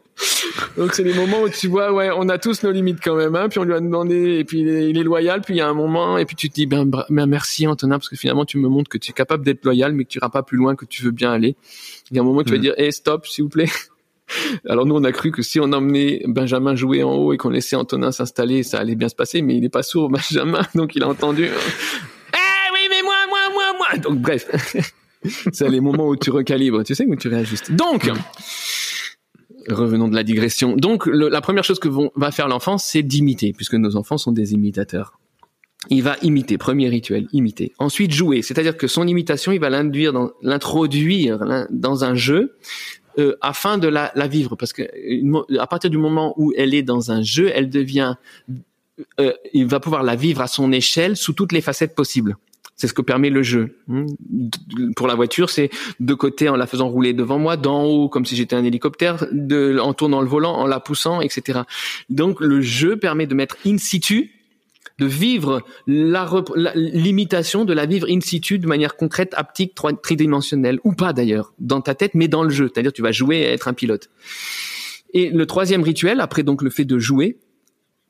[0.77, 3.35] Donc c'est les moments où tu vois, ouais, on a tous nos limites quand même,
[3.35, 5.57] hein, puis on lui a demandé, et puis il est, il est loyal, puis il
[5.57, 8.15] y a un moment, et puis tu te dis, ben, ben merci Antonin, parce que
[8.15, 10.43] finalement tu me montres que tu es capable d'être loyal, mais que tu iras pas
[10.43, 11.55] plus loin que tu veux bien aller.
[12.11, 12.61] Il y a un moment où tu vas Mm.
[12.61, 13.69] dire, hey, stop, s'il vous plaît.
[14.67, 17.49] Alors nous on a cru que si on emmenait Benjamin jouer en haut et qu'on
[17.49, 20.95] laissait Antonin s'installer, ça allait bien se passer, mais il est pas sourd Benjamin, donc
[20.95, 21.45] il a entendu.
[21.45, 23.97] Eh oui, mais moi, moi, moi, moi.
[23.97, 24.47] Donc bref,
[25.51, 27.71] c'est les moments où tu recalibres, tu sais, où tu réajustes.
[27.71, 28.09] Donc.
[29.69, 30.75] Revenons de la digression.
[30.75, 34.53] Donc, la première chose que va faire l'enfant, c'est d'imiter, puisque nos enfants sont des
[34.53, 35.19] imitateurs.
[35.89, 37.71] Il va imiter, premier rituel, imiter.
[37.79, 42.55] Ensuite, jouer, c'est-à-dire que son imitation, il va l'introduire l'in- dans un jeu
[43.17, 44.83] euh, afin de la, vivre, parce que
[45.57, 48.15] à partir du moment où elle est dans un jeu, elle devient,
[49.19, 52.35] euh, il va pouvoir la vivre à son échelle sous toutes les facettes possibles.
[52.79, 53.75] C'est ce que permet le jeu.
[53.87, 54.05] Hmm.
[54.95, 55.69] Pour la voiture, c'est
[55.99, 59.27] de côté en la faisant rouler devant moi, d'en haut comme si j'étais un hélicoptère,
[59.33, 61.59] de, en tournant le volant, en la poussant, etc.
[62.09, 64.31] Donc le jeu permet de mettre in situ,
[64.97, 71.11] de vivre l'imitation, de la vivre in situ de manière concrète, haptique, tridimensionnelle, ou pas
[71.11, 72.71] d'ailleurs, dans ta tête, mais dans le jeu.
[72.73, 74.09] C'est-à-dire tu vas jouer à être un pilote.
[75.13, 77.39] Et le troisième rituel, après donc le fait de jouer,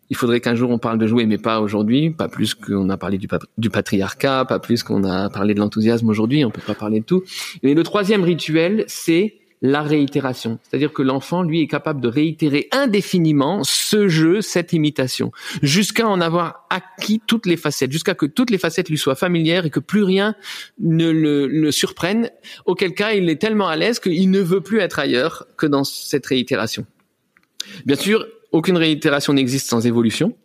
[0.09, 2.97] il faudrait qu'un jour on parle de jouer, mais pas aujourd'hui, pas plus qu'on a
[2.97, 6.61] parlé du, pa- du patriarcat, pas plus qu'on a parlé de l'enthousiasme aujourd'hui, on peut
[6.65, 7.23] pas parler de tout.
[7.63, 10.57] Et le troisième rituel, c'est la réitération.
[10.63, 16.21] C'est-à-dire que l'enfant, lui, est capable de réitérer indéfiniment ce jeu, cette imitation, jusqu'à en
[16.21, 19.81] avoir acquis toutes les facettes, jusqu'à que toutes les facettes lui soient familières et que
[19.81, 20.33] plus rien
[20.79, 22.29] ne le, le surprenne,
[22.65, 25.83] auquel cas il est tellement à l'aise qu'il ne veut plus être ailleurs que dans
[25.83, 26.85] cette réitération.
[27.85, 30.35] Bien sûr, aucune réitération n'existe sans évolution.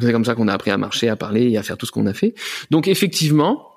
[0.00, 1.92] C'est comme ça qu'on a appris à marcher, à parler et à faire tout ce
[1.92, 2.34] qu'on a fait.
[2.70, 3.68] Donc effectivement,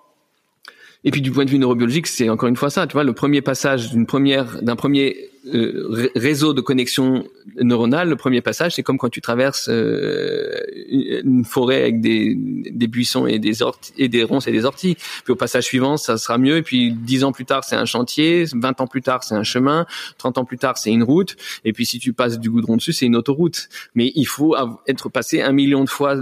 [1.04, 2.86] et puis du point de vue neurobiologique, c'est encore une fois ça.
[2.86, 5.16] Tu vois, le premier passage d'une première, d'un premier
[5.54, 7.24] euh, ré- réseau de connexion
[7.60, 10.56] neuronale, le premier passage, c'est comme quand tu traverses euh,
[10.88, 14.96] une forêt avec des, des buissons et des orties, et des ronces et des orties.
[15.24, 16.58] Puis au passage suivant, ça sera mieux.
[16.58, 18.46] Et puis dix ans plus tard, c'est un chantier.
[18.54, 19.86] 20 ans plus tard, c'est un chemin.
[20.20, 21.36] 30 ans plus tard, c'est une route.
[21.66, 23.68] Et puis si tu passes du goudron dessus, c'est une autoroute.
[23.96, 24.56] Mais il faut
[24.88, 26.16] être passé un million de fois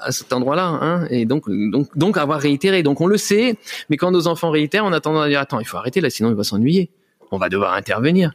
[0.00, 2.82] à cet endroit-là, hein, et donc, donc, donc avoir réitéré.
[2.82, 3.56] Donc on le sait,
[3.90, 6.10] mais quand nos enfants réitèrent, on a tendance à dire attends, il faut arrêter là,
[6.10, 6.90] sinon il va s'ennuyer.
[7.30, 8.32] On va devoir intervenir.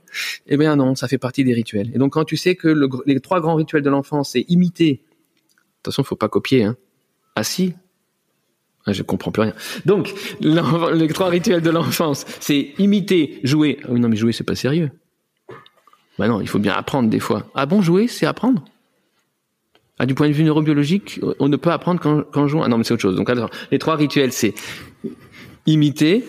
[0.48, 1.92] Eh bien non, ça fait partie des rituels.
[1.94, 2.68] Et donc quand tu sais que
[3.06, 5.02] les trois grands rituels de l'enfance, c'est imiter.
[5.82, 6.64] Attention, faut pas copier.
[6.64, 6.76] Hein.
[7.42, 7.74] Si.
[8.86, 9.54] Ah, je comprends plus rien.
[9.86, 13.80] Donc les trois rituels de l'enfance, c'est imiter, jouer.
[13.84, 14.92] Ah oui, non mais jouer c'est pas sérieux.
[16.20, 17.50] Bah non, il faut bien apprendre des fois.
[17.56, 18.64] Ah bon, jouer, c'est apprendre?
[19.98, 22.64] Ah, du point de vue neurobiologique, on ne peut apprendre qu'en jouant.
[22.64, 23.16] Ah non, mais c'est autre chose.
[23.16, 23.32] Donc,
[23.72, 24.54] les trois rituels, c'est
[25.66, 26.24] imiter,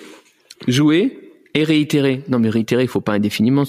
[0.68, 1.23] jouer
[1.54, 2.22] et réitérer.
[2.28, 3.64] Non, mais réitérer, il faut pas indéfiniment.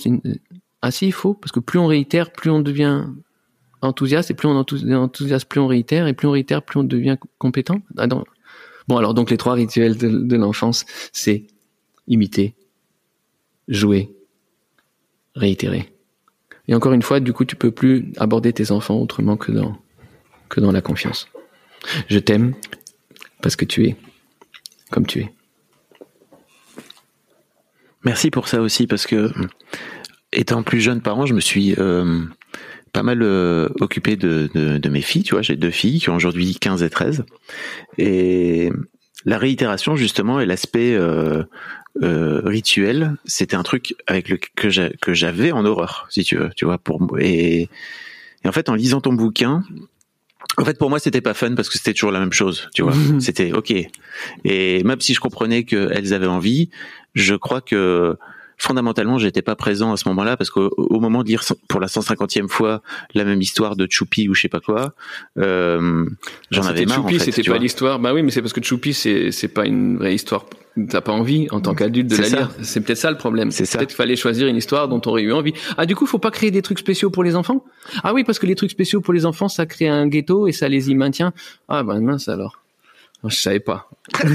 [0.81, 3.05] Ah si, il faut, parce que plus on réitère, plus on devient
[3.81, 6.83] enthousiaste, et plus on enthousi- enthousiaste, plus on réitère, et plus on réitère, plus on
[6.83, 7.81] devient compétent.
[7.97, 8.23] Ah non.
[8.87, 11.47] Bon, alors donc les trois rituels de, de l'enfance, c'est
[12.07, 12.55] imiter,
[13.67, 14.11] jouer,
[15.35, 15.91] réitérer.
[16.67, 19.77] Et encore une fois, du coup, tu peux plus aborder tes enfants autrement que dans
[20.49, 21.27] que dans la confiance.
[22.07, 22.53] Je t'aime
[23.41, 23.95] parce que tu es
[24.91, 25.34] comme tu es.
[28.05, 29.31] Merci pour ça aussi parce que
[30.31, 32.21] étant plus jeune parent, je me suis euh,
[32.93, 35.23] pas mal euh, occupé de, de, mes filles.
[35.23, 37.25] Tu vois, j'ai deux filles qui ont aujourd'hui 15 et 13.
[37.97, 38.71] Et
[39.25, 41.43] la réitération justement et l'aspect euh,
[42.01, 46.51] rituel, c'était un truc avec le que j'a- que j'avais en horreur, si tu veux.
[46.55, 47.69] Tu vois, pour et,
[48.43, 49.63] et en fait, en lisant ton bouquin.
[50.57, 52.81] En fait, pour moi, c'était pas fun parce que c'était toujours la même chose, tu
[52.81, 52.93] vois.
[53.19, 53.73] C'était ok.
[54.45, 56.69] Et même si je comprenais qu'elles avaient envie,
[57.13, 58.17] je crois que
[58.57, 61.87] fondamentalement, j'étais pas présent à ce moment-là parce qu'au au moment de lire pour la
[61.87, 62.81] 150e fois
[63.13, 64.93] la même histoire de Choupi ou je sais pas quoi,
[65.37, 66.05] euh,
[66.51, 66.95] j'en C'était avais marre.
[66.97, 67.99] Choupi, en fait, c'était pas l'histoire.
[67.99, 70.45] Bah oui, mais c'est parce que Choupi, c'est c'est pas une vraie histoire.
[70.89, 72.35] T'as pas envie en tant qu'adulte de C'est la ça.
[72.37, 72.51] lire.
[72.61, 73.49] C'est peut-être ça le problème.
[73.49, 73.77] C'est ça.
[73.77, 75.53] Peut-être qu'il fallait choisir une histoire dont t'aurais eu envie.
[75.77, 77.63] Ah du coup, faut pas créer des trucs spéciaux pour les enfants?
[78.03, 80.51] Ah oui, parce que les trucs spéciaux pour les enfants, ça crée un ghetto et
[80.51, 81.31] ça les y maintient.
[81.69, 82.61] Ah ben mince alors.
[83.25, 83.89] Je savais pas.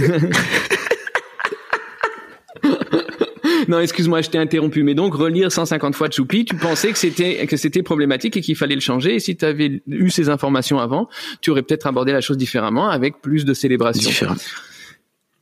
[3.70, 4.82] non, excuse-moi, je t'ai interrompu.
[4.82, 8.56] Mais donc, relire 150 fois Choupi, tu pensais que c'était que c'était problématique et qu'il
[8.56, 9.14] fallait le changer.
[9.14, 11.08] Et si tu avais eu ces informations avant,
[11.40, 14.10] tu aurais peut-être abordé la chose différemment, avec plus de célébration.
[14.10, 14.34] Différent.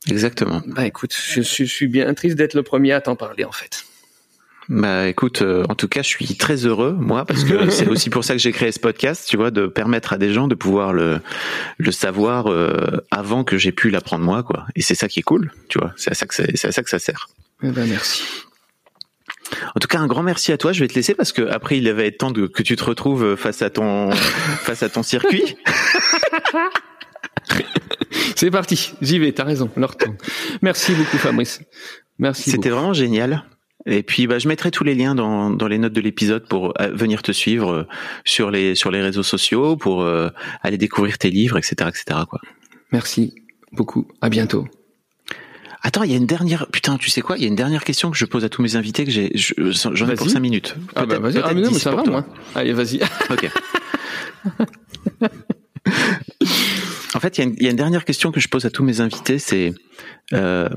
[0.07, 0.61] Exactement.
[0.67, 3.83] Bah écoute, je, je suis bien triste d'être le premier à t'en parler en fait.
[4.69, 8.11] Bah écoute, euh, en tout cas, je suis très heureux moi parce que c'est aussi
[8.11, 10.53] pour ça que j'ai créé ce podcast, tu vois, de permettre à des gens de
[10.53, 11.21] pouvoir le
[11.79, 14.67] le savoir euh, avant que j'ai pu l'apprendre moi, quoi.
[14.75, 15.91] Et c'est ça qui est cool, tu vois.
[15.97, 17.29] C'est à ça que c'est à ça que ça sert.
[17.63, 18.23] Eh ben merci.
[19.75, 20.71] En tout cas, un grand merci à toi.
[20.71, 22.83] Je vais te laisser parce que après, il va être temps de, que tu te
[22.83, 25.57] retrouves face à ton face à ton circuit.
[28.35, 29.31] C'est parti, j'y vais.
[29.31, 30.17] T'as raison, leur tourne.
[30.61, 31.59] Merci beaucoup, Fabrice.
[32.19, 32.51] Merci.
[32.51, 33.45] C'était vraiment génial.
[33.85, 36.73] Et puis, bah, je mettrai tous les liens dans, dans les notes de l'épisode pour
[36.81, 37.87] euh, venir te suivre euh,
[38.25, 40.29] sur les sur les réseaux sociaux, pour euh,
[40.61, 42.19] aller découvrir tes livres, etc., etc.
[42.29, 42.39] Quoi.
[42.91, 43.33] Merci
[43.71, 44.07] beaucoup.
[44.21, 44.67] À bientôt.
[45.81, 46.67] Attends, il y a une dernière.
[46.67, 47.37] Putain, tu sais quoi?
[47.37, 49.31] Il y a une dernière question que je pose à tous mes invités que j'ai.
[49.35, 49.53] je-
[49.93, 50.33] J'en ai pour Vas-y.
[50.33, 50.75] cinq minutes.
[50.95, 51.37] Ah bah vas-y.
[51.41, 52.11] Ah mais non, mais ça va toi.
[52.11, 52.25] moi.
[52.55, 52.99] Allez, vas-y.
[53.31, 53.49] Ok.
[57.15, 58.65] en fait, il y, a une- il y a une dernière question que je pose
[58.65, 59.73] à tous mes invités, c'est
[60.33, 60.69] euh,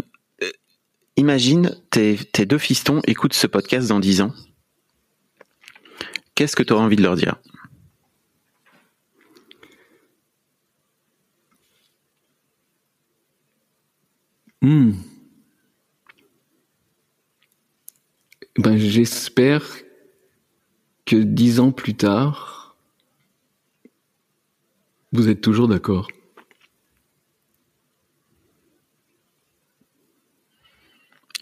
[1.16, 2.16] imagine tes,
[2.46, 4.34] deux fistons écoutent ce podcast dans 10 ans.
[6.34, 7.36] Qu'est-ce que tu auras envie de leur dire?
[14.62, 14.92] Hmm.
[18.58, 19.64] Ben, j'espère
[21.04, 22.76] que dix ans plus tard,
[25.12, 26.08] vous êtes toujours d'accord.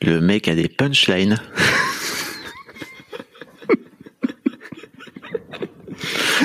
[0.02, 1.38] Le mec a des punchlines.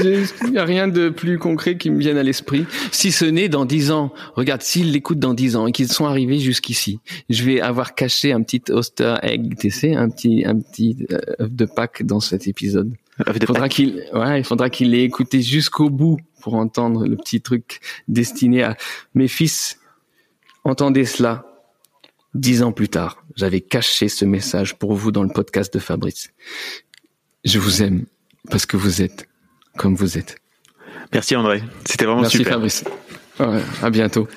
[0.03, 2.65] Il n'y a rien de plus concret qui me vienne à l'esprit.
[2.91, 6.06] Si ce n'est dans dix ans, regarde, s'ils l'écoutent dans dix ans et qu'ils sont
[6.06, 6.99] arrivés jusqu'ici,
[7.30, 11.44] je vais avoir caché un petit Oster Egg, tu sais, un petit, un petit euh,
[11.44, 12.94] œuf de Pâques dans cet épisode.
[13.34, 17.41] Il faudra qu'il, ouais, il faudra qu'il l'ait écouté jusqu'au bout pour entendre le petit
[17.41, 17.80] truc
[18.10, 18.76] destiné à
[19.14, 19.80] mes fils.
[20.65, 21.55] Entendez cela.
[22.36, 26.34] Dix ans plus tard, j'avais caché ce message pour vous dans le podcast de Fabrice.
[27.45, 28.06] Je vous aime
[28.49, 29.30] parce que vous êtes
[29.78, 30.36] comme vous êtes.
[31.14, 32.56] Merci André, c'était vraiment Merci super.
[32.56, 32.84] Fabrice.
[33.40, 34.28] Ouais, à bientôt.